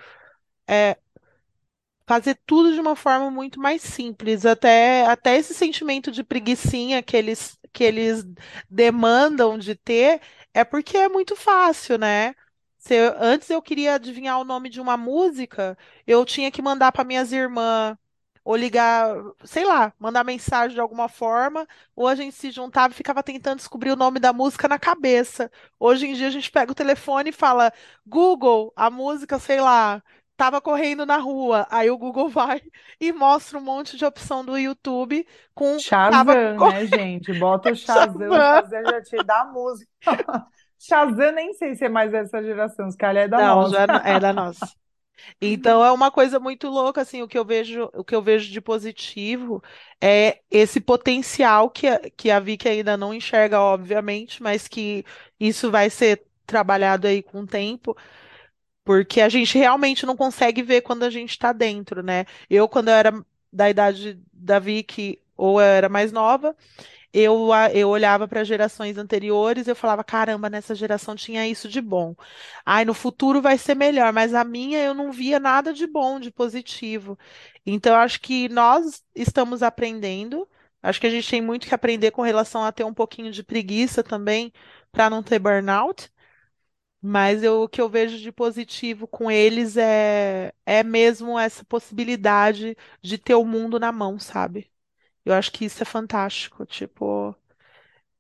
fazer 2.07 2.39
tudo 2.47 2.73
de 2.75 2.81
uma 2.81 2.97
forma 2.97 3.31
muito 3.31 3.61
mais 3.61 3.83
simples. 3.83 4.45
Até, 4.47 5.05
até 5.07 5.37
esse 5.37 5.55
sentimento 5.55 6.11
de 6.11 6.25
preguicinha 6.25 7.03
que 7.03 7.17
eles, 7.17 7.59
que 7.73 7.85
eles 7.85 8.25
demandam 8.69 9.59
de 9.59 9.75
ter 9.75 10.21
é 10.53 10.65
porque 10.65 10.97
é 10.97 11.09
muito 11.09 11.37
fácil, 11.37 11.99
né? 11.99 12.35
Se 12.81 12.95
eu- 12.97 13.15
antes 13.19 13.51
eu 13.51 13.63
queria 13.63 13.97
adivinhar 13.97 14.41
o 14.41 14.45
nome 14.45 14.71
de 14.71 14.81
uma 14.81 14.97
música, 14.99 15.79
eu 16.07 16.25
tinha 16.27 16.51
que 16.53 16.63
mandar 16.63 16.93
para 16.93 17.05
minhas 17.05 17.33
irmãs, 17.33 17.97
ou 18.45 18.57
ligar, 18.57 19.15
sei 19.45 19.65
lá, 19.67 19.93
mandar 19.99 20.25
mensagem 20.25 20.75
de 20.75 20.81
alguma 20.81 21.09
forma, 21.09 21.69
ou 21.95 22.09
a 22.09 22.15
gente 22.17 22.35
se 22.35 22.51
juntava 22.51 22.93
e 22.95 22.97
ficava 22.97 23.23
tentando 23.23 23.59
descobrir 23.59 23.93
o 23.93 23.97
nome 23.97 24.19
da 24.19 24.33
música 24.33 24.67
na 24.69 24.79
cabeça. 24.79 25.51
Hoje 25.79 26.07
em 26.07 26.15
dia 26.15 26.29
a 26.29 26.31
gente 26.31 26.51
pega 26.51 26.73
o 26.73 26.75
telefone 26.75 27.31
e 27.31 27.33
fala, 27.33 27.73
Google, 28.07 28.73
a 28.77 28.91
música, 28.91 29.39
sei 29.39 29.61
lá. 29.61 30.03
Tava 30.37 30.61
correndo 30.61 31.05
na 31.05 31.19
rua, 31.19 31.67
aí 31.71 31.91
o 31.91 31.99
Google 31.99 32.29
vai 32.31 32.63
e 33.01 33.13
mostra 33.13 33.59
um 33.59 33.63
monte 33.63 33.97
de 33.99 34.07
opção 34.07 34.43
do 34.45 34.57
YouTube 34.59 35.27
com 35.55 35.77
Shazam, 35.79 36.61
né, 36.63 36.87
gente? 36.87 37.33
Bota 37.35 37.71
o 37.71 37.75
Shazam, 37.77 38.37
o 38.39 38.41
Shazam 38.43 38.87
já 38.87 39.03
te 39.03 39.23
dá 39.23 39.43
a 39.43 39.45
música. 39.53 39.91
Shazam 40.81 41.33
nem 41.33 41.53
sei 41.55 41.77
se 41.77 41.85
é 41.85 41.89
mais 41.89 42.11
dessa 42.13 42.43
geração, 42.43 42.91
se 42.91 42.97
calhar 42.97 43.25
é 43.25 43.29
da 43.29 43.41
Não, 43.41 43.45
nossa. 43.45 43.71
já 43.71 43.87
não- 43.87 44.01
é 44.01 44.19
da 44.19 44.33
nossa. 44.33 44.75
Então 45.41 45.85
é 45.85 45.93
uma 45.93 46.11
coisa 46.11 46.41
muito 46.41 46.69
louca, 46.69 47.03
assim, 47.03 47.23
o 47.23 47.29
que 47.29 47.39
eu 47.39 47.45
vejo, 47.45 47.91
o 47.95 48.05
que 48.05 48.15
eu 48.15 48.23
vejo 48.23 48.51
de 48.53 48.61
positivo 48.61 49.63
é 50.01 50.41
esse 50.51 50.81
potencial 50.81 51.71
que 51.71 51.87
a, 51.89 51.99
que 52.11 52.31
a 52.31 52.41
Vicky 52.41 52.69
ainda 52.69 52.97
não 52.97 53.15
enxerga, 53.15 53.61
obviamente, 53.61 54.43
mas 54.43 54.69
que 54.69 55.05
isso 55.41 55.71
vai 55.71 55.91
ser 55.91 56.25
trabalhado 56.47 57.07
aí 57.09 57.23
com 57.23 57.43
o 57.43 57.47
tempo, 57.47 57.97
porque 58.85 59.21
a 59.21 59.29
gente 59.29 59.57
realmente 59.59 60.07
não 60.07 60.17
consegue 60.17 60.63
ver 60.63 60.83
quando 60.83 61.05
a 61.05 61.11
gente 61.11 61.31
está 61.31 61.53
dentro, 61.53 62.03
né? 62.03 62.25
Eu, 62.49 62.69
quando 62.69 62.89
eu 62.89 62.95
era 62.95 63.25
da 63.53 63.71
idade 63.71 64.21
da 64.33 64.59
Vicky, 64.59 65.21
ou 65.37 65.61
eu 65.61 65.67
era 65.67 65.89
mais 65.89 66.13
nova, 66.13 66.57
eu, 67.13 67.49
eu 67.75 67.89
olhava 67.89 68.29
para 68.29 68.45
gerações 68.45 68.97
anteriores 68.99 69.67
e 69.67 69.71
eu 69.71 69.77
falava, 69.77 70.05
caramba, 70.05 70.49
nessa 70.51 70.75
geração 70.75 71.15
tinha 71.17 71.47
isso 71.49 71.69
de 71.69 71.81
bom. 71.81 72.15
Ai, 72.65 72.85
no 72.85 72.95
futuro 72.95 73.41
vai 73.43 73.59
ser 73.59 73.75
melhor, 73.75 74.13
mas 74.13 74.35
a 74.35 74.45
minha 74.45 74.79
eu 74.83 74.95
não 74.95 75.13
via 75.13 75.39
nada 75.41 75.73
de 75.73 75.87
bom, 75.87 76.21
de 76.21 76.31
positivo. 76.31 77.19
Então, 77.67 77.93
eu 77.95 77.99
acho 78.01 78.21
que 78.21 78.49
nós 78.49 79.03
estamos 79.15 79.63
aprendendo. 79.63 80.49
Acho 80.83 81.01
que 81.01 81.07
a 81.07 81.11
gente 81.11 81.29
tem 81.29 81.43
muito 81.43 81.67
que 81.67 81.75
aprender 81.75 82.11
com 82.11 82.23
relação 82.23 82.65
a 82.65 82.73
ter 82.73 82.85
um 82.85 82.95
pouquinho 82.95 83.31
de 83.33 83.43
preguiça 83.43 84.03
também, 84.03 84.53
para 84.93 85.11
não 85.11 85.23
ter 85.23 85.39
burnout. 85.39 86.11
Mas 87.03 87.43
eu- 87.43 87.63
o 87.63 87.69
que 87.69 87.81
eu 87.81 87.89
vejo 87.89 88.19
de 88.19 88.31
positivo 88.33 89.07
com 89.09 89.31
eles 89.31 89.77
é, 89.77 90.53
é 90.67 90.83
mesmo 90.83 91.39
essa 91.39 91.65
possibilidade 91.65 92.77
de 93.03 93.19
ter 93.19 93.35
o 93.35 93.45
mundo 93.45 93.79
na 93.81 93.91
mão, 93.93 94.19
sabe? 94.19 94.70
Eu 95.33 95.37
acho 95.37 95.53
que 95.53 95.65
isso 95.65 95.83
é 95.83 95.87
fantástico, 95.87 96.65
tipo, 96.67 97.35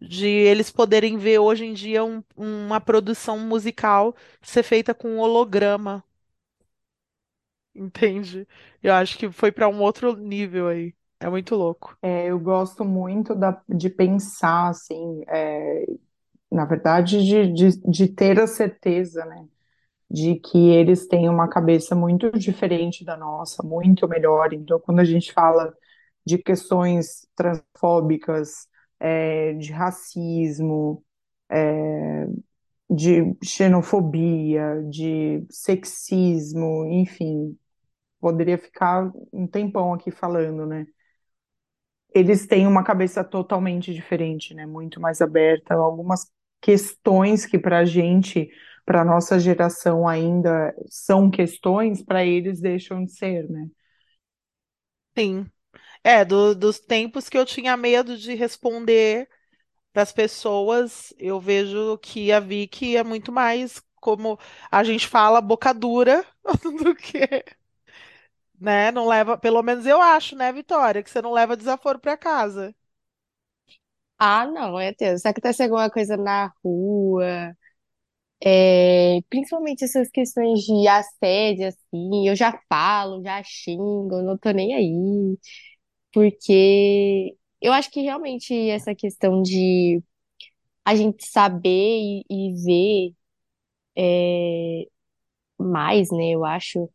de 0.00 0.26
eles 0.28 0.70
poderem 0.70 1.18
ver 1.18 1.38
hoje 1.40 1.64
em 1.66 1.74
dia 1.74 2.04
um- 2.04 2.22
uma 2.36 2.80
produção 2.80 3.38
musical 3.40 4.14
ser 4.42 4.62
feita 4.64 4.94
com 4.94 5.18
holograma, 5.18 6.04
entende? 7.74 8.46
Eu 8.82 8.94
acho 8.94 9.18
que 9.18 9.30
foi 9.30 9.52
para 9.52 9.68
um 9.68 9.80
outro 9.82 10.16
nível 10.16 10.68
aí. 10.68 10.94
É 11.20 11.28
muito 11.28 11.54
louco. 11.54 11.96
É, 12.02 12.26
eu 12.30 12.38
gosto 12.40 12.84
muito 12.84 13.34
da- 13.34 13.62
de 13.68 13.90
pensar, 13.90 14.68
assim, 14.70 15.22
é, 15.28 15.84
na 16.52 16.64
verdade, 16.66 17.24
de, 17.24 17.52
de, 17.52 17.80
de 17.90 18.08
ter 18.08 18.40
a 18.40 18.46
certeza, 18.46 19.24
né, 19.26 19.46
de 20.10 20.36
que 20.36 20.58
eles 20.70 21.06
têm 21.08 21.28
uma 21.28 21.48
cabeça 21.48 21.94
muito 21.96 22.30
diferente 22.38 23.04
da 23.04 23.16
nossa, 23.16 23.62
muito 23.64 24.08
melhor. 24.08 24.52
Então, 24.54 24.80
quando 24.80 25.00
a 25.00 25.04
gente 25.04 25.32
fala 25.32 25.74
de 26.26 26.38
questões 26.38 27.26
transfóbicas, 27.36 28.68
é, 29.00 29.54
de 29.54 29.72
racismo, 29.72 31.04
de 32.88 33.36
xenofobia, 33.44 34.82
de 34.90 35.44
sexismo, 35.50 36.84
enfim, 36.86 37.56
poderia 38.20 38.58
ficar 38.58 39.12
um 39.32 39.46
tempão 39.46 39.94
aqui 39.94 40.10
falando, 40.10 40.66
né? 40.66 40.86
Eles 42.14 42.46
têm 42.46 42.66
uma 42.66 42.82
cabeça 42.84 43.22
totalmente 43.24 43.94
diferente, 43.94 44.52
né? 44.54 44.66
Muito 44.66 45.00
mais 45.00 45.20
aberta. 45.20 45.74
Algumas 45.74 46.28
questões 46.60 47.46
que 47.46 47.58
para 47.58 47.78
a 47.80 47.84
gente, 47.84 48.50
para 48.84 49.04
nossa 49.04 49.38
geração 49.38 50.08
ainda 50.08 50.74
são 50.88 51.30
questões, 51.30 52.02
para 52.02 52.24
eles 52.24 52.60
deixam 52.60 53.04
de 53.04 53.12
ser, 53.12 53.48
né? 53.48 53.68
Sim. 55.16 55.50
É, 56.02 56.24
do- 56.24 56.54
dos 56.54 56.78
tempos 56.80 57.28
que 57.28 57.36
eu 57.36 57.44
tinha 57.44 57.76
medo 57.76 58.16
de 58.16 58.34
responder 58.34 59.28
para 59.92 60.02
as 60.02 60.12
pessoas, 60.12 61.14
eu 61.18 61.40
vejo 61.40 61.98
que 61.98 62.32
a 62.32 62.40
Vicky 62.40 62.96
é 62.96 63.04
muito 63.04 63.32
mais, 63.32 63.82
como 63.96 64.38
a 64.70 64.84
gente 64.84 65.08
fala, 65.08 65.40
boca 65.40 65.72
dura 65.74 66.24
do 66.84 66.94
que, 66.96 67.44
né? 68.60 68.90
Não 68.92 69.06
leva, 69.08 69.36
pelo 69.38 69.62
menos 69.62 69.86
eu 69.86 70.00
acho, 70.00 70.36
né, 70.36 70.52
Vitória, 70.52 71.02
que 71.02 71.10
você 71.10 71.20
não 71.22 71.32
leva 71.32 71.56
desaforo 71.56 71.98
para 71.98 72.16
casa. 72.16 72.74
Ah, 74.18 74.46
não, 74.46 74.78
é 74.78 74.92
Deus. 74.94 75.22
Se 75.22 75.28
acontece 75.28 75.62
alguma 75.62 75.90
coisa 75.90 76.16
na 76.16 76.52
rua, 76.62 77.56
é, 78.44 79.20
principalmente 79.30 79.84
essas 79.84 80.10
questões 80.10 80.60
de 80.60 80.88
assédio, 80.88 81.68
assim, 81.68 82.28
eu 82.28 82.36
já 82.36 82.58
falo, 82.68 83.22
já 83.22 83.42
xingo, 83.44 84.22
não 84.22 84.38
tô 84.38 84.50
nem 84.50 84.74
aí. 84.74 85.38
Porque 86.12 87.36
eu 87.60 87.72
acho 87.72 87.90
que 87.90 88.00
realmente 88.02 88.54
essa 88.70 88.94
questão 88.94 89.42
de 89.42 90.02
a 90.84 90.96
gente 90.96 91.26
saber 91.26 91.68
e, 91.70 92.24
e 92.30 92.54
ver 92.64 93.16
mais, 95.58 96.10
né, 96.10 96.30
eu 96.30 96.44
acho, 96.44 96.88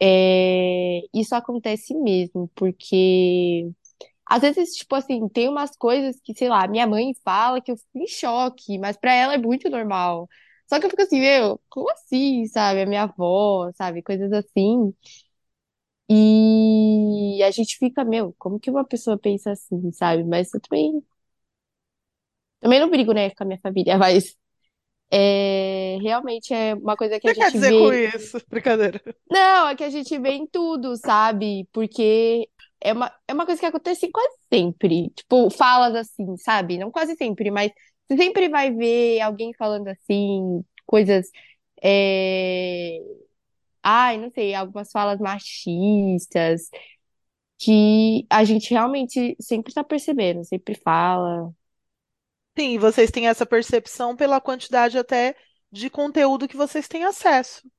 é, 0.00 1.00
isso 1.14 1.34
acontece 1.36 1.94
mesmo, 1.94 2.50
porque 2.56 3.70
às 4.26 4.42
vezes, 4.42 4.74
tipo 4.76 4.94
assim, 4.96 5.28
tem 5.28 5.48
umas 5.48 5.76
coisas 5.76 6.20
que, 6.22 6.34
sei 6.34 6.48
lá, 6.50 6.68
minha 6.68 6.86
mãe 6.86 7.12
fala 7.24 7.60
que 7.62 7.72
eu 7.72 7.76
fico 7.76 7.98
em 7.98 8.08
choque, 8.08 8.78
mas 8.78 8.96
pra 8.96 9.12
ela 9.14 9.34
é 9.34 9.38
muito 9.38 9.70
normal. 9.70 10.28
Só 10.68 10.80
que 10.80 10.86
eu 10.86 10.90
fico 10.90 11.02
assim, 11.02 11.20
meu, 11.20 11.60
como 11.70 11.90
assim, 11.92 12.46
sabe? 12.46 12.82
A 12.82 12.86
minha 12.86 13.04
avó, 13.04 13.70
sabe? 13.74 14.02
Coisas 14.02 14.32
assim. 14.32 14.94
E 16.10 17.42
a 17.44 17.50
gente 17.50 17.76
fica, 17.78 18.04
meu, 18.04 18.34
como 18.38 18.58
que 18.60 18.70
uma 18.70 18.84
pessoa 18.84 19.18
pensa 19.18 19.52
assim, 19.52 19.92
sabe? 19.92 20.24
Mas 20.24 20.52
eu 20.54 20.60
também, 20.60 21.02
também 22.60 22.80
não 22.80 22.90
brigo, 22.90 23.12
né, 23.12 23.30
com 23.30 23.44
a 23.44 23.46
minha 23.46 23.60
família, 23.60 23.96
mas 23.98 24.36
é, 25.12 25.98
realmente 26.02 26.54
é 26.54 26.74
uma 26.74 26.96
coisa 26.96 27.20
que 27.20 27.28
a 27.28 27.32
que 27.32 27.34
quer 27.34 27.50
gente 27.50 27.52
dizer 27.52 27.74
com 27.74 27.92
vê. 27.92 28.12
isso? 28.14 28.38
Brincadeira. 28.48 29.00
Não, 29.30 29.68
é 29.68 29.76
que 29.76 29.84
a 29.84 29.90
gente 29.90 30.18
vê 30.18 30.30
em 30.30 30.46
tudo, 30.46 30.96
sabe? 30.96 31.68
Porque 31.72 32.48
é 32.80 32.92
uma, 32.92 33.12
é 33.26 33.34
uma 33.34 33.44
coisa 33.46 33.60
que 33.60 33.66
acontece 33.66 34.10
quase 34.10 34.36
sempre. 34.52 35.10
Tipo, 35.10 35.50
falas 35.50 35.94
assim, 35.94 36.36
sabe? 36.38 36.78
Não 36.78 36.90
quase 36.90 37.14
sempre, 37.16 37.50
mas 37.50 37.70
você 38.08 38.16
sempre 38.16 38.48
vai 38.48 38.70
ver 38.72 39.20
alguém 39.20 39.52
falando 39.54 39.88
assim, 39.88 40.64
coisas. 40.86 41.30
é, 41.82 42.98
Ai, 43.90 44.18
não 44.18 44.30
sei, 44.30 44.54
algumas 44.54 44.90
falas 44.90 45.18
machistas 45.20 46.68
que 47.58 48.26
a 48.30 48.44
gente 48.44 48.70
realmente 48.70 49.36
sempre 49.40 49.72
tá 49.74 49.84
percebendo, 49.84 50.44
sempre 50.44 50.74
fala. 50.76 51.52
Sim, 52.58 52.78
vocês 52.78 53.10
têm 53.10 53.28
essa 53.28 53.46
percepção 53.46 54.16
pela 54.16 54.40
quantidade 54.40 54.98
até 54.98 55.36
de 55.70 55.88
conteúdo 55.88 56.48
que 56.48 56.56
vocês 56.56 56.88
têm 56.88 57.04
acesso. 57.04 57.70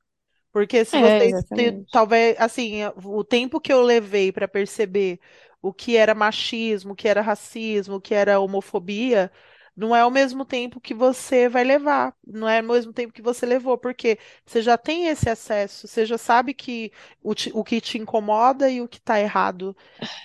Porque 0.51 0.85
se 0.85 0.97
É, 0.97 0.99
vocês 0.99 1.45
te- 1.53 1.73
talvez 1.91 2.35
assim, 2.39 2.81
o 3.05 3.23
tempo 3.23 3.61
que 3.61 3.73
eu 3.73 3.81
levei 3.83 4.31
para 4.31 4.47
perceber 4.47 5.19
o 5.61 5.73
que 5.73 5.97
era 5.97 6.15
machismo, 6.15 6.93
o 6.93 6.95
que 6.95 7.07
era 7.07 7.21
racismo, 7.21 7.95
o 7.97 8.01
que 8.01 8.15
era 8.15 8.39
homofobia, 8.39 9.31
não 9.79 9.95
é 9.95 10.05
o 10.05 10.11
mesmo 10.11 10.45
tempo 10.45 10.81
que 10.81 10.93
você 10.93 11.49
vai 11.49 11.63
levar, 11.63 12.15
não 12.27 12.47
é 12.49 12.61
o 12.61 12.63
mesmo 12.65 12.93
tempo 12.93 13.13
que 13.13 13.21
você 13.21 13.45
levou, 13.45 13.77
porque 13.77 14.19
você 14.45 14.61
já 14.61 14.77
tem 14.77 15.07
esse 15.07 15.29
acesso, 15.29 15.87
você 15.87 16.05
já 16.05 16.17
sabe 16.17 16.53
que 16.53 16.91
o, 17.23 17.35
te- 17.35 17.51
o 17.53 17.63
que 17.63 17.81
te 17.81 17.97
incomoda 17.97 18.69
e 18.69 18.81
o 18.81 18.87
que 18.87 18.97
está 18.99 19.19
errado, 19.19 19.75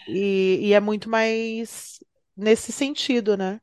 e, 0.07 0.61
e 0.69 0.75
é 0.75 0.81
muito 0.81 1.09
mais 1.11 2.01
nesse 2.37 2.73
sentido, 2.73 3.37
né? 3.37 3.61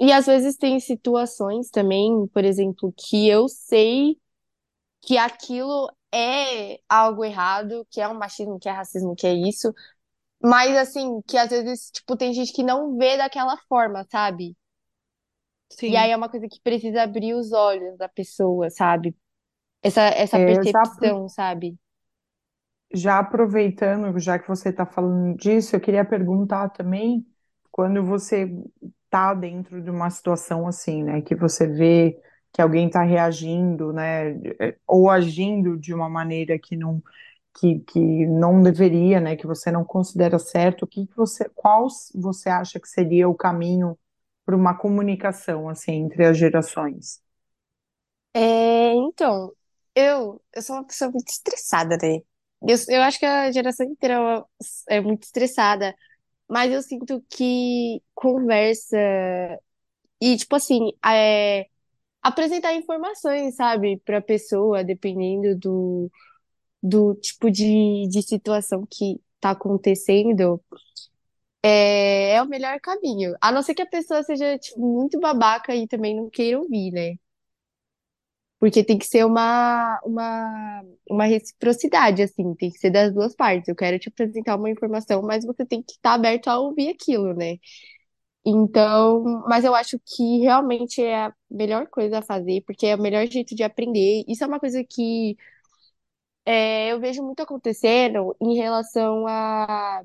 E 0.00 0.12
às 0.12 0.26
vezes 0.26 0.56
tem 0.56 0.80
situações 0.80 1.70
também, 1.70 2.26
por 2.28 2.44
exemplo, 2.44 2.92
que 2.96 3.28
eu 3.28 3.48
sei 3.48 4.16
que 5.02 5.18
aquilo 5.18 5.90
é 6.14 6.80
algo 6.88 7.24
errado, 7.24 7.86
que 7.90 8.00
é 8.00 8.08
um 8.08 8.14
machismo, 8.18 8.58
que 8.60 8.68
é 8.68 8.72
racismo, 8.72 9.16
que 9.16 9.26
é 9.26 9.34
isso, 9.34 9.72
mas 10.42 10.76
assim, 10.76 11.22
que 11.28 11.38
às 11.38 11.50
vezes, 11.50 11.90
tipo, 11.92 12.16
tem 12.16 12.34
gente 12.34 12.52
que 12.52 12.62
não 12.64 12.96
vê 12.98 13.16
daquela 13.18 13.56
forma, 13.68 14.06
sabe? 14.10 14.56
E 15.86 15.96
aí 15.96 16.10
Sim. 16.10 16.12
é 16.12 16.16
uma 16.16 16.28
coisa 16.28 16.48
que 16.48 16.60
precisa 16.60 17.02
abrir 17.02 17.34
os 17.34 17.52
olhos 17.52 17.96
da 17.98 18.08
pessoa, 18.08 18.70
sabe? 18.70 19.16
Essa, 19.82 20.02
essa 20.02 20.38
É, 20.38 20.64
já, 20.64 20.82
percepção, 20.84 21.28
sabe? 21.28 21.78
já 22.94 23.18
aproveitando, 23.18 24.18
já 24.18 24.38
que 24.38 24.48
você 24.48 24.68
está 24.70 24.84
falando 24.86 25.36
disso, 25.36 25.74
eu 25.76 25.80
queria 25.80 26.04
perguntar 26.04 26.68
também, 26.70 27.26
quando 27.70 28.04
você 28.04 28.50
está 29.04 29.32
dentro 29.34 29.82
de 29.82 29.90
uma 29.90 30.10
situação 30.10 30.66
assim, 30.66 31.02
né, 31.02 31.22
que 31.22 31.34
você 31.34 31.66
vê 31.66 32.18
que 32.52 32.60
alguém 32.60 32.86
está 32.88 33.02
reagindo, 33.02 33.92
né, 33.94 34.34
ou 34.86 35.08
agindo 35.10 35.76
de 35.78 35.94
uma 35.94 36.08
maneira 36.08 36.58
que 36.58 36.76
não, 36.76 37.02
que, 37.58 37.80
que 37.80 38.26
não 38.26 38.60
deveria, 38.62 39.20
né, 39.20 39.36
que 39.36 39.46
você 39.46 39.70
não 39.72 39.84
considera 39.84 40.38
certo, 40.38 40.82
o 40.84 40.86
que 40.86 41.06
que 41.06 41.16
você, 41.16 41.48
qual 41.54 41.86
você 42.14 42.48
acha 42.50 42.78
que 42.80 42.88
seria 42.88 43.26
o 43.28 43.34
caminho 43.34 43.98
para 44.44 44.56
uma 44.56 44.76
comunicação 44.76 45.68
assim 45.68 45.92
entre 45.92 46.24
as 46.26 46.38
gerações? 46.38 47.22
É, 48.34 48.94
então, 48.94 49.52
eu, 49.94 50.42
eu 50.54 50.62
sou 50.62 50.76
uma 50.76 50.86
pessoa 50.86 51.10
muito 51.10 51.28
estressada, 51.28 51.96
né? 52.02 52.20
Eu, 52.66 52.76
eu 52.88 53.02
acho 53.02 53.18
que 53.18 53.26
a 53.26 53.50
geração 53.52 53.86
inteira 53.86 54.44
é 54.88 55.00
muito 55.00 55.24
estressada, 55.24 55.94
mas 56.48 56.72
eu 56.72 56.82
sinto 56.82 57.24
que 57.30 58.02
conversa 58.14 58.98
e, 60.20 60.36
tipo 60.36 60.54
assim, 60.56 60.92
é, 61.04 61.66
apresentar 62.22 62.74
informações, 62.74 63.56
sabe, 63.56 63.98
pra 64.04 64.20
pessoa, 64.22 64.84
dependendo 64.84 65.56
do, 65.58 66.10
do 66.82 67.14
tipo 67.16 67.50
de, 67.50 68.08
de 68.08 68.22
situação 68.22 68.86
que 68.90 69.20
tá 69.40 69.50
acontecendo, 69.52 70.62
é, 71.62 72.34
é 72.34 72.42
o 72.42 72.46
melhor 72.48 72.80
caminho. 72.80 73.34
A 73.40 73.52
não 73.52 73.62
ser 73.62 73.74
que 73.74 73.82
a 73.82 73.86
pessoa 73.86 74.22
seja, 74.22 74.58
tipo, 74.58 74.80
muito 74.80 75.18
babaca 75.20 75.74
e 75.74 75.86
também 75.88 76.16
não 76.16 76.30
queira 76.30 76.58
ouvir, 76.60 76.92
né? 76.92 77.16
Porque 78.58 78.84
tem 78.84 78.96
que 78.98 79.04
ser 79.06 79.24
uma, 79.26 80.00
uma, 80.04 80.82
uma 81.10 81.24
reciprocidade, 81.24 82.22
assim, 82.22 82.54
tem 82.54 82.70
que 82.70 82.78
ser 82.78 82.90
das 82.90 83.12
duas 83.12 83.34
partes. 83.34 83.66
Eu 83.68 83.74
quero 83.74 83.98
te 83.98 84.08
apresentar 84.08 84.54
uma 84.56 84.70
informação, 84.70 85.20
mas 85.22 85.44
você 85.44 85.66
tem 85.66 85.82
que 85.82 85.92
estar 85.94 86.14
aberto 86.14 86.46
a 86.48 86.58
ouvir 86.60 86.90
aquilo, 86.90 87.34
né? 87.34 87.56
Então, 88.44 89.22
mas 89.48 89.64
eu 89.64 89.74
acho 89.74 89.98
que 90.04 90.40
realmente 90.40 91.02
é 91.02 91.26
a 91.26 91.34
melhor 91.50 91.86
coisa 91.88 92.18
a 92.20 92.22
fazer, 92.22 92.62
porque 92.66 92.86
é 92.86 92.96
o 92.96 93.00
melhor 93.02 93.26
jeito 93.26 93.54
de 93.54 93.62
aprender. 93.64 94.24
Isso 94.28 94.44
é 94.44 94.46
uma 94.48 94.60
coisa 94.60 94.84
que 94.84 95.36
é, 96.44 96.92
eu 96.92 97.00
vejo 97.00 97.22
muito 97.22 97.40
acontecendo 97.42 98.36
em 98.40 98.56
relação 98.56 99.26
a 99.26 100.02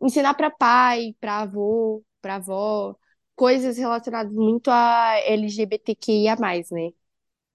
ensinar 0.00 0.34
para 0.34 0.50
pai, 0.50 1.14
para 1.20 1.42
avô, 1.42 2.04
para 2.20 2.36
avó, 2.36 2.96
coisas 3.36 3.76
relacionadas 3.78 4.32
muito 4.32 4.70
a 4.70 5.18
LGBTQIA+, 5.26 6.36
né? 6.72 6.90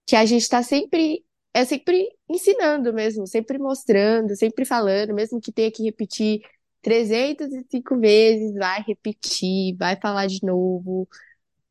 que 0.10 0.16
a 0.16 0.26
gente 0.26 0.42
está 0.44 0.64
sempre, 0.64 1.24
é 1.54 1.66
sempre 1.66 2.10
ensinando 2.28 2.94
mesmo, 2.94 3.28
sempre 3.28 3.60
mostrando, 3.60 4.36
sempre 4.36 4.66
falando, 4.66 5.14
mesmo 5.14 5.40
que 5.42 5.52
tenha 5.52 5.72
que 5.72 5.84
repetir 5.84 6.42
305 6.82 8.00
vezes, 8.00 8.54
vai 8.56 8.84
repetir, 8.88 9.76
vai 9.78 9.96
falar 10.00 10.28
de 10.28 10.40
novo, 10.44 11.08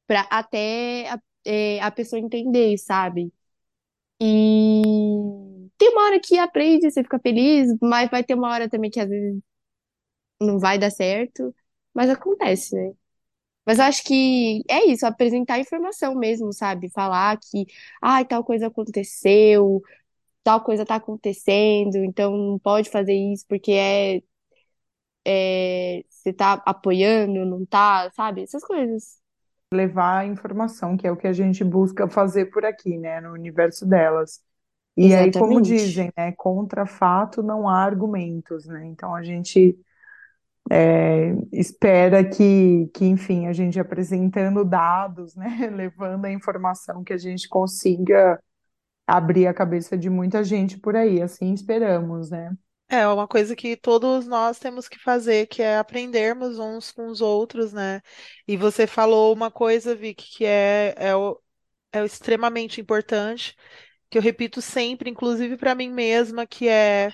para 0.07 0.23
até 0.31 1.09
a, 1.11 1.21
é, 1.45 1.81
a 1.81 1.91
pessoa 1.91 2.21
entender, 2.21 2.79
sabe? 2.79 3.33
E 4.21 4.83
tem 5.79 5.91
uma 5.91 6.05
hora 6.07 6.21
que 6.21 6.39
aprende, 6.39 6.91
você 6.91 7.03
fica 7.03 7.19
feliz, 7.21 7.77
mas 7.81 8.11
vai 8.11 8.25
ter 8.25 8.35
uma 8.35 8.51
hora 8.51 8.69
também 8.69 8.91
que 8.91 9.01
às 9.01 9.09
vezes 9.09 9.41
não 10.41 10.59
vai 10.59 10.79
dar 10.79 10.91
certo, 10.91 11.55
mas 11.95 12.11
acontece, 12.11 12.75
né? 12.77 12.93
Mas 13.67 13.79
eu 13.79 13.85
acho 13.85 14.05
que 14.05 14.63
é 14.69 14.87
isso, 14.87 15.07
apresentar 15.07 15.59
informação 15.59 16.15
mesmo, 16.15 16.53
sabe? 16.53 16.91
Falar 16.91 17.39
que, 17.39 17.67
ai, 18.03 18.25
tal 18.25 18.45
coisa 18.45 18.69
aconteceu, 18.69 19.83
tal 20.45 20.63
coisa 20.65 20.87
tá 20.87 20.97
acontecendo, 20.97 21.97
então 21.99 22.37
não 22.37 22.59
pode 22.59 22.91
fazer 22.91 23.15
isso 23.15 23.45
porque 23.49 23.73
é, 23.73 24.23
é 25.25 26.03
você 26.09 26.33
tá 26.33 26.63
apoiando, 26.67 27.45
não 27.45 27.65
tá, 27.67 28.11
sabe? 28.13 28.43
Essas 28.43 28.65
coisas. 28.65 29.19
Levar 29.73 30.21
a 30.21 30.27
informação, 30.27 30.97
que 30.97 31.07
é 31.07 31.13
o 31.13 31.17
que 31.17 31.27
a 31.27 31.33
gente 31.33 31.63
busca 31.63 32.09
fazer 32.09 32.47
por 32.47 32.65
aqui, 32.65 32.97
né, 32.97 33.21
no 33.21 33.33
universo 33.33 33.85
delas. 33.87 34.43
E 34.97 35.15
aí, 35.15 35.31
como 35.33 35.61
Exatamente. 35.61 35.61
dizem, 35.61 36.11
né, 36.17 36.33
contra 36.33 36.87
fato 36.87 37.43
não 37.43 37.69
há 37.69 37.85
argumentos, 37.85 38.67
né? 38.67 38.87
Então 38.87 39.15
a 39.15 39.23
gente 39.23 39.79
é, 40.71 41.33
espera 41.53 42.25
que, 42.29 42.89
que, 42.95 43.05
enfim, 43.07 43.47
a 43.47 43.53
gente 43.53 43.81
apresentando 43.81 44.65
dados, 44.65 45.35
né, 45.35 45.49
levando 45.75 46.25
a 46.27 46.33
informação 46.33 47.03
que 47.03 47.13
a 47.13 47.19
gente 47.19 47.49
consiga 47.49 48.41
abrir 49.07 49.47
a 49.47 49.55
cabeça 49.55 49.97
de 49.97 50.11
muita 50.11 50.45
gente 50.45 50.79
por 50.79 50.95
aí, 50.95 51.23
assim 51.23 51.53
esperamos, 51.55 52.31
né? 52.31 52.53
É 52.91 53.07
uma 53.07 53.29
coisa 53.29 53.55
que 53.55 53.77
todos 53.77 54.27
nós 54.27 54.59
temos 54.59 54.89
que 54.89 54.99
fazer, 54.99 55.47
que 55.47 55.63
é 55.63 55.77
aprendermos 55.79 56.59
uns 56.59 56.91
com 56.91 57.07
os 57.09 57.21
outros, 57.21 57.73
né? 57.73 58.01
E 58.47 58.57
você 58.57 58.87
falou 58.87 59.33
uma 59.35 59.51
coisa, 59.51 59.95
Vicky, 59.95 60.39
que 60.39 60.45
é, 60.47 60.95
é, 60.97 61.13
é 62.01 62.05
extremamente 62.05 62.81
importante, 62.81 63.55
que 64.11 64.19
eu 64.19 64.23
repito 64.23 64.63
sempre, 64.63 65.11
inclusive 65.11 65.57
para 65.57 65.75
mim 65.75 65.91
mesma, 65.91 66.47
que 66.47 66.69
é 66.69 67.13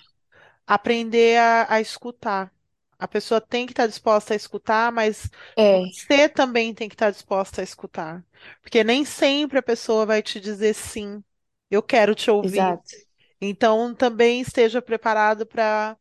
aprender 0.66 1.38
a, 1.38 1.74
a 1.74 1.80
escutar. 1.80 2.52
A 2.98 3.08
pessoa 3.08 3.40
tem 3.40 3.66
que 3.66 3.72
estar 3.72 3.86
disposta 3.86 4.34
a 4.34 4.36
escutar, 4.36 4.92
mas 4.92 5.30
É, 5.56 5.94
você 6.08 6.28
também 6.28 6.74
tem 6.74 6.88
que 6.88 6.94
estar 6.94 7.10
disposta 7.10 7.60
a 7.60 7.64
escutar. 7.64 8.24
Porque 8.62 8.84
nem 8.84 9.04
sempre 9.04 9.58
a 9.58 9.62
pessoa 9.62 10.06
vai 10.06 10.22
te 10.22 10.40
dizer 10.40 10.74
sim, 10.74 11.22
eu 11.70 11.82
quero 11.82 12.14
te 12.14 12.30
ouvir. 12.30 12.80
exato. 12.80 12.96
Então, 13.40 13.94
também 13.94 14.40
esteja 14.40 14.82
preparado 14.82 15.46
para 15.46 15.96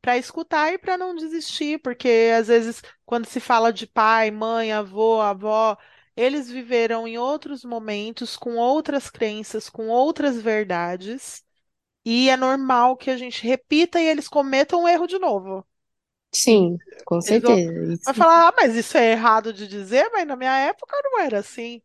para 0.00 0.16
escutar 0.18 0.72
e 0.72 0.78
para 0.78 0.96
não 0.96 1.14
desistir, 1.14 1.80
porque 1.82 2.30
às 2.38 2.48
vezes, 2.48 2.82
quando 3.04 3.26
se 3.26 3.40
fala 3.40 3.72
de 3.72 3.86
pai, 3.86 4.30
mãe, 4.30 4.72
avô, 4.72 5.20
avó, 5.20 5.76
eles 6.16 6.50
viveram 6.50 7.06
em 7.06 7.18
outros 7.18 7.64
momentos, 7.64 8.36
com 8.36 8.56
outras 8.56 9.10
crenças, 9.10 9.68
com 9.68 9.88
outras 9.88 10.40
verdades, 10.40 11.44
e 12.04 12.30
é 12.30 12.36
normal 12.36 12.96
que 12.96 13.10
a 13.10 13.16
gente 13.18 13.46
repita 13.46 14.00
e 14.00 14.06
eles 14.06 14.28
cometam 14.28 14.84
o 14.84 14.88
erro 14.88 15.06
de 15.06 15.18
novo. 15.18 15.66
Sim, 16.34 16.78
com 17.04 17.20
eles 17.24 17.42
vão, 17.42 17.56
certeza. 17.56 17.92
vai 18.04 18.14
Isso. 18.14 18.14
falar, 18.14 18.48
ah, 18.48 18.54
mas 18.56 18.74
isso 18.74 18.96
é 18.96 19.12
errado 19.12 19.52
de 19.52 19.66
dizer, 19.68 20.08
mas 20.12 20.26
na 20.26 20.36
minha 20.36 20.56
época 20.58 20.96
não 21.04 21.18
era 21.20 21.38
assim. 21.40 21.82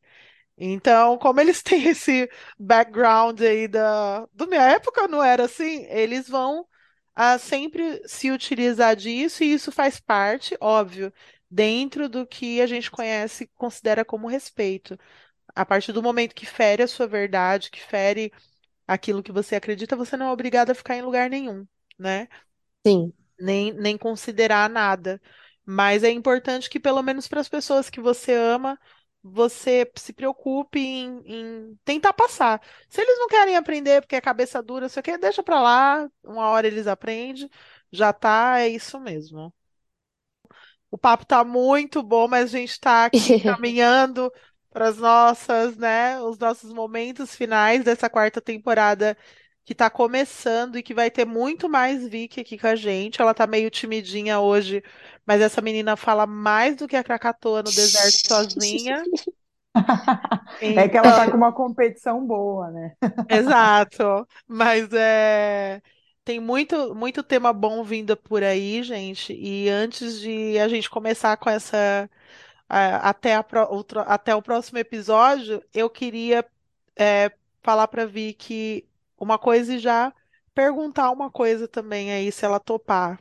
Então, 0.58 1.18
como 1.20 1.42
eles 1.42 1.62
têm 1.64 1.88
esse 1.90 2.30
background 2.60 3.42
aí 3.42 3.68
da, 3.68 4.28
da 4.34 4.48
minha 4.48 4.62
época 4.64 5.08
não 5.08 5.24
era 5.24 5.46
assim, 5.46 5.86
eles 5.90 6.30
vão 6.30 6.68
a 7.16 7.38
sempre 7.40 8.02
se 8.08 8.32
utilizar 8.32 8.96
disso, 8.96 9.44
e 9.44 9.54
isso 9.54 9.72
faz 9.72 10.00
parte, 10.00 10.58
óbvio, 10.62 11.14
dentro 11.52 12.10
do 12.10 12.28
que 12.28 12.62
a 12.62 12.68
gente 12.68 12.92
conhece 12.92 13.46
e 13.46 13.48
considera 13.56 14.06
como 14.06 14.28
respeito. 14.28 14.98
A 15.56 15.66
partir 15.66 15.94
do 15.94 16.04
momento 16.04 16.36
que 16.36 16.46
fere 16.46 16.84
a 16.84 16.88
sua 16.88 17.08
verdade, 17.08 17.72
que 17.72 17.82
fere 17.82 18.32
aquilo 18.88 19.24
que 19.24 19.32
você 19.32 19.56
acredita, 19.56 19.96
você 19.98 20.18
não 20.18 20.28
é 20.28 20.32
obrigado 20.32 20.72
a 20.72 20.76
ficar 20.76 20.96
em 20.98 21.02
lugar 21.04 21.30
nenhum, 21.30 21.68
né? 22.00 22.28
Sim. 22.86 23.14
Nem, 23.44 23.74
nem 23.74 23.98
considerar 23.98 24.70
nada. 24.70 25.22
Mas 25.66 26.04
é 26.04 26.10
importante 26.12 26.70
que, 26.70 26.80
pelo 26.80 27.02
menos 27.02 27.28
para 27.28 27.40
as 27.42 27.50
pessoas 27.50 27.90
que 27.90 28.02
você 28.02 28.34
ama, 28.34 28.80
você 29.24 29.90
se 29.96 30.14
preocupe 30.14 30.80
em, 30.80 31.22
em 31.26 31.80
tentar 31.86 32.14
passar. 32.14 32.62
Se 32.90 33.02
eles 33.02 33.18
não 33.20 33.28
querem 33.28 33.56
aprender 33.56 34.02
porque 34.02 34.16
é 34.16 34.22
cabeça 34.22 34.62
dura, 34.62 34.90
você 34.90 35.02
quer, 35.02 35.18
deixa 35.18 35.42
para 35.44 35.62
lá, 35.62 36.10
uma 36.24 36.50
hora 36.50 36.68
eles 36.68 36.88
aprendem, 36.88 37.50
já 37.92 38.12
tá, 38.14 38.60
é 38.60 38.68
isso 38.70 39.00
mesmo. 39.00 39.54
O 40.92 40.98
papo 40.98 41.26
tá 41.26 41.44
muito 41.44 42.04
bom, 42.04 42.28
mas 42.28 42.54
a 42.54 42.58
gente 42.58 42.72
está 42.72 43.06
aqui 43.06 43.40
caminhando 43.40 44.32
para 44.70 44.88
as 44.90 44.98
nossas, 44.98 45.78
né, 45.78 46.20
os 46.22 46.38
nossos 46.38 46.72
momentos 46.74 47.36
finais 47.36 47.84
dessa 47.84 48.10
quarta 48.10 48.42
temporada 48.42 49.18
que 49.66 49.74
está 49.74 49.90
começando 49.90 50.78
e 50.78 50.84
que 50.84 50.94
vai 50.94 51.10
ter 51.10 51.26
muito 51.26 51.70
mais 51.70 52.08
Vicky 52.08 52.42
aqui 52.42 52.58
com 52.58 52.68
a 52.68 52.76
gente. 52.76 53.22
Ela 53.22 53.34
tá 53.34 53.48
meio 53.48 53.70
timidinha 53.70 54.40
hoje, 54.40 54.84
mas 55.26 55.42
essa 55.42 55.62
menina 55.62 55.96
fala 55.96 56.26
mais 56.28 56.76
do 56.76 56.88
que 56.88 56.96
a 56.96 57.04
Krakatoa 57.04 57.60
no 57.60 57.72
deserto 57.72 58.28
sozinha. 58.28 59.04
É 60.62 60.88
que 60.88 60.98
ela 60.98 61.12
tá 61.12 61.32
com 61.32 61.38
uma 61.38 61.52
competição 61.52 62.26
boa, 62.26 62.70
né? 62.72 62.94
Exato. 63.30 64.28
Mas 64.48 64.90
é 64.94 65.82
tem 66.26 66.40
muito 66.40 66.96
muito 66.96 67.22
tema 67.22 67.52
bom 67.52 67.84
vindo 67.84 68.16
por 68.16 68.44
aí, 68.44 68.82
gente. 68.84 69.34
E 69.34 69.70
antes 69.70 70.20
de 70.20 70.58
a 70.60 70.68
gente 70.68 70.90
começar 70.90 71.36
com 71.38 71.50
essa 71.50 72.10
até, 72.70 73.36
a, 73.36 73.44
até 74.08 74.36
o 74.36 74.42
próximo 74.42 74.78
episódio, 74.80 75.62
eu 75.74 75.90
queria 75.90 76.46
é, 76.96 77.32
falar 77.62 77.88
para 77.88 78.06
Vicky 78.06 78.88
uma 79.24 79.40
coisa 79.40 79.76
e 79.76 79.80
já 79.80 80.14
perguntar 80.54 81.12
uma 81.12 81.32
coisa 81.32 81.68
também 81.68 82.12
aí, 82.12 82.32
se 82.32 82.46
ela 82.46 82.60
topar. 82.60 83.20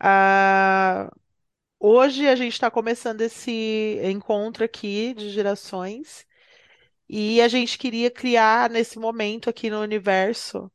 Ah, 0.00 1.10
hoje 1.78 2.26
a 2.28 2.36
gente 2.36 2.52
está 2.54 2.70
começando 2.70 3.20
esse 3.20 4.00
encontro 4.04 4.64
aqui 4.64 5.14
de 5.14 5.30
gerações 5.30 6.26
e 7.08 7.40
a 7.40 7.48
gente 7.48 7.78
queria 7.78 8.10
criar 8.10 8.70
nesse 8.70 8.98
momento 8.98 9.50
aqui 9.50 9.70
no 9.70 9.80
universo 9.80 10.70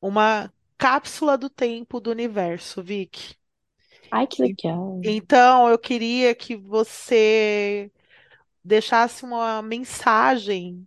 uma 0.00 0.52
cápsula 0.78 1.36
do 1.36 1.50
tempo 1.50 2.00
do 2.00 2.10
universo, 2.10 2.82
Vicky. 2.82 3.36
Ai, 4.10 4.26
que 4.26 4.42
legal. 4.42 5.00
Então, 5.02 5.68
eu 5.68 5.78
queria 5.78 6.34
que 6.34 6.56
você 6.56 7.90
deixasse 8.62 9.24
uma 9.24 9.60
mensagem 9.62 10.86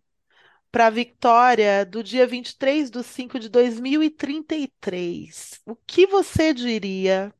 para 0.71 0.87
a 0.87 0.89
Vitória 0.89 1.85
do 1.85 2.03
dia 2.03 2.27
23 2.27 2.89
de 2.91 3.03
5 3.03 3.39
de 3.39 3.49
2033. 3.49 5.61
O 5.65 5.75
que 5.75 6.05
você 6.07 6.53
diria 6.53 7.33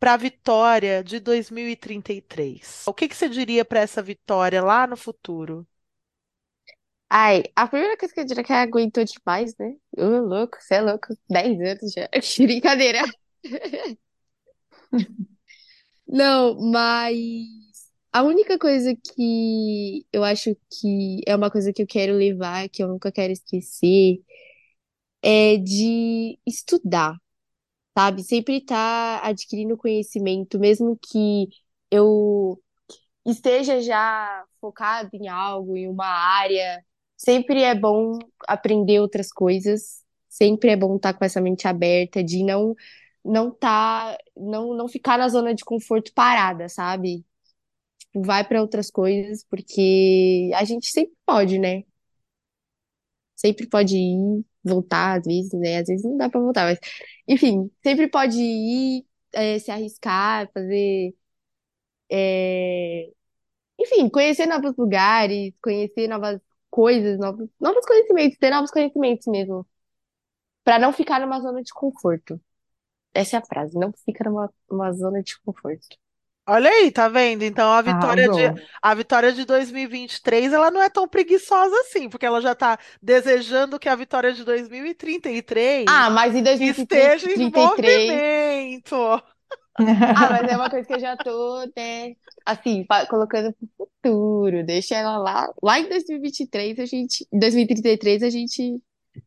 para 0.00 0.14
a 0.14 0.16
Vitória 0.18 1.02
de 1.04 1.20
2033? 1.20 2.84
O 2.86 2.94
que, 2.94 3.08
que 3.08 3.16
você 3.16 3.28
diria 3.28 3.64
para 3.64 3.80
essa 3.80 4.02
Vitória 4.02 4.62
lá 4.62 4.86
no 4.86 4.96
futuro? 4.96 5.66
Ai, 7.10 7.42
a 7.56 7.66
primeira 7.66 7.96
coisa 7.96 8.12
que 8.14 8.20
eu 8.20 8.24
diria 8.24 8.42
é 8.42 8.44
que 8.44 8.52
ela 8.52 8.62
aguentou 8.62 9.02
demais, 9.04 9.56
né? 9.58 9.74
Ô, 9.96 10.02
louco, 10.20 10.58
você 10.60 10.74
é 10.76 10.80
louco, 10.82 11.08
10 11.28 11.58
anos 11.60 11.92
já. 11.92 12.08
Brincadeira. 12.46 13.00
Não, 16.06 16.58
mas 16.60 17.67
a 18.12 18.22
única 18.22 18.58
coisa 18.58 18.94
que 18.96 20.06
eu 20.12 20.24
acho 20.24 20.56
que 20.70 21.20
é 21.26 21.34
uma 21.36 21.50
coisa 21.50 21.72
que 21.72 21.82
eu 21.82 21.86
quero 21.86 22.14
levar, 22.14 22.68
que 22.68 22.82
eu 22.82 22.88
nunca 22.88 23.12
quero 23.12 23.32
esquecer, 23.32 24.20
é 25.22 25.56
de 25.56 26.38
estudar, 26.46 27.16
sabe? 27.96 28.22
Sempre 28.24 28.58
estar 28.58 29.24
adquirindo 29.24 29.76
conhecimento, 29.78 30.58
mesmo 30.60 30.98
que 30.98 31.48
eu 31.90 32.62
esteja 33.26 33.80
já 33.82 34.44
focado 34.60 35.10
em 35.14 35.28
algo, 35.28 35.76
em 35.76 35.88
uma 35.88 36.06
área, 36.06 36.84
sempre 37.16 37.62
é 37.62 37.74
bom 37.74 38.18
aprender 38.48 39.00
outras 39.00 39.32
coisas, 39.32 40.04
sempre 40.28 40.70
é 40.70 40.76
bom 40.76 40.96
estar 40.96 41.14
com 41.14 41.24
essa 41.24 41.40
mente 41.40 41.68
aberta, 41.68 42.22
de 42.24 42.44
não 42.44 42.74
não 43.24 43.50
tá, 43.52 44.16
não, 44.36 44.74
não 44.74 44.88
ficar 44.88 45.18
na 45.18 45.28
zona 45.28 45.54
de 45.54 45.64
conforto 45.64 46.12
parada, 46.14 46.68
sabe? 46.68 47.24
Vai 48.24 48.46
para 48.46 48.60
outras 48.60 48.90
coisas, 48.90 49.44
porque 49.44 50.50
a 50.54 50.64
gente 50.64 50.90
sempre 50.90 51.14
pode, 51.26 51.58
né? 51.58 51.84
Sempre 53.36 53.68
pode 53.68 53.96
ir, 53.96 54.44
voltar, 54.64 55.18
às 55.18 55.24
vezes, 55.26 55.52
né? 55.52 55.78
Às 55.78 55.86
vezes 55.88 56.04
não 56.04 56.16
dá 56.16 56.28
para 56.28 56.40
voltar, 56.40 56.64
mas 56.64 56.78
enfim, 57.26 57.70
sempre 57.82 58.08
pode 58.08 58.38
ir, 58.40 59.06
é, 59.32 59.58
se 59.58 59.70
arriscar, 59.70 60.50
fazer. 60.52 61.14
É... 62.10 63.10
Enfim, 63.78 64.08
conhecer 64.10 64.46
novos 64.46 64.76
lugares, 64.76 65.54
conhecer 65.62 66.08
novas 66.08 66.40
coisas, 66.70 67.18
novos, 67.18 67.48
novos 67.60 67.86
conhecimentos, 67.86 68.38
ter 68.38 68.50
novos 68.50 68.70
conhecimentos 68.70 69.26
mesmo. 69.28 69.66
Para 70.64 70.78
não 70.78 70.92
ficar 70.92 71.20
numa 71.20 71.40
zona 71.40 71.62
de 71.62 71.72
conforto. 71.72 72.40
Essa 73.14 73.36
é 73.36 73.40
a 73.40 73.44
frase, 73.46 73.78
não 73.78 73.92
fica 74.04 74.24
numa, 74.24 74.52
numa 74.70 74.92
zona 74.92 75.22
de 75.22 75.38
conforto. 75.40 75.98
Olha 76.48 76.70
aí, 76.70 76.90
tá 76.90 77.08
vendo? 77.08 77.42
Então 77.42 77.70
a 77.72 77.82
vitória 77.82 78.28
de, 78.28 78.40
a 78.80 78.94
vitória 78.94 79.32
de 79.32 79.44
2023, 79.44 80.52
ela 80.52 80.70
não 80.70 80.82
é 80.82 80.88
tão 80.88 81.06
preguiçosa 81.06 81.76
assim, 81.82 82.08
porque 82.08 82.24
ela 82.24 82.40
já 82.40 82.54
tá 82.54 82.78
desejando 83.02 83.78
que 83.78 83.88
a 83.88 83.94
vitória 83.94 84.32
de 84.32 84.44
2033 84.44 85.86
Ah, 85.86 86.10
mas 86.10 86.34
em 86.34 86.42
esteja 86.60 87.30
em 87.36 87.50
2033. 87.50 87.50
movimento. 87.50 88.96
Ah, 90.14 90.30
mas 90.30 90.48
é 90.48 90.56
uma 90.56 90.68
coisa 90.70 90.86
que 90.86 90.94
eu 90.94 91.00
já 91.00 91.16
tô, 91.16 91.64
né, 91.76 92.14
assim, 92.44 92.84
colocando 93.08 93.54
pro 93.54 93.68
futuro. 94.02 94.64
Deixa 94.64 94.96
ela 94.96 95.18
lá. 95.18 95.48
Lá 95.62 95.78
em 95.78 95.88
2023, 95.88 96.78
a 96.80 96.86
gente. 96.86 97.26
Em 97.32 97.38
2033, 97.38 98.22
a 98.22 98.30
gente 98.30 98.80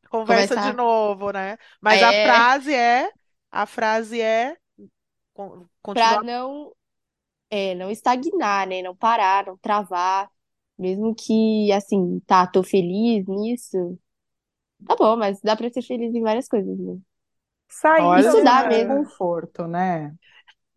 Conversa 0.09 0.57
de 0.57 0.73
novo, 0.73 1.31
né? 1.31 1.57
Mas 1.81 2.01
a 2.01 2.11
É. 2.11 2.23
frase 2.23 2.73
é 2.73 3.09
a 3.49 3.65
frase 3.65 4.21
é. 4.21 4.57
Para 5.93 6.19
não, 6.19 6.71
é, 7.51 7.75
não 7.75 7.91
estagnar, 7.91 8.67
né? 8.67 8.83
Não 8.83 8.95
parar, 8.97 9.47
não 9.47 9.57
travar. 9.59 10.31
Mesmo 10.79 11.15
que, 11.15 11.71
assim, 11.73 12.21
tá, 12.27 12.47
tô 12.47 12.63
feliz 12.63 13.27
nisso. 13.27 13.99
Tá 14.87 14.95
bom, 14.95 15.17
mas 15.17 15.41
dá 15.41 15.55
pra 15.55 15.69
ser 15.71 15.81
feliz 15.83 16.13
em 16.15 16.21
várias 16.21 16.47
coisas, 16.47 16.77
né? 16.79 16.99
Sair 17.69 18.13
Olha, 18.13 18.33
Estudar 18.33 18.67
do 18.67 18.67
mesmo. 18.67 18.85
conforto, 18.85 19.67
né? 19.67 20.15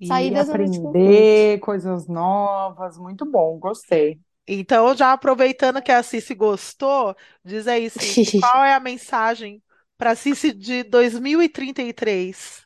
Sair 0.03 0.31
E 0.31 0.37
da 0.37 0.45
zona 0.45 0.68
de 0.68 0.79
aprender 0.79 1.61
coisas 1.61 2.09
novas, 2.09 2.99
muito 2.99 3.27
bom, 3.27 3.59
gostei. 3.59 4.20
Então, 4.47 4.95
já 4.95 5.12
aproveitando 5.12 5.83
que 5.83 5.91
a 5.93 6.03
Cici 6.03 6.35
gostou, 6.35 7.16
diz 7.45 7.66
aí, 7.66 7.89
Cici, 7.91 8.33
qual 8.35 8.62
é 8.64 8.75
a 8.75 8.81
mensagem 8.81 9.62
para 9.97 10.14
Cici 10.14 10.53
de 10.53 10.83
2033? 10.85 12.64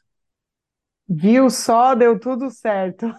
Viu 1.09 1.49
só, 1.49 1.95
deu 1.95 2.21
tudo 2.21 2.51
certo. 2.51 3.07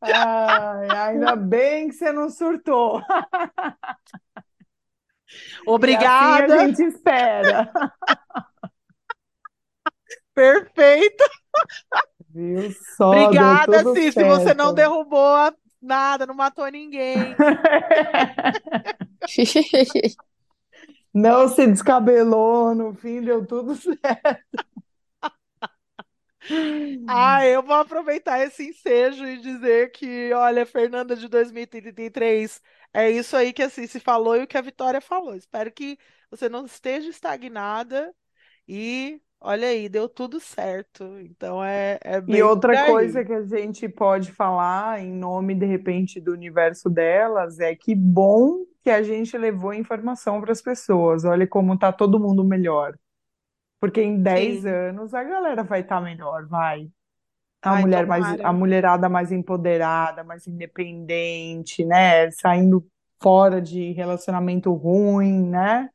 Ai, 0.00 0.88
ainda 0.90 1.34
bem 1.34 1.88
que 1.88 1.94
você 1.94 2.12
não 2.12 2.30
surtou. 2.30 3.02
Obrigada. 5.66 6.46
E 6.46 6.52
assim 6.52 6.52
a 6.52 6.66
gente 6.68 6.82
espera. 6.84 7.72
Perfeito. 10.34 11.24
Viu 12.30 12.70
só, 12.96 13.10
Obrigada, 13.10 13.82
certo. 13.82 14.20
Você 14.26 14.54
não 14.54 14.74
derrubou 14.74 15.52
nada, 15.80 16.26
não 16.26 16.34
matou 16.34 16.66
ninguém. 16.68 17.16
Não 21.14 21.48
se 21.48 21.66
descabelou, 21.66 22.74
no 22.74 22.94
fim 22.94 23.22
deu 23.22 23.46
tudo 23.46 23.74
certo. 23.76 24.44
Ah, 27.06 27.44
eu 27.46 27.62
vou 27.62 27.74
aproveitar 27.76 28.40
esse 28.40 28.64
ensejo 28.68 29.26
e 29.26 29.38
dizer 29.40 29.90
que, 29.92 30.32
olha, 30.32 30.64
Fernanda 30.64 31.14
de 31.14 31.28
2033, 31.28 32.62
é 32.94 33.10
isso 33.10 33.36
aí 33.36 33.52
que 33.52 33.62
a 33.62 33.68
Cici 33.68 34.00
falou 34.00 34.36
e 34.36 34.42
o 34.44 34.46
que 34.46 34.56
a 34.56 34.60
Vitória 34.62 35.00
falou. 35.00 35.34
Espero 35.34 35.70
que 35.70 35.98
você 36.30 36.48
não 36.48 36.64
esteja 36.64 37.08
estagnada 37.10 38.14
e 38.68 39.20
olha 39.44 39.68
aí, 39.68 39.88
deu 39.88 40.08
tudo 40.08 40.40
certo. 40.40 41.04
Então 41.20 41.64
é, 41.64 41.98
é 42.02 42.20
E 42.26 42.42
bem 42.42 42.50
por 42.50 42.64
outra 42.64 42.78
coisa 42.78 43.22
que 43.24 43.32
a 43.32 43.42
gente 43.44 43.86
pode 43.88 44.32
falar 44.32 45.00
em 45.02 45.12
nome, 45.12 45.54
de 45.54 45.66
repente, 45.66 46.20
do 46.20 46.32
universo 46.32 46.88
delas 46.88 47.60
é 47.60 47.74
que 47.74 47.94
bom 47.94 48.64
que 48.82 48.88
a 48.90 49.02
gente 49.02 49.36
levou 49.36 49.74
informação 49.74 50.40
para 50.40 50.52
as 50.52 50.62
pessoas. 50.62 51.24
Olha 51.24 51.46
como 51.46 51.78
tá 51.78 51.92
todo 51.92 52.18
mundo 52.18 52.42
melhor. 52.42 52.96
Porque 53.80 54.02
em 54.02 54.22
10 54.22 54.66
Sim. 54.66 54.66
anos 54.66 55.14
a 55.14 55.24
galera 55.24 55.64
vai 55.64 55.82
estar 55.82 56.00
melhor, 56.02 56.46
vai. 56.48 56.90
A 57.62 57.74
Ai, 57.74 57.76
mulher 57.76 58.06
mais, 58.06 58.36
a 58.42 58.52
mulherada 58.52 59.08
mais 59.08 59.32
empoderada, 59.32 60.24
mais 60.24 60.46
independente, 60.46 61.84
né? 61.84 62.30
Saindo 62.32 62.86
fora 63.22 63.60
de 63.62 63.92
relacionamento 63.92 64.72
ruim, 64.74 65.48
né? 65.50 65.90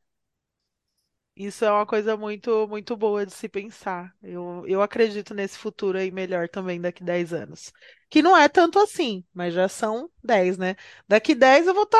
Isso 1.42 1.64
é 1.64 1.70
uma 1.70 1.86
coisa 1.86 2.18
muito, 2.18 2.68
muito 2.68 2.94
boa 2.94 3.24
de 3.24 3.32
se 3.32 3.48
pensar. 3.48 4.14
Eu, 4.22 4.62
eu 4.66 4.82
acredito 4.82 5.32
nesse 5.32 5.56
futuro 5.56 5.96
aí 5.96 6.10
melhor 6.10 6.50
também 6.50 6.78
daqui 6.78 7.02
10 7.02 7.32
anos. 7.32 7.72
Que 8.10 8.20
não 8.20 8.36
é 8.36 8.46
tanto 8.46 8.78
assim, 8.78 9.24
mas 9.32 9.54
já 9.54 9.66
são 9.66 10.10
10, 10.22 10.58
né? 10.58 10.76
Daqui 11.08 11.34
10 11.34 11.66
eu 11.66 11.72
vou 11.72 11.84
estar 11.84 11.98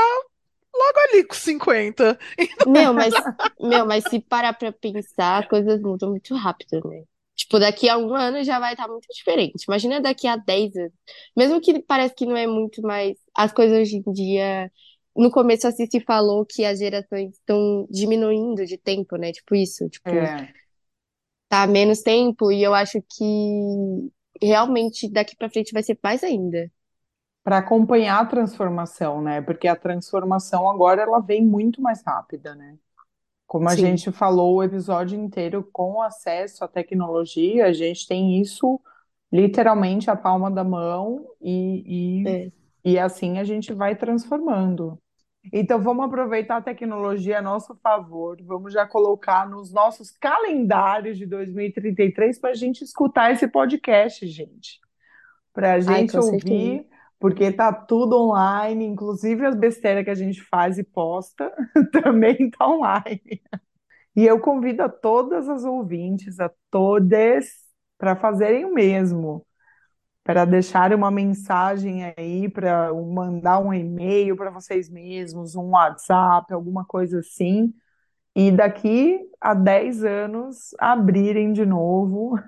logo 0.75 0.99
ali 1.09 1.25
com 1.25 1.35
50. 1.35 2.19
Meu, 2.69 2.93
mas, 2.93 3.15
meu, 3.59 3.87
mas 3.87 4.05
se 4.05 4.21
parar 4.21 4.53
pra 4.53 4.71
pensar, 4.73 5.43
as 5.43 5.49
coisas 5.49 5.81
mudam 5.81 6.11
muito 6.11 6.35
rápido, 6.35 6.87
né? 6.87 7.05
Tipo, 7.35 7.59
daqui 7.59 7.89
a 7.89 7.97
um 7.97 8.15
ano 8.15 8.45
já 8.45 8.59
vai 8.59 8.75
estar 8.75 8.89
muito 8.89 9.09
diferente. 9.11 9.65
Imagina 9.65 10.03
daqui 10.03 10.27
a 10.27 10.37
10 10.37 10.77
anos. 10.77 10.93
Mesmo 11.35 11.63
que 11.63 11.83
parece 11.83 12.15
que 12.15 12.27
não 12.27 12.37
é 12.37 12.47
muito 12.47 12.83
mais. 12.83 13.17
As 13.35 13.51
coisas 13.53 13.79
hoje 13.79 13.97
em 14.07 14.13
dia. 14.13 14.71
No 15.17 15.31
começo, 15.31 15.67
a 15.67 15.73
Cici 15.73 16.01
falou 16.01 16.47
que 16.47 16.65
as 16.65 16.79
gerações 16.79 17.33
estão 17.35 17.87
diminuindo 17.91 18.65
de 18.65 18.79
tempo, 18.79 19.17
né? 19.17 19.33
Tipo, 19.33 19.55
isso. 19.55 19.89
Tipo, 19.89 20.09
É. 20.17 20.53
tá 21.49 21.67
menos 21.67 22.01
tempo. 22.03 22.51
E 22.53 22.63
eu 22.63 22.75
acho 22.75 23.03
que 23.03 24.11
realmente 24.43 25.09
daqui 25.11 25.37
pra 25.37 25.51
frente 25.51 25.73
vai 25.73 25.83
ser 25.83 25.99
mais 26.03 26.23
ainda. 26.23 26.71
Para 27.43 27.59
acompanhar 27.59 28.21
a 28.21 28.27
transformação, 28.27 29.23
né? 29.23 29.41
Porque 29.41 29.67
a 29.67 29.75
transformação 29.75 30.69
agora 30.69 31.03
ela 31.03 31.21
vem 31.21 31.45
muito 31.45 31.81
mais 31.81 32.03
rápida, 32.03 32.55
né? 32.55 32.77
Como 33.47 33.69
a 33.69 33.75
Sim. 33.75 33.83
gente 33.83 34.13
falou 34.13 34.57
o 34.57 34.63
episódio 34.63 35.19
inteiro, 35.19 35.69
com 35.73 36.03
acesso 36.03 36.65
à 36.65 36.69
tecnologia, 36.69 37.67
a 37.67 37.73
gente 37.73 38.07
tem 38.07 38.41
isso 38.41 38.81
literalmente 39.33 40.11
à 40.11 40.17
palma 40.17 40.51
da 40.51 40.65
mão 40.65 41.27
e, 41.41 42.23
e, 42.23 42.29
É. 42.29 42.51
e 42.85 42.99
assim 42.99 43.39
a 43.39 43.45
gente 43.45 43.73
vai 43.73 43.97
transformando. 43.97 44.99
Então 45.53 45.81
vamos 45.81 46.05
aproveitar 46.07 46.59
a 46.59 46.63
tecnologia 46.63 47.39
a 47.39 47.43
nosso 47.43 47.75
favor, 47.77 48.37
vamos 48.43 48.73
já 48.73 48.87
colocar 48.87 49.49
nos 49.49 49.73
nossos 49.73 50.11
calendários 50.11 51.17
de 51.17 51.27
2033 51.27 52.39
para 52.39 52.51
a 52.51 52.55
gente 52.55 52.83
escutar 52.85 53.33
esse 53.33 53.49
podcast, 53.49 54.27
gente. 54.27 54.79
Para 55.53 55.75
a 55.75 55.81
Ai, 55.87 56.09
gente 56.09 56.13
certeza. 56.13 56.23
ouvir, 56.23 56.87
porque 57.19 57.51
tá 57.53 57.73
tudo 57.73 58.17
online, 58.17 58.85
inclusive 58.85 59.45
as 59.47 59.57
besteiras 59.57 60.05
que 60.05 60.11
a 60.11 60.15
gente 60.15 60.43
faz 60.43 60.79
e 60.79 60.85
posta 60.85 61.51
também 61.93 62.51
tá 62.51 62.69
online. 62.69 63.43
E 64.17 64.27
eu 64.27 64.41
convido 64.41 64.83
a 64.83 64.89
todas 64.89 65.49
as 65.49 65.65
ouvintes, 65.65 66.41
a 66.41 66.51
todas, 66.71 67.47
para 67.99 68.17
fazerem 68.17 68.65
o 68.65 68.75
mesmo, 68.75 69.47
para 70.23 70.45
deixarem 70.45 70.97
uma 70.97 71.11
mensagem 71.11 72.13
aí, 72.17 72.49
para 72.49 72.93
mandar 72.93 73.59
um 73.61 73.73
e-mail 73.73 74.37
para 74.37 74.51
vocês 74.51 74.89
mesmos, 74.89 75.55
um 75.55 75.71
WhatsApp, 75.71 76.53
alguma 76.53 76.85
coisa 76.85 77.21
assim, 77.21 77.73
e 78.35 78.51
daqui 78.53 79.19
a 79.41 79.55
10 79.55 80.05
anos 80.05 80.75
abrirem 80.79 81.53
de 81.53 81.67
novo 81.67 82.39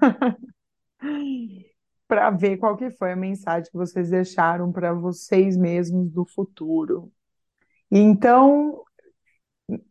para 2.07 2.31
ver 2.31 2.59
qual 2.59 2.77
que 2.77 2.91
foi 2.91 3.13
a 3.13 3.17
mensagem 3.17 3.71
que 3.71 3.77
vocês 3.77 4.11
deixaram 4.11 4.71
para 4.71 4.93
vocês 4.93 5.57
mesmos 5.57 6.11
do 6.11 6.25
futuro. 6.25 7.11
Então, 7.91 8.85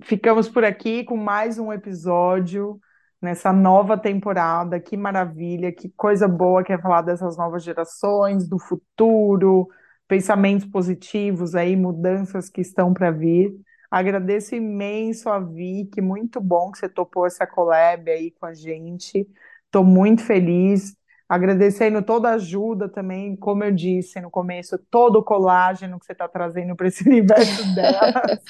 ficamos 0.02 0.48
por 0.48 0.64
aqui 0.64 1.04
com 1.04 1.18
mais 1.18 1.58
um 1.58 1.74
episódio 1.74 2.80
nessa 3.22 3.54
nova 3.54 3.98
temporada. 3.98 4.80
Que 4.80 4.98
maravilha, 4.98 5.72
que 5.72 5.90
coisa 5.90 6.28
boa 6.28 6.64
que 6.64 6.74
é 6.74 6.78
falar 6.78 7.02
dessas 7.04 7.38
novas 7.38 7.64
gerações, 7.64 8.48
do 8.48 8.58
futuro, 8.58 9.68
pensamentos 10.08 10.66
positivos 10.66 11.56
aí, 11.56 11.76
mudanças 11.76 12.50
que 12.50 12.62
estão 12.62 12.94
para 12.94 13.12
vir. 13.12 13.54
Agradeço 13.90 14.56
imenso 14.56 15.30
a 15.30 15.40
Vicky, 15.40 16.02
muito 16.02 16.40
bom 16.42 16.72
que 16.72 16.80
você 16.80 16.90
topou 16.90 17.26
essa 17.26 17.46
collab 17.46 18.10
aí 18.10 18.32
com 18.32 18.46
a 18.46 18.54
gente. 18.54 19.28
Estou 19.66 19.84
muito 19.84 20.24
feliz. 20.24 20.96
Agradecendo 21.28 22.02
toda 22.02 22.30
a 22.30 22.34
ajuda 22.34 22.90
também, 22.90 23.38
como 23.38 23.64
eu 23.64 23.72
disse 23.72 24.20
no 24.20 24.30
começo, 24.30 24.78
todo 24.90 25.18
o 25.18 25.24
colágeno 25.24 25.98
que 25.98 26.06
você 26.06 26.12
está 26.12 26.28
trazendo 26.28 26.76
para 26.76 26.88
esse 26.88 27.08
universo 27.08 27.74
delas. 27.74 28.44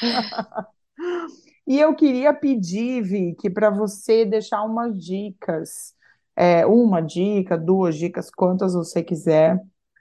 E 1.72 1.80
eu 1.80 1.95
queria 1.95 2.34
pedir, 2.34 3.01
Vicky, 3.01 3.49
para 3.49 3.69
você 3.69 4.26
deixar 4.26 4.61
umas 4.63 4.97
dicas, 5.01 5.95
é, 6.36 6.65
uma 6.65 6.99
dica, 7.01 7.57
duas 7.57 7.95
dicas, 7.97 8.30
quantas 8.30 8.74
você 8.74 9.01
quiser, 9.03 9.57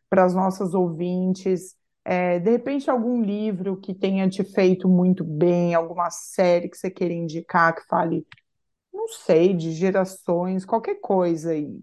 para 0.08 0.24
as 0.24 0.34
nossas 0.34 0.74
ouvintes. 0.74 1.76
É, 2.04 2.40
de 2.40 2.50
repente, 2.50 2.90
algum 2.90 3.22
livro 3.22 3.76
que 3.80 3.94
tenha 3.94 4.28
te 4.28 4.42
feito 4.42 4.88
muito 4.88 5.22
bem, 5.24 5.72
alguma 5.74 6.10
série 6.10 6.68
que 6.68 6.76
você 6.76 6.90
queira 6.90 7.14
indicar, 7.14 7.74
que 7.76 7.86
fale, 7.86 8.26
não 8.92 9.08
sei, 9.08 9.54
de 9.54 9.72
gerações, 9.72 10.64
qualquer 10.66 10.96
coisa 11.00 11.52
aí. 11.52 11.80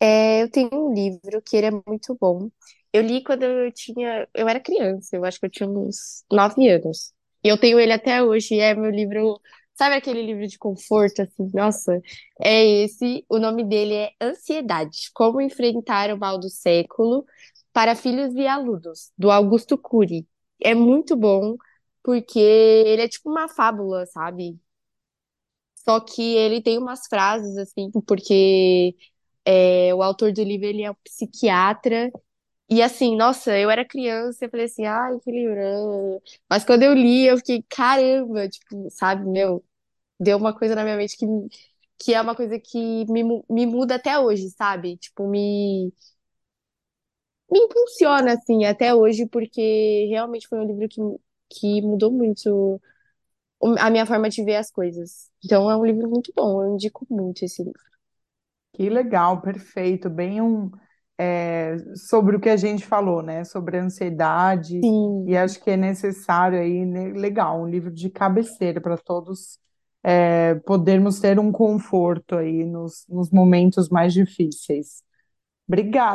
É, 0.00 0.42
eu 0.42 0.50
tenho 0.50 0.70
um 0.74 0.92
livro 0.94 1.40
que 1.42 1.56
ele 1.56 1.66
é 1.66 1.70
muito 1.86 2.16
bom. 2.20 2.50
Eu 2.92 3.02
li 3.02 3.22
quando 3.24 3.44
eu 3.44 3.72
tinha, 3.72 4.28
eu 4.34 4.48
era 4.48 4.60
criança, 4.60 5.16
eu 5.16 5.24
acho 5.24 5.38
que 5.40 5.46
eu 5.46 5.50
tinha 5.50 5.68
uns 5.68 6.24
nove 6.30 6.68
anos. 6.68 7.12
Eu 7.42 7.58
tenho 7.58 7.78
ele 7.80 7.92
até 7.92 8.22
hoje, 8.22 8.58
é 8.58 8.74
meu 8.74 8.90
livro, 8.90 9.40
sabe 9.74 9.96
aquele 9.96 10.22
livro 10.22 10.46
de 10.46 10.58
conforto, 10.58 11.22
assim, 11.22 11.50
nossa, 11.54 12.00
é 12.40 12.64
esse, 12.84 13.24
o 13.28 13.38
nome 13.38 13.64
dele 13.64 13.94
é 13.94 14.10
Ansiedade, 14.20 15.10
Como 15.14 15.40
Enfrentar 15.40 16.10
o 16.12 16.18
Mal 16.18 16.38
do 16.38 16.48
Século 16.48 17.24
para 17.72 17.94
Filhos 17.96 18.34
e 18.34 18.46
Alunos, 18.46 19.10
do 19.18 19.30
Augusto 19.30 19.76
Cury. 19.78 20.26
É 20.62 20.74
muito 20.74 21.16
bom, 21.16 21.56
porque 22.02 22.38
ele 22.38 23.02
é 23.02 23.08
tipo 23.08 23.30
uma 23.30 23.48
fábula, 23.48 24.06
sabe? 24.06 24.58
Só 25.84 26.00
que 26.00 26.22
ele 26.36 26.62
tem 26.62 26.78
umas 26.78 27.06
frases, 27.08 27.56
assim, 27.56 27.90
porque 28.06 28.94
é, 29.44 29.94
o 29.94 30.02
autor 30.02 30.32
do 30.32 30.42
livro, 30.42 30.66
ele 30.66 30.82
é 30.82 30.90
um 30.90 30.94
psiquiatra, 31.04 32.10
e 32.70 32.82
assim, 32.82 33.16
nossa, 33.16 33.56
eu 33.58 33.70
era 33.70 33.84
criança, 33.84 34.44
eu 34.46 34.50
falei 34.50 34.66
assim, 34.66 34.84
ai, 34.86 35.18
que 35.20 35.30
livrão. 35.30 36.20
Mas 36.48 36.64
quando 36.64 36.82
eu 36.82 36.94
li, 36.94 37.26
eu 37.26 37.36
fiquei, 37.38 37.62
caramba, 37.68 38.48
tipo, 38.48 38.88
sabe, 38.90 39.26
meu, 39.26 39.64
deu 40.20 40.38
uma 40.38 40.56
coisa 40.58 40.74
na 40.76 40.84
minha 40.84 40.96
mente 40.96 41.16
que, 41.18 41.26
que 41.98 42.14
é 42.14 42.20
uma 42.22 42.36
coisa 42.36 42.58
que 42.60 43.06
me, 43.10 43.24
me 43.50 43.66
muda 43.66 43.96
até 43.96 44.18
hoje, 44.18 44.50
sabe? 44.50 44.96
Tipo, 44.98 45.28
me, 45.28 45.92
me 47.50 47.58
impulsiona, 47.60 48.32
assim, 48.34 48.64
até 48.64 48.94
hoje, 48.94 49.26
porque 49.28 50.06
realmente 50.08 50.48
foi 50.48 50.58
um 50.58 50.66
livro 50.66 50.88
que, 50.88 51.00
que 51.50 51.82
mudou 51.82 52.10
muito 52.12 52.80
a 53.78 53.90
minha 53.90 54.06
forma 54.06 54.28
de 54.30 54.44
ver 54.44 54.56
as 54.56 54.70
coisas. 54.70 55.30
Então, 55.44 55.70
é 55.70 55.76
um 55.76 55.84
livro 55.84 56.08
muito 56.10 56.32
bom, 56.36 56.62
eu 56.64 56.74
indico 56.74 57.06
muito 57.10 57.44
esse 57.44 57.62
livro. 57.62 57.80
Que 58.72 58.88
legal, 58.90 59.40
perfeito. 59.42 60.08
Bem 60.10 60.40
um 60.40 60.70
é, 61.22 61.76
sobre 61.96 62.36
o 62.36 62.40
que 62.40 62.48
a 62.48 62.56
gente 62.56 62.84
falou, 62.86 63.22
né? 63.22 63.44
Sobre 63.44 63.78
a 63.78 63.82
ansiedade, 63.84 64.84
Sim, 64.84 65.26
e 65.26 65.36
acho 65.36 65.62
que 65.62 65.70
é 65.70 65.76
necessário 65.76 66.58
aí, 66.60 66.84
né, 66.84 67.08
legal, 67.12 67.62
um 67.62 67.68
livro 67.68 67.90
de 67.92 68.10
cabeceira 68.10 68.80
para 68.80 68.96
todos 68.98 69.58
é, 70.02 70.56
podermos 70.66 71.20
ter 71.20 71.38
um 71.38 71.52
conforto 71.52 72.36
aí 72.36 72.64
nos, 72.64 73.06
nos 73.08 73.30
momentos 73.30 73.88
mais 73.88 74.12
difíceis. 74.12 75.02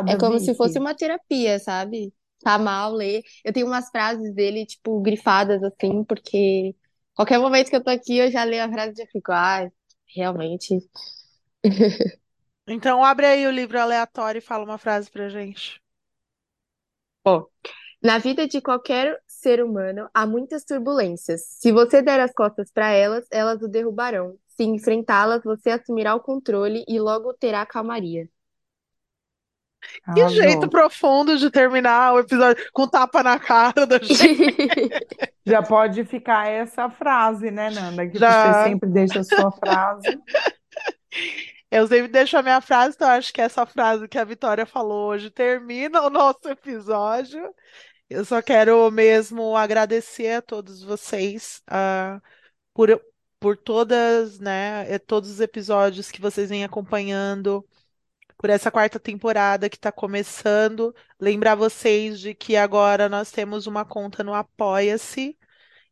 é 0.06 0.16
Obrigada, 0.16 0.16
como 0.16 0.40
se 0.40 0.56
fosse 0.56 0.80
Vicky. 0.80 0.80
uma 0.80 0.96
terapia, 0.96 1.60
sabe? 1.60 2.14
Tá 2.42 2.58
mal, 2.58 2.94
ler. 2.94 3.24
Eu 3.44 3.52
tenho 3.54 3.68
umas 3.68 3.90
frases 3.90 4.34
dele, 4.34 4.66
tipo, 4.66 5.02
grifadas, 5.02 5.62
assim, 5.64 6.04
porque 6.04 6.76
qualquer 7.16 7.40
momento 7.40 7.70
que 7.70 7.76
eu 7.76 7.84
tô 7.84 7.90
aqui, 7.90 8.18
eu 8.18 8.32
já 8.32 8.44
leio 8.44 8.64
a 8.64 8.70
frase 8.72 8.94
e 8.94 8.98
já 9.04 9.08
fico, 9.12 9.32
ah, 9.32 9.68
realmente. 10.16 10.80
Então 12.68 13.04
abre 13.04 13.26
aí 13.26 13.48
o 13.48 13.52
livro 13.52 13.80
aleatório 13.80 14.40
e 14.40 14.42
fala 14.42 14.64
uma 14.64 14.78
frase 14.78 15.10
pra 15.10 15.30
gente. 15.30 15.82
Ó, 17.26 17.46
na 18.02 18.18
vida 18.20 18.48
de 18.48 18.62
qualquer 18.62 19.18
ser 19.26 19.64
humano 19.64 20.10
há 20.14 20.26
muitas 20.26 20.64
turbulências. 20.64 21.42
Se 21.60 21.72
você 21.72 22.02
der 22.02 22.20
as 22.20 22.34
costas 22.34 22.72
para 22.72 22.92
elas, 22.92 23.26
elas 23.32 23.62
o 23.62 23.68
derrubarão. 23.68 24.38
Se 24.50 24.64
enfrentá-las, 24.64 25.44
você 25.44 25.72
assumirá 25.72 26.14
o 26.16 26.20
controle 26.20 26.84
e 26.88 27.00
logo 27.00 27.34
terá 27.34 27.66
calmaria. 27.66 28.30
Que 30.14 30.28
jeito 30.30 30.70
profundo 30.70 31.38
de 31.38 31.50
terminar 31.50 32.14
o 32.14 32.20
episódio 32.20 32.64
com 32.74 32.88
tapa 32.88 33.24
na 33.24 33.40
cara 33.40 33.86
da 33.86 34.00
gente. 34.02 34.90
Já 35.46 35.64
pode 35.64 36.04
ficar 36.04 36.48
essa 36.48 36.90
frase, 36.90 37.50
né, 37.52 37.70
Nanda? 37.70 38.06
Que 38.06 38.14
você 38.14 38.20
Já. 38.20 38.64
sempre 38.64 38.90
deixa 38.90 39.22
a 39.22 39.24
sua 39.24 39.52
frase. 39.52 40.20
Eu 41.70 41.88
sempre 41.88 42.08
deixo 42.08 42.38
a 42.38 42.42
minha 42.44 42.62
frase, 42.62 42.96
então 42.96 43.10
acho 43.10 43.34
que 43.34 43.42
essa 43.42 43.66
frase 43.66 44.08
que 44.08 44.18
a 44.18 44.24
Vitória 44.24 44.66
falou 44.66 45.10
hoje 45.10 45.30
termina 45.30 46.02
o 46.02 46.10
nosso 46.10 46.48
episódio. 46.50 47.54
Eu 48.10 48.24
só 48.26 48.42
quero 48.42 48.90
mesmo 48.92 49.56
agradecer 49.58 50.38
a 50.38 50.42
todos 50.42 50.82
vocês 50.84 51.62
uh, 51.70 52.22
por, 52.74 53.02
por 53.40 53.58
todas, 53.58 54.40
né, 54.40 54.98
todos 55.00 55.30
os 55.30 55.40
episódios 55.42 56.10
que 56.12 56.22
vocês 56.22 56.50
vêm 56.50 56.64
acompanhando, 56.64 57.68
por 58.38 58.50
essa 58.50 58.72
quarta 58.72 59.00
temporada 59.00 59.70
que 59.70 59.78
está 59.78 59.92
começando. 59.92 60.96
Lembrar 61.20 61.56
vocês 61.56 62.20
de 62.20 62.34
que 62.36 62.56
agora 62.56 63.10
nós 63.10 63.32
temos 63.32 63.68
uma 63.68 63.86
conta 63.86 64.24
no 64.24 64.34
Apoia-se. 64.34 65.37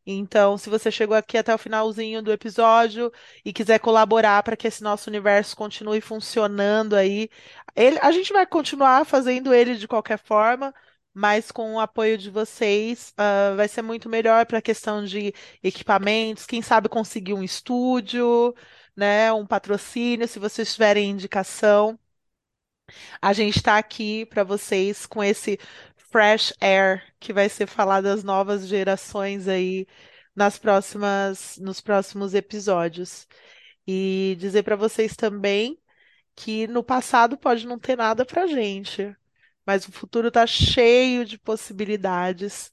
Então, 0.05 0.57
se 0.57 0.69
você 0.69 0.91
chegou 0.91 1.15
aqui 1.17 1.37
até 1.37 1.53
o 1.53 1.57
finalzinho 1.57 2.21
do 2.21 2.31
episódio 2.31 3.11
e 3.43 3.51
quiser 3.51 3.79
colaborar 3.79 4.43
para 4.43 4.55
que 4.55 4.67
esse 4.67 4.83
nosso 4.83 5.09
universo 5.09 5.55
continue 5.55 5.99
funcionando 5.99 6.95
aí, 6.95 7.29
ele, 7.75 7.97
a 7.99 8.11
gente 8.11 8.31
vai 8.31 8.45
continuar 8.45 9.05
fazendo 9.05 9.53
ele 9.53 9.75
de 9.75 9.87
qualquer 9.87 10.19
forma, 10.19 10.73
mas 11.13 11.51
com 11.51 11.73
o 11.75 11.79
apoio 11.79 12.17
de 12.17 12.29
vocês, 12.29 13.13
uh, 13.17 13.55
vai 13.55 13.67
ser 13.67 13.81
muito 13.81 14.07
melhor 14.07 14.45
para 14.45 14.59
a 14.59 14.61
questão 14.61 15.03
de 15.03 15.33
equipamentos, 15.63 16.45
quem 16.45 16.61
sabe 16.61 16.87
conseguir 16.89 17.33
um 17.33 17.43
estúdio, 17.43 18.53
né, 18.95 19.31
um 19.33 19.45
patrocínio, 19.45 20.27
se 20.27 20.37
vocês 20.39 20.71
tiverem 20.73 21.09
indicação. 21.09 21.97
A 23.21 23.33
gente 23.33 23.57
está 23.57 23.77
aqui 23.77 24.25
para 24.25 24.43
vocês 24.43 25.05
com 25.05 25.23
esse 25.23 25.59
fresh 26.15 26.53
air 26.61 27.03
que 27.19 27.33
vai 27.33 27.49
ser 27.49 27.67
falado 27.67 28.05
das 28.05 28.23
novas 28.23 28.67
gerações 28.67 29.49
aí 29.49 29.85
nas 30.35 30.57
próximas, 30.57 31.57
nos 31.57 31.81
próximos 31.81 32.33
episódios. 32.33 33.27
E 33.87 34.37
dizer 34.39 34.63
para 34.63 34.77
vocês 34.77 35.15
também 35.15 35.77
que 36.35 36.67
no 36.67 36.83
passado 36.83 37.37
pode 37.37 37.67
não 37.67 37.79
ter 37.79 37.97
nada 37.97 38.25
para 38.25 38.47
gente, 38.47 39.15
mas 39.65 39.87
o 39.87 39.91
futuro 39.91 40.29
está 40.29 40.47
cheio 40.47 41.25
de 41.25 41.37
possibilidades. 41.37 42.71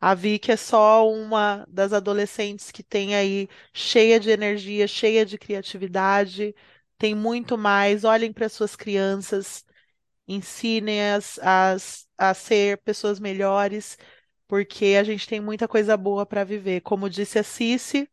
A 0.00 0.14
Vicky 0.14 0.52
é 0.52 0.56
só 0.56 1.08
uma 1.10 1.66
das 1.70 1.92
adolescentes 1.94 2.70
que 2.70 2.82
tem 2.82 3.14
aí 3.16 3.48
cheia 3.72 4.20
de 4.20 4.30
energia, 4.30 4.86
cheia 4.88 5.24
de 5.26 5.38
criatividade, 5.38 6.54
tem 6.98 7.14
muito 7.14 7.56
mais. 7.58 8.04
Olhem 8.04 8.32
para 8.32 8.48
suas 8.50 8.76
crianças, 8.76 9.64
ensinem-as 10.28 11.38
a, 11.40 11.76
a 12.30 12.34
ser 12.34 12.78
pessoas 12.78 13.20
melhores, 13.20 13.98
porque 14.48 14.96
a 14.98 15.04
gente 15.04 15.26
tem 15.28 15.40
muita 15.40 15.68
coisa 15.68 15.96
boa 15.96 16.26
para 16.26 16.44
viver. 16.44 16.80
Como 16.82 17.10
disse 17.10 17.38
a 17.38 17.44
Cici, 17.44 18.08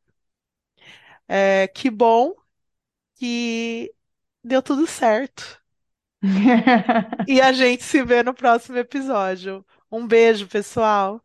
é, 1.27 1.67
que 1.67 1.89
bom 1.89 2.33
que 3.15 3.93
deu 4.43 4.61
tudo 4.63 4.87
certo. 4.87 5.61
E 7.25 7.39
a 7.41 7.53
gente 7.53 7.83
se 7.83 8.03
vê 8.03 8.23
no 8.23 8.33
próximo 8.33 8.77
episódio. 8.77 9.65
Um 9.91 10.05
beijo, 10.07 10.47
pessoal. 10.47 11.23